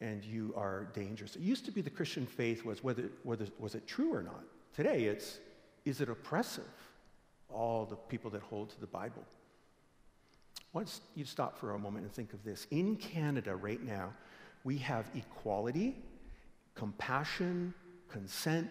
and 0.00 0.24
you 0.24 0.52
are 0.56 0.88
dangerous. 0.94 1.36
It 1.36 1.42
used 1.42 1.64
to 1.64 1.72
be 1.72 1.80
the 1.80 1.90
Christian 1.90 2.26
faith 2.26 2.64
was 2.64 2.84
whether, 2.84 3.10
whether 3.22 3.46
was 3.58 3.74
it 3.74 3.86
true 3.86 4.14
or 4.14 4.22
not. 4.22 4.44
Today 4.74 5.04
it's 5.04 5.38
is 5.84 6.00
it 6.00 6.08
oppressive? 6.08 6.64
All 7.48 7.86
the 7.86 7.96
people 7.96 8.30
that 8.32 8.42
hold 8.42 8.70
to 8.70 8.80
the 8.80 8.86
Bible. 8.86 9.24
Once 10.72 11.00
you 11.14 11.24
stop 11.24 11.58
for 11.58 11.72
a 11.72 11.78
moment 11.78 12.04
and 12.04 12.12
think 12.12 12.34
of 12.34 12.44
this. 12.44 12.66
In 12.70 12.94
Canada 12.96 13.56
right 13.56 13.82
now, 13.82 14.12
we 14.64 14.76
have 14.78 15.10
equality, 15.14 15.96
compassion, 16.74 17.72
consent, 18.10 18.70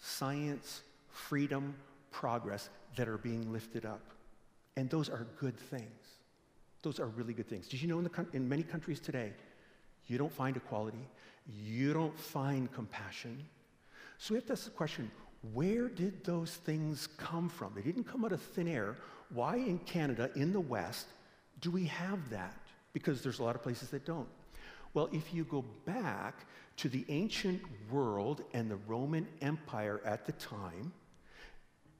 science, 0.00 0.82
freedom, 1.10 1.74
progress 2.10 2.70
that 2.96 3.08
are 3.08 3.18
being 3.18 3.52
lifted 3.52 3.84
up. 3.84 4.02
And 4.76 4.90
those 4.90 5.08
are 5.08 5.26
good 5.38 5.56
things. 5.56 5.90
Those 6.82 7.00
are 7.00 7.06
really 7.06 7.32
good 7.32 7.48
things. 7.48 7.66
Did 7.66 7.80
you 7.80 7.88
know 7.88 7.98
in, 7.98 8.04
the, 8.04 8.26
in 8.32 8.48
many 8.48 8.62
countries 8.62 9.00
today, 9.00 9.32
you 10.06 10.18
don't 10.18 10.32
find 10.32 10.56
equality, 10.56 11.08
you 11.48 11.92
don't 11.92 12.18
find 12.18 12.70
compassion. 12.72 13.42
So 14.18 14.34
we 14.34 14.38
have 14.38 14.46
to 14.46 14.52
ask 14.52 14.64
the 14.64 14.70
question 14.70 15.10
where 15.52 15.88
did 15.88 16.24
those 16.24 16.52
things 16.52 17.06
come 17.18 17.48
from? 17.48 17.72
They 17.74 17.82
didn't 17.82 18.04
come 18.04 18.24
out 18.24 18.32
of 18.32 18.40
thin 18.40 18.68
air. 18.68 18.96
Why 19.32 19.56
in 19.56 19.78
Canada, 19.80 20.30
in 20.36 20.52
the 20.52 20.60
West, 20.60 21.06
do 21.60 21.70
we 21.70 21.84
have 21.86 22.30
that? 22.30 22.56
Because 22.92 23.22
there's 23.22 23.40
a 23.40 23.42
lot 23.42 23.54
of 23.54 23.62
places 23.62 23.90
that 23.90 24.06
don't. 24.06 24.28
Well, 24.94 25.08
if 25.12 25.34
you 25.34 25.44
go 25.44 25.64
back 25.84 26.46
to 26.76 26.88
the 26.88 27.04
ancient 27.08 27.60
world 27.90 28.42
and 28.52 28.70
the 28.70 28.76
Roman 28.76 29.26
Empire 29.42 30.00
at 30.04 30.24
the 30.24 30.32
time, 30.32 30.92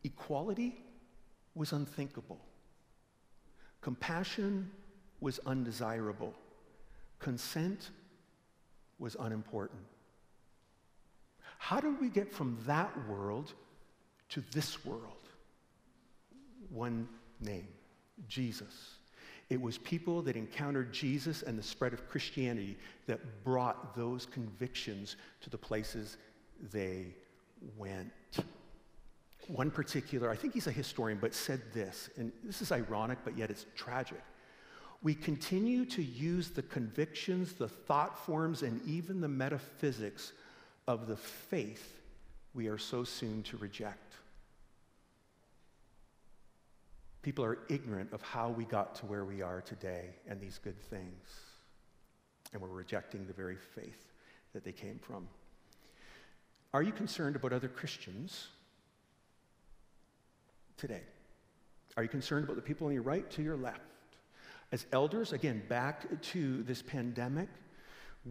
equality 0.04 0.76
was 1.54 1.72
unthinkable. 1.72 2.38
Compassion 3.80 4.70
was 5.20 5.40
undesirable. 5.44 6.34
Consent 7.18 7.90
was 8.98 9.16
unimportant. 9.18 9.82
How 11.58 11.80
did 11.80 12.00
we 12.00 12.08
get 12.08 12.32
from 12.32 12.58
that 12.66 12.92
world 13.08 13.54
to 14.30 14.42
this 14.52 14.84
world? 14.84 15.28
One 16.70 17.08
name 17.40 17.68
Jesus. 18.28 18.98
It 19.50 19.60
was 19.60 19.78
people 19.78 20.22
that 20.22 20.36
encountered 20.36 20.92
Jesus 20.92 21.42
and 21.42 21.58
the 21.58 21.62
spread 21.62 21.92
of 21.92 22.08
Christianity 22.08 22.76
that 23.06 23.44
brought 23.44 23.94
those 23.94 24.26
convictions 24.26 25.16
to 25.42 25.50
the 25.50 25.58
places 25.58 26.16
they 26.72 27.14
went. 27.76 28.10
One 29.48 29.70
particular, 29.70 30.30
I 30.30 30.36
think 30.36 30.54
he's 30.54 30.66
a 30.66 30.72
historian, 30.72 31.18
but 31.20 31.34
said 31.34 31.60
this, 31.74 32.08
and 32.16 32.32
this 32.42 32.62
is 32.62 32.72
ironic, 32.72 33.18
but 33.24 33.36
yet 33.36 33.50
it's 33.50 33.66
tragic. 33.76 34.22
We 35.02 35.14
continue 35.14 35.84
to 35.86 36.02
use 36.02 36.48
the 36.48 36.62
convictions, 36.62 37.52
the 37.52 37.68
thought 37.68 38.18
forms, 38.18 38.62
and 38.62 38.80
even 38.86 39.20
the 39.20 39.28
metaphysics 39.28 40.32
of 40.88 41.06
the 41.06 41.16
faith 41.16 42.00
we 42.54 42.68
are 42.68 42.78
so 42.78 43.04
soon 43.04 43.42
to 43.42 43.58
reject. 43.58 44.14
People 47.24 47.42
are 47.46 47.60
ignorant 47.70 48.12
of 48.12 48.20
how 48.20 48.50
we 48.50 48.66
got 48.66 48.94
to 48.96 49.06
where 49.06 49.24
we 49.24 49.40
are 49.40 49.62
today 49.62 50.10
and 50.28 50.38
these 50.38 50.60
good 50.62 50.78
things. 50.78 51.26
And 52.52 52.60
we're 52.60 52.68
rejecting 52.68 53.26
the 53.26 53.32
very 53.32 53.56
faith 53.56 54.12
that 54.52 54.62
they 54.62 54.72
came 54.72 54.98
from. 54.98 55.26
Are 56.74 56.82
you 56.82 56.92
concerned 56.92 57.34
about 57.34 57.54
other 57.54 57.68
Christians 57.68 58.48
today? 60.76 61.00
Are 61.96 62.02
you 62.02 62.10
concerned 62.10 62.44
about 62.44 62.56
the 62.56 62.62
people 62.62 62.88
on 62.88 62.92
your 62.92 63.02
right 63.02 63.28
to 63.30 63.42
your 63.42 63.56
left? 63.56 63.80
As 64.70 64.84
elders, 64.92 65.32
again, 65.32 65.62
back 65.66 66.20
to 66.20 66.62
this 66.64 66.82
pandemic, 66.82 67.48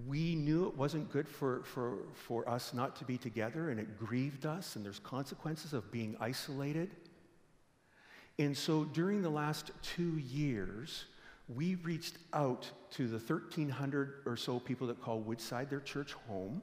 we 0.05 0.35
knew 0.35 0.67
it 0.67 0.77
wasn't 0.77 1.11
good 1.11 1.27
for, 1.27 1.63
for, 1.63 1.97
for 2.13 2.47
us 2.47 2.75
not 2.75 2.95
to 2.97 3.05
be 3.05 3.17
together, 3.17 3.71
and 3.71 3.79
it 3.79 3.97
grieved 3.97 4.45
us, 4.45 4.75
and 4.75 4.85
there's 4.85 4.99
consequences 4.99 5.73
of 5.73 5.91
being 5.91 6.15
isolated. 6.19 6.91
And 8.39 8.57
so 8.57 8.83
during 8.83 9.21
the 9.21 9.29
last 9.29 9.71
two 9.81 10.17
years, 10.17 11.05
we 11.47 11.75
reached 11.75 12.17
out 12.33 12.69
to 12.91 13.07
the 13.07 13.17
1,300 13.17 14.23
or 14.25 14.37
so 14.37 14.59
people 14.59 14.87
that 14.87 15.01
call 15.01 15.19
Woodside 15.19 15.69
their 15.69 15.81
church 15.81 16.13
home, 16.27 16.61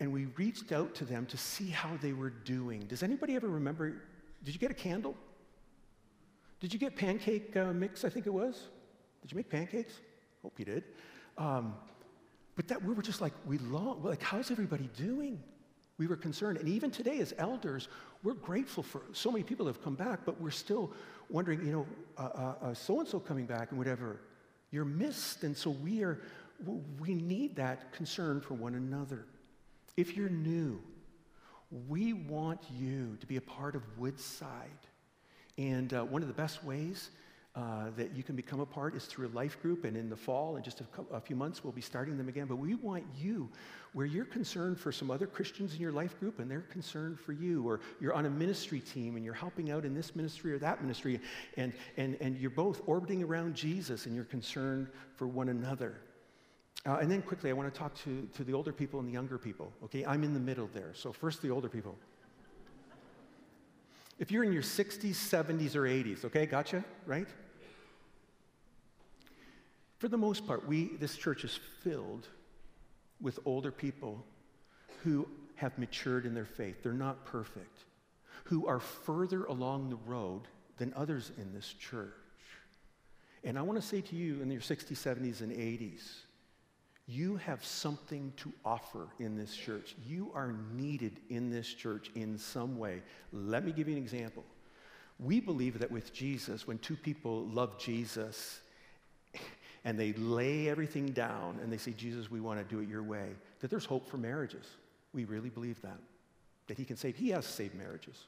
and 0.00 0.12
we 0.12 0.26
reached 0.36 0.72
out 0.72 0.94
to 0.96 1.04
them 1.04 1.26
to 1.26 1.36
see 1.36 1.68
how 1.68 1.90
they 2.00 2.12
were 2.12 2.30
doing. 2.30 2.80
Does 2.80 3.02
anybody 3.02 3.34
ever 3.34 3.48
remember? 3.48 4.02
Did 4.44 4.54
you 4.54 4.60
get 4.60 4.70
a 4.70 4.74
candle? 4.74 5.16
Did 6.60 6.72
you 6.72 6.78
get 6.78 6.96
pancake 6.96 7.56
uh, 7.56 7.72
mix, 7.72 8.04
I 8.04 8.08
think 8.08 8.26
it 8.26 8.32
was? 8.32 8.68
Did 9.22 9.32
you 9.32 9.36
make 9.36 9.48
pancakes? 9.48 9.94
Hope 10.42 10.58
you 10.58 10.64
did. 10.64 10.84
Um, 11.38 11.74
but 12.56 12.68
that 12.68 12.82
we 12.82 12.94
were 12.94 13.02
just 13.02 13.20
like, 13.20 13.32
we 13.46 13.58
long, 13.58 14.02
like, 14.02 14.22
how's 14.22 14.50
everybody 14.50 14.88
doing? 14.96 15.42
We 15.98 16.06
were 16.06 16.16
concerned. 16.16 16.58
And 16.58 16.68
even 16.68 16.90
today, 16.90 17.18
as 17.20 17.32
elders, 17.38 17.88
we're 18.24 18.34
grateful 18.34 18.82
for 18.82 19.02
so 19.12 19.30
many 19.30 19.44
people 19.44 19.66
that 19.66 19.76
have 19.76 19.84
come 19.84 19.94
back, 19.94 20.20
but 20.24 20.40
we're 20.40 20.50
still 20.50 20.90
wondering, 21.28 21.64
you 21.64 21.72
know, 21.72 22.74
so 22.74 22.98
and 22.98 23.08
so 23.08 23.20
coming 23.20 23.44
back 23.44 23.70
and 23.70 23.78
whatever. 23.78 24.18
You're 24.70 24.86
missed. 24.86 25.44
And 25.44 25.54
so 25.56 25.70
we 25.70 26.02
are, 26.02 26.20
we 26.98 27.14
need 27.14 27.54
that 27.56 27.92
concern 27.92 28.40
for 28.40 28.54
one 28.54 28.74
another. 28.74 29.26
If 29.96 30.16
you're 30.16 30.30
new, 30.30 30.80
we 31.86 32.14
want 32.14 32.60
you 32.72 33.16
to 33.20 33.26
be 33.26 33.36
a 33.36 33.42
part 33.42 33.76
of 33.76 33.82
Woodside. 33.98 34.70
And 35.58 35.92
uh, 35.92 36.04
one 36.04 36.22
of 36.22 36.28
the 36.28 36.34
best 36.34 36.64
ways 36.64 37.10
uh, 37.56 37.90
that 37.96 38.16
you 38.16 38.24
can 38.24 38.34
become 38.34 38.58
a 38.58 38.66
part 38.66 38.96
is 38.96 39.04
through 39.04 39.28
a 39.28 39.34
life 39.34 39.62
group. 39.62 39.84
And 39.84 39.96
in 39.96 40.10
the 40.10 40.16
fall, 40.16 40.56
in 40.56 40.64
just 40.64 40.80
a, 40.80 40.84
a, 41.12 41.20
few 41.20 41.36
months, 41.36 41.62
we'll 41.62 41.72
be 41.72 41.80
starting 41.80 42.16
them 42.16 42.28
again. 42.28 42.46
But 42.46 42.56
we 42.56 42.74
want 42.74 43.04
you, 43.16 43.48
where 43.92 44.06
you're 44.06 44.24
concerned 44.24 44.80
for 44.80 44.90
some 44.90 45.08
other 45.08 45.28
Christians 45.28 45.72
in 45.72 45.80
your 45.80 45.92
life 45.92 46.18
group 46.18 46.40
and 46.40 46.50
they're 46.50 46.62
concerned 46.62 47.20
for 47.20 47.32
you, 47.32 47.62
or 47.62 47.78
you're 48.00 48.12
on 48.12 48.26
a 48.26 48.30
ministry 48.30 48.80
team 48.80 49.14
and 49.14 49.24
you're 49.24 49.34
helping 49.34 49.70
out 49.70 49.84
in 49.84 49.94
this 49.94 50.16
ministry 50.16 50.52
or 50.52 50.58
that 50.58 50.82
ministry, 50.82 51.20
and, 51.56 51.72
and, 51.96 52.16
and 52.20 52.36
you're 52.38 52.50
both 52.50 52.82
orbiting 52.86 53.22
around 53.22 53.54
Jesus 53.54 54.06
and 54.06 54.16
you're 54.16 54.24
concerned 54.24 54.88
for 55.14 55.28
one 55.28 55.48
another. 55.48 56.00
Uh, 56.86 56.96
and 56.96 57.08
then 57.08 57.22
quickly, 57.22 57.50
I 57.50 57.52
want 57.52 57.72
to 57.72 57.78
talk 57.78 57.94
to, 58.02 58.28
to 58.34 58.42
the 58.42 58.52
older 58.52 58.72
people 58.72 58.98
and 58.98 59.08
the 59.08 59.12
younger 59.12 59.38
people. 59.38 59.72
Okay, 59.84 60.04
I'm 60.04 60.24
in 60.24 60.34
the 60.34 60.40
middle 60.40 60.68
there. 60.74 60.90
So, 60.92 61.12
first, 61.12 61.40
the 61.40 61.50
older 61.50 61.68
people. 61.68 61.96
If 64.18 64.30
you're 64.30 64.44
in 64.44 64.52
your 64.52 64.62
60s, 64.62 65.14
70s, 65.14 65.74
or 65.76 65.82
80s, 65.82 66.24
okay, 66.24 66.46
gotcha, 66.46 66.84
right? 67.06 67.28
For 70.04 70.08
the 70.08 70.18
most 70.18 70.46
part, 70.46 70.68
we, 70.68 70.90
this 71.00 71.16
church 71.16 71.44
is 71.44 71.58
filled 71.82 72.28
with 73.22 73.38
older 73.46 73.72
people 73.72 74.22
who 75.02 75.26
have 75.54 75.78
matured 75.78 76.26
in 76.26 76.34
their 76.34 76.44
faith. 76.44 76.82
They're 76.82 76.92
not 76.92 77.24
perfect, 77.24 77.84
who 78.44 78.66
are 78.66 78.80
further 78.80 79.44
along 79.44 79.88
the 79.88 79.96
road 80.04 80.42
than 80.76 80.92
others 80.94 81.32
in 81.38 81.54
this 81.54 81.72
church. 81.72 82.12
And 83.44 83.58
I 83.58 83.62
want 83.62 83.80
to 83.80 83.86
say 83.86 84.02
to 84.02 84.14
you 84.14 84.42
in 84.42 84.50
your 84.50 84.60
60s, 84.60 84.92
70s, 84.92 85.40
and 85.40 85.50
80s, 85.50 86.02
you 87.06 87.36
have 87.36 87.64
something 87.64 88.30
to 88.36 88.52
offer 88.62 89.08
in 89.20 89.38
this 89.38 89.56
church. 89.56 89.96
You 90.06 90.30
are 90.34 90.54
needed 90.74 91.18
in 91.30 91.48
this 91.48 91.72
church 91.72 92.10
in 92.14 92.36
some 92.36 92.78
way. 92.78 93.00
Let 93.32 93.64
me 93.64 93.72
give 93.72 93.88
you 93.88 93.96
an 93.96 94.02
example. 94.02 94.44
We 95.18 95.40
believe 95.40 95.78
that 95.78 95.90
with 95.90 96.12
Jesus, 96.12 96.66
when 96.66 96.76
two 96.76 96.96
people 96.96 97.46
love 97.46 97.78
Jesus, 97.78 98.60
and 99.84 99.98
they 99.98 100.12
lay 100.14 100.68
everything 100.68 101.06
down 101.06 101.58
and 101.62 101.72
they 101.72 101.76
say, 101.76 101.92
Jesus, 101.92 102.30
we 102.30 102.40
want 102.40 102.58
to 102.58 102.74
do 102.74 102.80
it 102.80 102.88
your 102.88 103.02
way, 103.02 103.30
that 103.60 103.70
there's 103.70 103.84
hope 103.84 104.08
for 104.08 104.16
marriages. 104.16 104.66
We 105.12 105.24
really 105.24 105.50
believe 105.50 105.80
that. 105.82 105.98
That 106.66 106.78
he 106.78 106.84
can 106.84 106.96
save, 106.96 107.16
he 107.16 107.28
has 107.30 107.44
saved 107.44 107.74
marriages. 107.74 108.24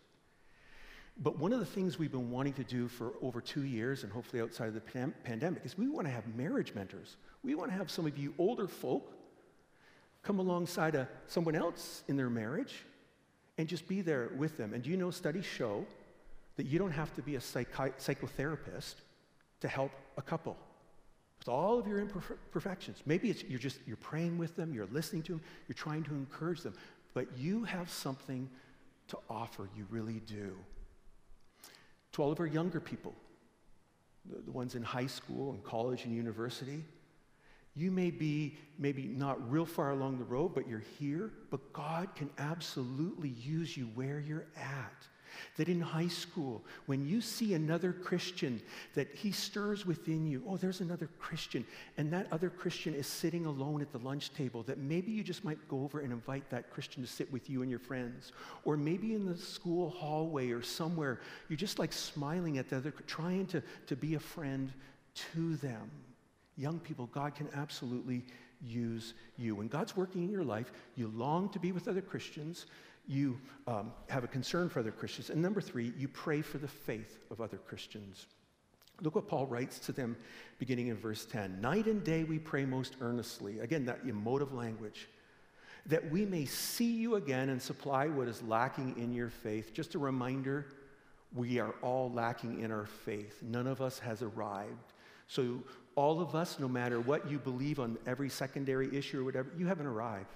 But 1.19 1.39
one 1.39 1.55
of 1.55 1.61
the 1.61 1.67
things 1.67 1.99
we've 1.99 2.13
been 2.13 2.31
wanting 2.31 2.53
to 2.55 2.65
do 2.65 2.89
for 2.89 3.15
over 3.23 3.41
two 3.41 3.63
years, 3.63 4.03
and 4.03 4.13
hopefully 4.13 4.43
outside 4.43 4.69
of 4.69 4.75
the 4.75 4.83
pan- 4.83 5.15
pandemic, 5.25 5.65
is 5.65 5.79
we 5.79 5.89
want 5.89 6.07
to 6.07 6.13
have 6.13 6.27
marriage 6.37 6.75
mentors. 6.75 7.17
We 7.43 7.55
want 7.55 7.71
to 7.71 7.77
have 7.77 7.91
some 7.91 8.07
of 8.07 8.19
you 8.19 8.35
older 8.37 8.69
folk 8.69 9.13
come 10.23 10.39
alongside 10.41 10.95
a, 10.95 11.09
someone 11.27 11.57
else 11.57 12.03
in 12.09 12.17
their 12.17 12.29
marriage 12.29 12.85
and 13.57 13.67
just 13.67 13.89
be 13.89 14.03
there 14.03 14.31
with 14.37 14.59
them. 14.59 14.75
And 14.75 14.83
do 14.83 14.91
you 14.91 14.99
know 14.99 15.11
studies 15.11 15.47
show 15.47 15.87
that 16.57 16.67
you 16.67 16.79
don't 16.79 16.91
have 16.91 17.15
to 17.15 17.23
be 17.23 17.37
a 17.37 17.41
psychi- 17.41 17.95
psychotherapist 17.99 18.97
to 19.61 19.69
help 19.69 19.93
a 20.19 20.23
couple? 20.23 20.57
With 21.47 21.55
all 21.55 21.79
of 21.79 21.87
your 21.87 22.01
imperfections. 22.01 23.03
Maybe 23.07 23.31
it's 23.31 23.45
you're 23.45 23.59
just 23.59 23.79
you're 23.87 23.97
praying 23.97 24.39
with 24.39 24.57
them, 24.57 24.75
you're 24.75 24.89
listening 24.91 25.23
to 25.25 25.33
them, 25.33 25.41
you're 25.69 25.75
trying 25.75 26.03
to 26.05 26.11
encourage 26.11 26.63
them, 26.63 26.75
but 27.15 27.27
you 27.37 27.65
have 27.65 27.91
something 27.91 28.49
to 29.09 29.19
offer. 29.31 29.69
You 29.77 29.87
really 29.91 30.21
do. 30.27 30.57
To 32.13 32.23
all 32.23 32.33
of 32.33 32.41
our 32.41 32.47
younger 32.47 32.81
people, 32.81 33.15
the, 34.25 34.41
the 34.43 34.51
ones 34.51 34.75
in 34.75 34.83
high 34.83 35.07
school 35.07 35.53
and 35.53 35.63
college 35.63 36.05
and 36.05 36.15
university, 36.15 36.83
you 37.75 37.91
may 37.91 38.11
be 38.11 38.57
maybe 38.79 39.05
not 39.05 39.51
real 39.51 39.67
far 39.67 39.91
along 39.91 40.19
the 40.19 40.25
road, 40.25 40.55
but 40.55 40.67
you're 40.69 40.85
here. 40.99 41.31
But 41.51 41.73
God 41.73 42.15
can 42.17 42.31
absolutely 42.39 43.29
use 43.29 43.77
you 43.77 43.85
where 43.95 44.19
you're 44.19 44.47
at. 44.57 45.07
That 45.57 45.69
in 45.69 45.81
high 45.81 46.09
school, 46.09 46.63
when 46.87 47.07
you 47.07 47.21
see 47.21 47.55
another 47.55 47.93
Christian, 47.93 48.61
that 48.95 49.09
he 49.15 49.33
stirs 49.33 49.87
within 49.87 50.27
you, 50.27 50.43
oh, 50.47 50.57
there's 50.57 50.81
another 50.81 51.09
Christian, 51.19 51.65
and 51.97 52.13
that 52.13 52.27
other 52.33 52.51
Christian 52.51 52.95
is 52.95 53.07
sitting 53.07 53.47
alone 53.47 53.81
at 53.83 53.93
the 53.93 53.99
lunch 53.99 54.33
table, 54.35 54.63
that 54.65 54.79
maybe 54.79 55.11
you 55.11 55.23
just 55.23 55.45
might 55.45 55.59
go 55.69 55.83
over 55.83 56.01
and 56.01 56.13
invite 56.13 56.49
that 56.51 56.71
Christian 56.71 57.03
to 57.03 57.09
sit 57.09 57.31
with 57.33 57.49
you 57.51 57.63
and 57.63 57.71
your 57.71 57.81
friends. 57.81 58.33
Or 58.65 58.77
maybe 58.77 59.15
in 59.15 59.25
the 59.25 59.37
school 59.37 59.91
hallway 59.91 60.51
or 60.51 60.63
somewhere, 60.63 61.21
you're 61.49 61.57
just 61.57 61.79
like 61.79 61.93
smiling 61.93 62.59
at 62.59 62.69
the 62.69 62.77
other, 62.77 62.93
trying 63.07 63.47
to, 63.47 63.63
to 63.87 63.97
be 63.97 64.15
a 64.15 64.21
friend 64.21 64.73
to 65.35 65.57
them. 65.57 65.91
Young 66.57 66.79
people, 66.79 67.07
God 67.13 67.35
can 67.35 67.49
absolutely 67.55 68.25
use 68.63 69.15
you. 69.37 69.55
When 69.55 69.69
God's 69.69 69.97
working 69.97 70.25
in 70.25 70.31
your 70.31 70.45
life, 70.45 70.73
you 70.95 71.13
long 71.15 71.49
to 71.51 71.59
be 71.59 71.73
with 71.73 71.89
other 71.89 72.01
Christians 72.01 72.67
you 73.07 73.39
um, 73.67 73.93
have 74.09 74.25
a 74.25 74.29
concern 74.29 74.69
for 74.69 74.81
other 74.81 74.91
Christians. 74.91 75.31
And 75.31 75.41
number 75.41 75.61
three, 75.61 75.93
you 75.97 76.09
pray 76.09 76.43
for 76.43 76.59
the 76.59 76.69
faith 76.69 77.19
of 77.31 77.41
other 77.41 77.59
Christians. 77.59 78.27
Look 79.03 79.15
what 79.15 79.29
Paul 79.29 79.47
writes 79.47 79.79
to 79.81 79.93
them 79.93 80.17
beginning 80.59 80.89
in 80.89 80.97
verse 80.97 81.27
10. 81.27 81.61
Night 81.61 81.87
and 81.87 82.03
day 82.03 82.25
we 82.25 82.39
pray 82.39 82.65
most 82.65 82.97
earnestly. 83.01 83.61
Again, 83.61 83.85
that 83.87 84.01
emotive 84.07 84.53
language. 84.53 85.09
That 85.87 86.11
we 86.11 86.25
may 86.25 86.47
see 86.47 86.93
you 86.93 87.15
again 87.17 87.51
and 87.51 87.61
supply 87.61 88.09
what 88.09 88.27
is 88.27 88.43
lacking 88.43 88.99
in 88.99 89.13
your 89.13 89.29
faith. 89.29 89.73
Just 89.73 89.95
a 89.95 89.99
reminder 89.99 90.67
we 91.35 91.61
are 91.61 91.75
all 91.83 92.11
lacking 92.11 92.61
in 92.61 92.73
our 92.73 92.87
faith. 92.87 93.43
None 93.43 93.67
of 93.67 93.81
us 93.81 93.99
has 93.99 94.23
arrived. 94.23 94.93
So, 95.29 95.63
all 95.95 96.21
of 96.21 96.35
us, 96.35 96.59
no 96.59 96.69
matter 96.69 97.01
what 97.01 97.31
you 97.31 97.39
believe 97.39 97.81
on 97.81 97.97
every 98.07 98.29
secondary 98.29 98.95
issue 98.95 99.21
or 99.21 99.25
whatever, 99.25 99.51
you 99.57 99.67
haven't 99.67 99.87
arrived. 99.87 100.29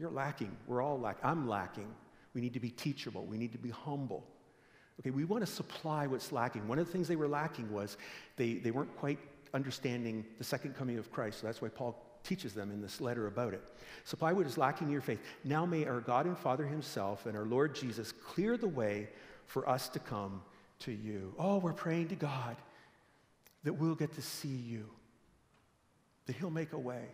You're 0.00 0.10
lacking. 0.10 0.56
We're 0.66 0.82
all 0.82 0.98
lacking. 0.98 1.24
I'm 1.24 1.46
lacking. 1.46 1.86
We 2.32 2.40
need 2.40 2.54
to 2.54 2.60
be 2.60 2.70
teachable. 2.70 3.26
We 3.26 3.36
need 3.36 3.52
to 3.52 3.58
be 3.58 3.68
humble. 3.68 4.26
Okay, 4.98 5.10
we 5.10 5.24
want 5.24 5.44
to 5.44 5.50
supply 5.50 6.06
what's 6.06 6.32
lacking. 6.32 6.66
One 6.66 6.78
of 6.78 6.86
the 6.86 6.92
things 6.92 7.06
they 7.06 7.16
were 7.16 7.28
lacking 7.28 7.70
was 7.70 7.98
they, 8.36 8.54
they 8.54 8.70
weren't 8.70 8.96
quite 8.96 9.18
understanding 9.52 10.24
the 10.38 10.44
second 10.44 10.74
coming 10.74 10.98
of 10.98 11.12
Christ. 11.12 11.40
So 11.40 11.46
that's 11.46 11.60
why 11.60 11.68
Paul 11.68 12.02
teaches 12.24 12.54
them 12.54 12.70
in 12.70 12.80
this 12.80 13.00
letter 13.00 13.26
about 13.26 13.52
it. 13.52 13.62
Supply 14.04 14.32
what 14.32 14.46
is 14.46 14.56
lacking 14.56 14.86
in 14.86 14.92
your 14.92 15.02
faith. 15.02 15.20
Now 15.44 15.66
may 15.66 15.84
our 15.84 16.00
God 16.00 16.24
and 16.24 16.36
Father 16.38 16.66
Himself 16.66 17.26
and 17.26 17.36
our 17.36 17.44
Lord 17.44 17.74
Jesus 17.74 18.12
clear 18.12 18.56
the 18.56 18.68
way 18.68 19.08
for 19.44 19.68
us 19.68 19.90
to 19.90 19.98
come 19.98 20.40
to 20.80 20.92
you. 20.92 21.34
Oh, 21.38 21.58
we're 21.58 21.74
praying 21.74 22.08
to 22.08 22.16
God 22.16 22.56
that 23.64 23.74
we'll 23.74 23.94
get 23.94 24.14
to 24.14 24.22
see 24.22 24.48
you, 24.48 24.86
that 26.24 26.36
He'll 26.36 26.50
make 26.50 26.72
a 26.72 26.78
way. 26.78 27.04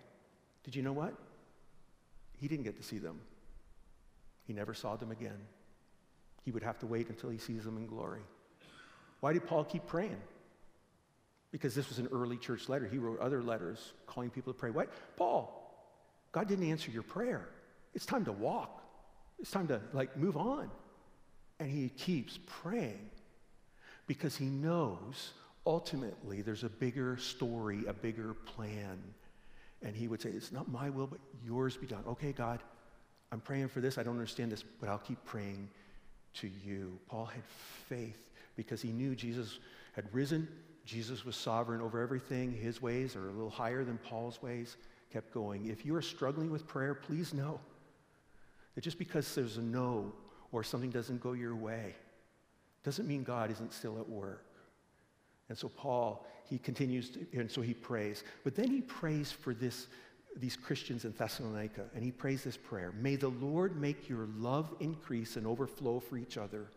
Did 0.62 0.76
you 0.76 0.82
know 0.82 0.92
what? 0.92 1.14
He 2.40 2.48
didn't 2.48 2.64
get 2.64 2.76
to 2.76 2.82
see 2.82 2.98
them. 2.98 3.20
He 4.46 4.52
never 4.52 4.74
saw 4.74 4.96
them 4.96 5.10
again. 5.10 5.38
He 6.44 6.50
would 6.52 6.62
have 6.62 6.78
to 6.80 6.86
wait 6.86 7.08
until 7.08 7.30
he 7.30 7.38
sees 7.38 7.64
them 7.64 7.76
in 7.76 7.86
glory. 7.86 8.22
Why 9.20 9.32
did 9.32 9.46
Paul 9.46 9.64
keep 9.64 9.86
praying? 9.86 10.20
Because 11.50 11.74
this 11.74 11.88
was 11.88 11.98
an 11.98 12.08
early 12.12 12.36
church 12.36 12.68
letter. 12.68 12.86
He 12.86 12.98
wrote 12.98 13.18
other 13.20 13.42
letters 13.42 13.92
calling 14.06 14.30
people 14.30 14.52
to 14.52 14.58
pray. 14.58 14.70
What? 14.70 14.90
Paul, 15.16 15.62
God 16.32 16.48
didn't 16.48 16.70
answer 16.70 16.90
your 16.90 17.02
prayer. 17.02 17.48
It's 17.94 18.06
time 18.06 18.24
to 18.26 18.32
walk. 18.32 18.82
It's 19.38 19.50
time 19.50 19.68
to 19.68 19.80
like 19.92 20.16
move 20.16 20.36
on. 20.36 20.70
And 21.58 21.70
he 21.70 21.88
keeps 21.88 22.38
praying 22.46 23.10
because 24.06 24.36
he 24.36 24.46
knows 24.46 25.32
ultimately 25.66 26.42
there's 26.42 26.64
a 26.64 26.68
bigger 26.68 27.16
story, 27.16 27.84
a 27.88 27.92
bigger 27.92 28.34
plan 28.34 29.02
and 29.82 29.94
he 29.94 30.08
would 30.08 30.20
say, 30.20 30.30
It's 30.30 30.52
not 30.52 30.68
my 30.68 30.90
will, 30.90 31.06
but 31.06 31.20
yours 31.44 31.76
be 31.76 31.86
done. 31.86 32.02
Okay, 32.06 32.32
God, 32.32 32.60
I'm 33.32 33.40
praying 33.40 33.68
for 33.68 33.80
this. 33.80 33.98
I 33.98 34.02
don't 34.02 34.14
understand 34.14 34.52
this, 34.52 34.64
but 34.80 34.88
I'll 34.88 34.98
keep 34.98 35.22
praying 35.24 35.68
to 36.34 36.50
you. 36.64 36.98
Paul 37.08 37.26
had 37.26 37.44
faith 37.88 38.18
because 38.56 38.80
he 38.80 38.90
knew 38.90 39.14
Jesus 39.14 39.58
had 39.94 40.04
risen. 40.12 40.48
Jesus 40.84 41.24
was 41.24 41.36
sovereign 41.36 41.80
over 41.80 42.00
everything. 42.00 42.52
His 42.52 42.80
ways 42.80 43.16
are 43.16 43.28
a 43.28 43.32
little 43.32 43.50
higher 43.50 43.84
than 43.84 43.98
Paul's 43.98 44.40
ways. 44.40 44.76
Kept 45.12 45.32
going. 45.32 45.66
If 45.66 45.84
you 45.84 45.94
are 45.96 46.02
struggling 46.02 46.50
with 46.50 46.66
prayer, 46.66 46.94
please 46.94 47.34
know 47.34 47.60
that 48.74 48.82
just 48.82 48.98
because 48.98 49.34
there's 49.34 49.56
a 49.56 49.62
no 49.62 50.12
or 50.52 50.62
something 50.62 50.90
doesn't 50.90 51.20
go 51.20 51.32
your 51.32 51.54
way 51.54 51.94
doesn't 52.84 53.08
mean 53.08 53.24
God 53.24 53.50
isn't 53.50 53.72
still 53.72 53.98
at 53.98 54.08
work. 54.08 54.45
And 55.48 55.56
so 55.56 55.68
Paul, 55.68 56.26
he 56.48 56.58
continues, 56.58 57.10
to, 57.10 57.26
and 57.32 57.50
so 57.50 57.62
he 57.62 57.74
prays. 57.74 58.24
But 58.44 58.54
then 58.54 58.68
he 58.68 58.80
prays 58.80 59.30
for 59.30 59.54
this, 59.54 59.86
these 60.36 60.56
Christians 60.56 61.04
in 61.04 61.12
Thessalonica, 61.12 61.84
and 61.94 62.02
he 62.02 62.10
prays 62.10 62.44
this 62.44 62.56
prayer 62.56 62.92
May 63.00 63.16
the 63.16 63.28
Lord 63.28 63.80
make 63.80 64.08
your 64.08 64.28
love 64.38 64.74
increase 64.80 65.36
and 65.36 65.46
overflow 65.46 66.00
for 66.00 66.16
each 66.16 66.36
other 66.36 66.68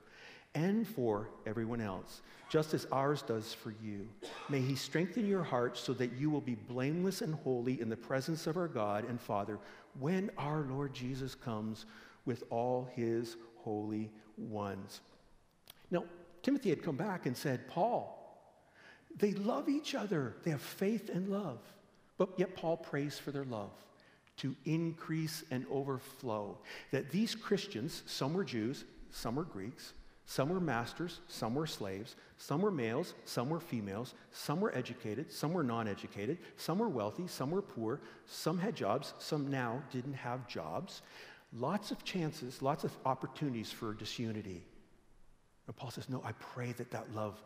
and 0.55 0.87
for 0.87 1.29
everyone 1.45 1.81
else, 1.81 2.21
just 2.49 2.73
as 2.73 2.87
ours 2.91 3.21
does 3.21 3.53
for 3.53 3.73
you. 3.83 4.07
May 4.49 4.61
he 4.61 4.75
strengthen 4.75 5.27
your 5.27 5.43
hearts 5.43 5.79
so 5.79 5.93
that 5.93 6.13
you 6.13 6.29
will 6.29 6.41
be 6.41 6.55
blameless 6.55 7.21
and 7.21 7.35
holy 7.35 7.79
in 7.79 7.89
the 7.89 7.95
presence 7.95 8.47
of 8.47 8.57
our 8.57 8.67
God 8.67 9.07
and 9.07 9.21
Father 9.21 9.59
when 9.99 10.31
our 10.37 10.61
Lord 10.61 10.93
Jesus 10.93 11.35
comes 11.35 11.85
with 12.25 12.43
all 12.49 12.89
his 12.95 13.37
holy 13.57 14.09
ones. 14.37 15.01
Now, 15.91 16.05
Timothy 16.41 16.69
had 16.69 16.81
come 16.81 16.95
back 16.95 17.25
and 17.25 17.35
said, 17.35 17.67
Paul, 17.67 18.18
they 19.15 19.31
love 19.33 19.69
each 19.69 19.95
other. 19.95 20.35
They 20.43 20.51
have 20.51 20.61
faith 20.61 21.09
and 21.09 21.29
love. 21.29 21.59
But 22.17 22.29
yet, 22.37 22.55
Paul 22.55 22.77
prays 22.77 23.17
for 23.17 23.31
their 23.31 23.45
love 23.45 23.71
to 24.37 24.55
increase 24.65 25.43
and 25.51 25.65
overflow. 25.69 26.57
That 26.91 27.11
these 27.11 27.35
Christians, 27.35 28.03
some 28.05 28.33
were 28.33 28.45
Jews, 28.45 28.85
some 29.11 29.35
were 29.35 29.43
Greeks, 29.43 29.93
some 30.25 30.49
were 30.49 30.59
masters, 30.59 31.21
some 31.27 31.55
were 31.55 31.65
slaves, 31.65 32.15
some 32.37 32.61
were 32.61 32.71
males, 32.71 33.15
some 33.25 33.49
were 33.49 33.59
females, 33.59 34.13
some 34.31 34.61
were 34.61 34.73
educated, 34.75 35.31
some 35.31 35.53
were 35.53 35.63
non 35.63 35.87
educated, 35.87 36.37
some 36.55 36.77
were 36.79 36.87
wealthy, 36.87 37.27
some 37.27 37.51
were 37.51 37.61
poor, 37.61 37.99
some 38.25 38.57
had 38.57 38.75
jobs, 38.75 39.13
some 39.17 39.49
now 39.49 39.81
didn't 39.91 40.13
have 40.13 40.47
jobs. 40.47 41.01
Lots 41.51 41.89
of 41.89 42.03
chances, 42.03 42.61
lots 42.61 42.83
of 42.83 42.95
opportunities 43.05 43.71
for 43.71 43.93
disunity. 43.93 44.63
And 45.65 45.75
Paul 45.75 45.91
says, 45.91 46.09
No, 46.09 46.21
I 46.23 46.33
pray 46.33 46.73
that 46.73 46.91
that 46.91 47.13
love 47.15 47.41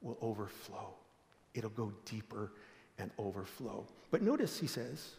will 0.00 0.16
overflow. 0.22 0.94
It'll 1.54 1.70
go 1.70 1.92
deeper 2.04 2.52
and 2.98 3.10
overflow. 3.18 3.86
But 4.10 4.22
notice 4.22 4.58
he 4.58 4.66
says, 4.66 5.10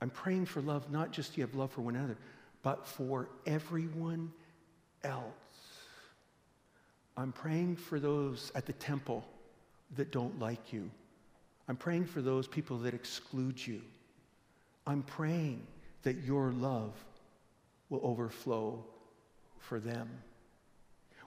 I'm 0.00 0.10
praying 0.10 0.46
for 0.46 0.60
love, 0.60 0.90
not 0.90 1.10
just 1.10 1.36
you 1.36 1.42
have 1.42 1.54
love 1.54 1.72
for 1.72 1.82
one 1.82 1.96
another, 1.96 2.16
but 2.62 2.86
for 2.86 3.28
everyone 3.46 4.32
else. 5.02 5.24
I'm 7.16 7.32
praying 7.32 7.76
for 7.76 8.00
those 8.00 8.50
at 8.54 8.66
the 8.66 8.72
temple 8.74 9.24
that 9.96 10.10
don't 10.10 10.38
like 10.38 10.72
you. 10.72 10.90
I'm 11.68 11.76
praying 11.76 12.06
for 12.06 12.22
those 12.22 12.46
people 12.46 12.78
that 12.78 12.94
exclude 12.94 13.64
you. 13.64 13.82
I'm 14.86 15.02
praying 15.02 15.66
that 16.02 16.24
your 16.24 16.52
love 16.52 16.92
will 17.90 18.00
overflow 18.02 18.84
for 19.58 19.78
them. 19.78 20.08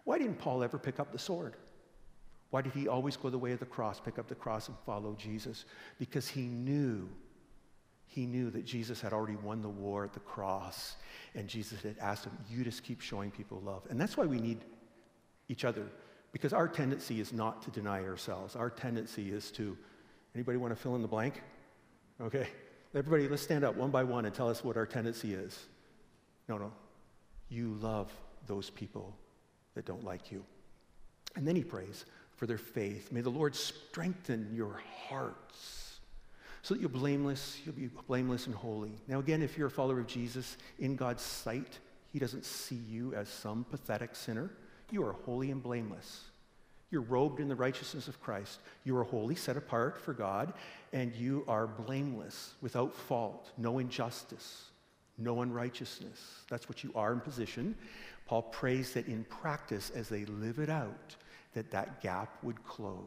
Why 0.03 0.17
didn't 0.17 0.39
Paul 0.39 0.63
ever 0.63 0.77
pick 0.77 0.99
up 0.99 1.11
the 1.11 1.19
sword? 1.19 1.55
Why 2.53 2.61
did 2.61 2.73
he 2.73 2.87
always 2.87 3.17
go 3.17 3.31
the 3.31 3.37
way 3.39 3.51
of 3.53 3.59
the 3.59 3.65
cross, 3.65 3.99
pick 3.99 4.19
up 4.19 4.27
the 4.27 4.35
cross 4.35 4.67
and 4.67 4.77
follow 4.85 5.15
Jesus? 5.17 5.65
Because 5.97 6.27
he 6.27 6.41
knew, 6.41 7.09
he 8.05 8.27
knew 8.27 8.51
that 8.51 8.63
Jesus 8.63 9.01
had 9.01 9.11
already 9.11 9.37
won 9.37 9.63
the 9.63 9.69
war 9.69 10.03
at 10.03 10.13
the 10.13 10.19
cross. 10.19 10.97
And 11.33 11.47
Jesus 11.47 11.81
had 11.81 11.95
asked 11.99 12.25
him, 12.25 12.37
You 12.47 12.63
just 12.63 12.83
keep 12.83 13.01
showing 13.01 13.31
people 13.31 13.59
love. 13.65 13.81
And 13.89 13.99
that's 13.99 14.17
why 14.17 14.27
we 14.27 14.39
need 14.39 14.59
each 15.49 15.65
other. 15.65 15.87
Because 16.31 16.53
our 16.53 16.67
tendency 16.67 17.19
is 17.19 17.33
not 17.33 17.63
to 17.63 17.71
deny 17.71 18.03
ourselves. 18.03 18.55
Our 18.55 18.69
tendency 18.69 19.31
is 19.31 19.49
to, 19.53 19.75
anybody 20.35 20.59
want 20.59 20.75
to 20.75 20.79
fill 20.79 20.93
in 20.95 21.01
the 21.01 21.07
blank? 21.07 21.41
Okay. 22.21 22.45
Everybody, 22.93 23.27
let's 23.29 23.41
stand 23.41 23.63
up 23.63 23.75
one 23.75 23.89
by 23.89 24.03
one 24.03 24.25
and 24.25 24.35
tell 24.35 24.47
us 24.47 24.63
what 24.63 24.77
our 24.77 24.85
tendency 24.85 25.33
is. 25.33 25.57
No, 26.47 26.59
no. 26.59 26.71
You 27.49 27.79
love 27.81 28.11
those 28.45 28.69
people 28.69 29.17
that 29.73 29.85
don't 29.85 30.03
like 30.03 30.31
you. 30.31 30.45
And 31.35 31.47
then 31.47 31.55
he 31.55 31.63
prays 31.63 32.05
for 32.35 32.47
their 32.47 32.57
faith. 32.57 33.11
May 33.11 33.21
the 33.21 33.29
Lord 33.29 33.55
strengthen 33.55 34.51
your 34.53 34.81
hearts 35.07 35.99
so 36.61 36.73
that 36.73 36.79
you're 36.79 36.89
blameless, 36.89 37.59
you'll 37.65 37.75
be 37.75 37.89
blameless 38.07 38.47
and 38.47 38.55
holy. 38.55 38.93
Now, 39.07 39.19
again, 39.19 39.41
if 39.41 39.57
you're 39.57 39.67
a 39.67 39.71
follower 39.71 39.99
of 39.99 40.07
Jesus, 40.07 40.57
in 40.79 40.95
God's 40.95 41.21
sight, 41.21 41.79
he 42.11 42.19
doesn't 42.19 42.45
see 42.45 42.79
you 42.89 43.13
as 43.13 43.27
some 43.27 43.65
pathetic 43.69 44.15
sinner. 44.15 44.49
You 44.89 45.03
are 45.03 45.11
holy 45.11 45.51
and 45.51 45.61
blameless. 45.61 46.21
You're 46.89 47.01
robed 47.01 47.39
in 47.39 47.47
the 47.47 47.55
righteousness 47.55 48.07
of 48.07 48.21
Christ. 48.21 48.59
You 48.85 48.95
are 48.97 49.03
holy, 49.03 49.35
set 49.35 49.57
apart 49.57 49.99
for 49.99 50.13
God, 50.13 50.53
and 50.93 51.13
you 51.15 51.43
are 51.47 51.65
blameless, 51.65 52.53
without 52.61 52.95
fault, 52.95 53.51
no 53.57 53.79
injustice, 53.79 54.65
no 55.17 55.41
unrighteousness. 55.41 56.43
That's 56.49 56.69
what 56.69 56.83
you 56.83 56.91
are 56.95 57.11
in 57.11 57.19
position. 57.19 57.75
Paul 58.25 58.43
prays 58.43 58.93
that 58.93 59.07
in 59.07 59.23
practice, 59.25 59.89
as 59.89 60.07
they 60.07 60.25
live 60.25 60.59
it 60.59 60.69
out, 60.69 61.15
that 61.53 61.71
that 61.71 62.01
gap 62.01 62.37
would 62.43 62.63
close, 62.63 63.05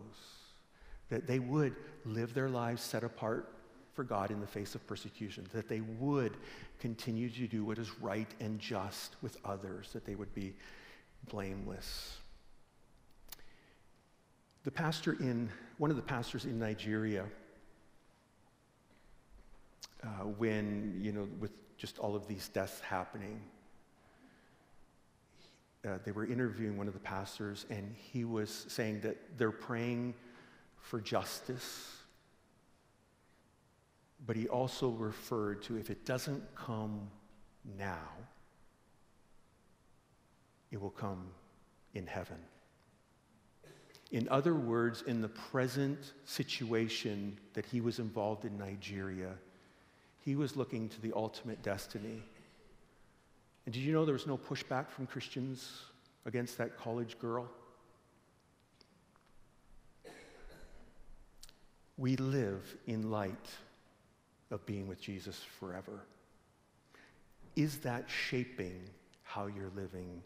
that 1.08 1.26
they 1.26 1.38
would 1.38 1.74
live 2.04 2.34
their 2.34 2.48
lives 2.48 2.82
set 2.82 3.04
apart 3.04 3.52
for 3.94 4.04
God 4.04 4.30
in 4.30 4.40
the 4.40 4.46
face 4.46 4.74
of 4.74 4.86
persecution, 4.86 5.46
that 5.52 5.68
they 5.68 5.80
would 5.80 6.36
continue 6.78 7.30
to 7.30 7.46
do 7.46 7.64
what 7.64 7.78
is 7.78 7.98
right 8.00 8.28
and 8.40 8.58
just 8.58 9.16
with 9.22 9.36
others, 9.44 9.90
that 9.92 10.04
they 10.04 10.14
would 10.14 10.34
be 10.34 10.54
blameless. 11.28 12.18
The 14.64 14.70
pastor 14.70 15.14
in, 15.14 15.48
one 15.78 15.90
of 15.90 15.96
the 15.96 16.02
pastors 16.02 16.44
in 16.44 16.58
Nigeria, 16.58 17.24
uh, 20.04 20.24
when, 20.38 20.98
you 21.00 21.12
know, 21.12 21.28
with 21.40 21.52
just 21.78 21.98
all 21.98 22.14
of 22.14 22.26
these 22.26 22.48
deaths 22.48 22.80
happening, 22.80 23.40
uh, 25.86 25.98
they 26.04 26.12
were 26.12 26.26
interviewing 26.26 26.76
one 26.76 26.88
of 26.88 26.94
the 26.94 27.00
pastors, 27.00 27.66
and 27.70 27.94
he 27.96 28.24
was 28.24 28.66
saying 28.68 29.00
that 29.00 29.16
they're 29.38 29.50
praying 29.50 30.14
for 30.78 31.00
justice. 31.00 31.96
But 34.26 34.36
he 34.36 34.48
also 34.48 34.88
referred 34.90 35.62
to 35.64 35.76
if 35.76 35.90
it 35.90 36.04
doesn't 36.04 36.42
come 36.54 37.08
now, 37.78 38.08
it 40.70 40.80
will 40.80 40.90
come 40.90 41.28
in 41.94 42.06
heaven. 42.06 42.38
In 44.12 44.28
other 44.28 44.54
words, 44.54 45.02
in 45.02 45.20
the 45.20 45.28
present 45.28 46.12
situation 46.24 47.38
that 47.54 47.66
he 47.66 47.80
was 47.80 47.98
involved 47.98 48.44
in 48.44 48.56
Nigeria, 48.56 49.32
he 50.24 50.36
was 50.36 50.56
looking 50.56 50.88
to 50.88 51.00
the 51.00 51.12
ultimate 51.14 51.62
destiny 51.62 52.22
and 53.66 53.74
did 53.74 53.82
you 53.82 53.92
know 53.92 54.04
there 54.04 54.12
was 54.12 54.28
no 54.28 54.38
pushback 54.38 54.88
from 54.88 55.06
Christians 55.06 55.82
against 56.24 56.56
that 56.58 56.78
college 56.78 57.18
girl? 57.18 57.50
We 61.98 62.14
live 62.16 62.76
in 62.86 63.10
light 63.10 63.50
of 64.52 64.64
being 64.66 64.86
with 64.86 65.00
Jesus 65.00 65.42
forever. 65.58 66.04
Is 67.56 67.78
that 67.78 68.04
shaping 68.08 68.80
how 69.22 69.46
you're 69.46 69.72
living 69.74 70.22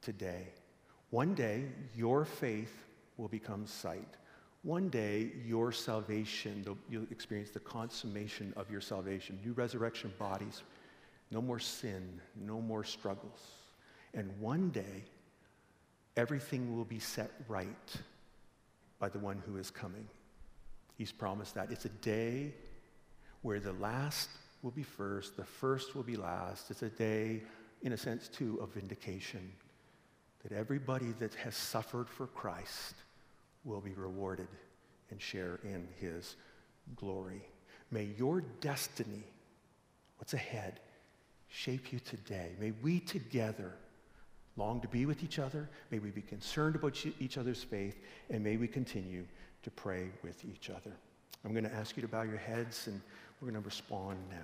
today? 0.00 0.48
One 1.10 1.34
day, 1.34 1.64
your 1.94 2.24
faith 2.24 2.84
will 3.18 3.28
become 3.28 3.66
sight. 3.66 4.08
One 4.62 4.88
day, 4.88 5.32
your 5.44 5.72
salvation, 5.72 6.64
you'll 6.88 7.06
experience 7.10 7.50
the 7.50 7.60
consummation 7.60 8.54
of 8.56 8.70
your 8.70 8.80
salvation, 8.80 9.38
new 9.44 9.52
resurrection 9.52 10.12
bodies, 10.18 10.62
no 11.30 11.40
more 11.40 11.58
sin, 11.58 12.20
no 12.36 12.60
more 12.60 12.84
struggles. 12.84 13.40
And 14.14 14.38
one 14.40 14.70
day, 14.70 15.04
everything 16.16 16.76
will 16.76 16.84
be 16.84 16.98
set 16.98 17.30
right 17.46 17.96
by 18.98 19.08
the 19.08 19.18
one 19.18 19.42
who 19.46 19.56
is 19.56 19.70
coming. 19.70 20.08
He's 20.96 21.12
promised 21.12 21.54
that. 21.54 21.70
It's 21.70 21.84
a 21.84 21.90
day 21.90 22.52
where 23.42 23.60
the 23.60 23.74
last 23.74 24.30
will 24.62 24.72
be 24.72 24.82
first, 24.82 25.36
the 25.36 25.44
first 25.44 25.94
will 25.94 26.02
be 26.02 26.16
last. 26.16 26.70
It's 26.70 26.82
a 26.82 26.88
day, 26.88 27.42
in 27.82 27.92
a 27.92 27.96
sense, 27.96 28.28
too, 28.28 28.58
of 28.60 28.70
vindication. 28.70 29.52
That 30.42 30.52
everybody 30.52 31.12
that 31.20 31.34
has 31.34 31.54
suffered 31.54 32.08
for 32.08 32.26
Christ 32.26 32.94
will 33.64 33.80
be 33.80 33.92
rewarded 33.92 34.48
and 35.10 35.20
share 35.20 35.60
in 35.62 35.86
his 36.00 36.36
glory. 36.96 37.42
May 37.90 38.08
your 38.16 38.40
destiny, 38.60 39.24
what's 40.16 40.34
ahead, 40.34 40.80
shape 41.48 41.92
you 41.92 41.98
today. 42.00 42.50
May 42.60 42.72
we 42.82 43.00
together 43.00 43.74
long 44.56 44.80
to 44.80 44.88
be 44.88 45.06
with 45.06 45.22
each 45.22 45.38
other. 45.38 45.68
May 45.90 45.98
we 45.98 46.10
be 46.10 46.20
concerned 46.20 46.74
about 46.74 47.04
each 47.20 47.38
other's 47.38 47.62
faith, 47.62 47.96
and 48.28 48.42
may 48.42 48.56
we 48.56 48.66
continue 48.66 49.24
to 49.62 49.70
pray 49.70 50.08
with 50.22 50.44
each 50.44 50.70
other. 50.70 50.92
I'm 51.44 51.52
going 51.52 51.64
to 51.64 51.74
ask 51.74 51.96
you 51.96 52.02
to 52.02 52.08
bow 52.08 52.22
your 52.22 52.38
heads, 52.38 52.88
and 52.88 53.00
we're 53.40 53.50
going 53.50 53.62
to 53.62 53.66
respond 53.66 54.18
now. 54.30 54.36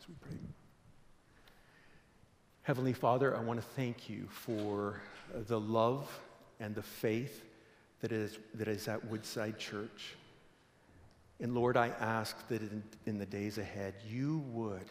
As 0.00 0.08
we 0.08 0.14
pray. 0.20 0.36
Heavenly 2.62 2.92
Father, 2.92 3.34
I 3.34 3.40
want 3.40 3.58
to 3.58 3.66
thank 3.74 4.10
you 4.10 4.26
for 4.30 5.00
the 5.46 5.58
love 5.58 6.20
and 6.60 6.74
the 6.74 6.82
faith 6.82 7.44
that 8.00 8.12
is, 8.12 8.38
that 8.54 8.68
is 8.68 8.88
at 8.88 9.04
Woodside 9.06 9.58
Church. 9.58 10.14
And 11.40 11.54
Lord, 11.54 11.76
I 11.76 11.88
ask 12.00 12.48
that 12.48 12.62
in, 12.62 12.82
in 13.06 13.18
the 13.18 13.26
days 13.26 13.58
ahead, 13.58 13.94
you 14.08 14.38
would 14.50 14.86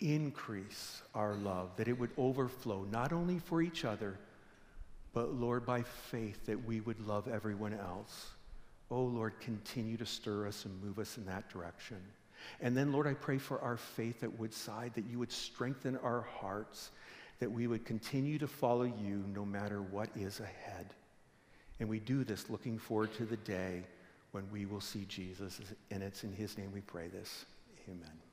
increase 0.00 1.02
our 1.14 1.34
love, 1.34 1.70
that 1.76 1.88
it 1.88 1.98
would 1.98 2.10
overflow 2.18 2.86
not 2.90 3.12
only 3.12 3.38
for 3.38 3.62
each 3.62 3.84
other, 3.84 4.18
but 5.14 5.34
Lord, 5.34 5.64
by 5.64 5.82
faith, 5.82 6.44
that 6.46 6.64
we 6.64 6.80
would 6.80 7.06
love 7.06 7.28
everyone 7.28 7.74
else. 7.74 8.30
Oh 8.90 9.04
Lord, 9.04 9.38
continue 9.40 9.96
to 9.96 10.06
stir 10.06 10.46
us 10.46 10.64
and 10.64 10.82
move 10.82 10.98
us 10.98 11.16
in 11.16 11.24
that 11.26 11.48
direction. 11.48 11.98
And 12.60 12.76
then, 12.76 12.92
Lord, 12.92 13.06
I 13.06 13.14
pray 13.14 13.38
for 13.38 13.60
our 13.60 13.76
faith 13.76 14.22
at 14.22 14.38
Woodside, 14.38 14.92
that 14.94 15.04
you 15.06 15.18
would 15.18 15.32
strengthen 15.32 15.96
our 15.98 16.22
hearts, 16.22 16.90
that 17.38 17.50
we 17.50 17.66
would 17.66 17.84
continue 17.84 18.38
to 18.38 18.46
follow 18.46 18.82
you 18.82 19.24
no 19.34 19.44
matter 19.44 19.80
what 19.80 20.08
is 20.16 20.40
ahead. 20.40 20.92
And 21.80 21.88
we 21.88 22.00
do 22.00 22.24
this 22.24 22.50
looking 22.50 22.78
forward 22.78 23.14
to 23.14 23.24
the 23.24 23.36
day 23.38 23.84
when 24.32 24.50
we 24.50 24.66
will 24.66 24.80
see 24.80 25.04
Jesus. 25.06 25.60
And 25.90 26.02
it's 26.02 26.24
in 26.24 26.32
his 26.32 26.58
name 26.58 26.72
we 26.72 26.80
pray 26.80 27.08
this. 27.08 27.44
Amen. 27.88 28.31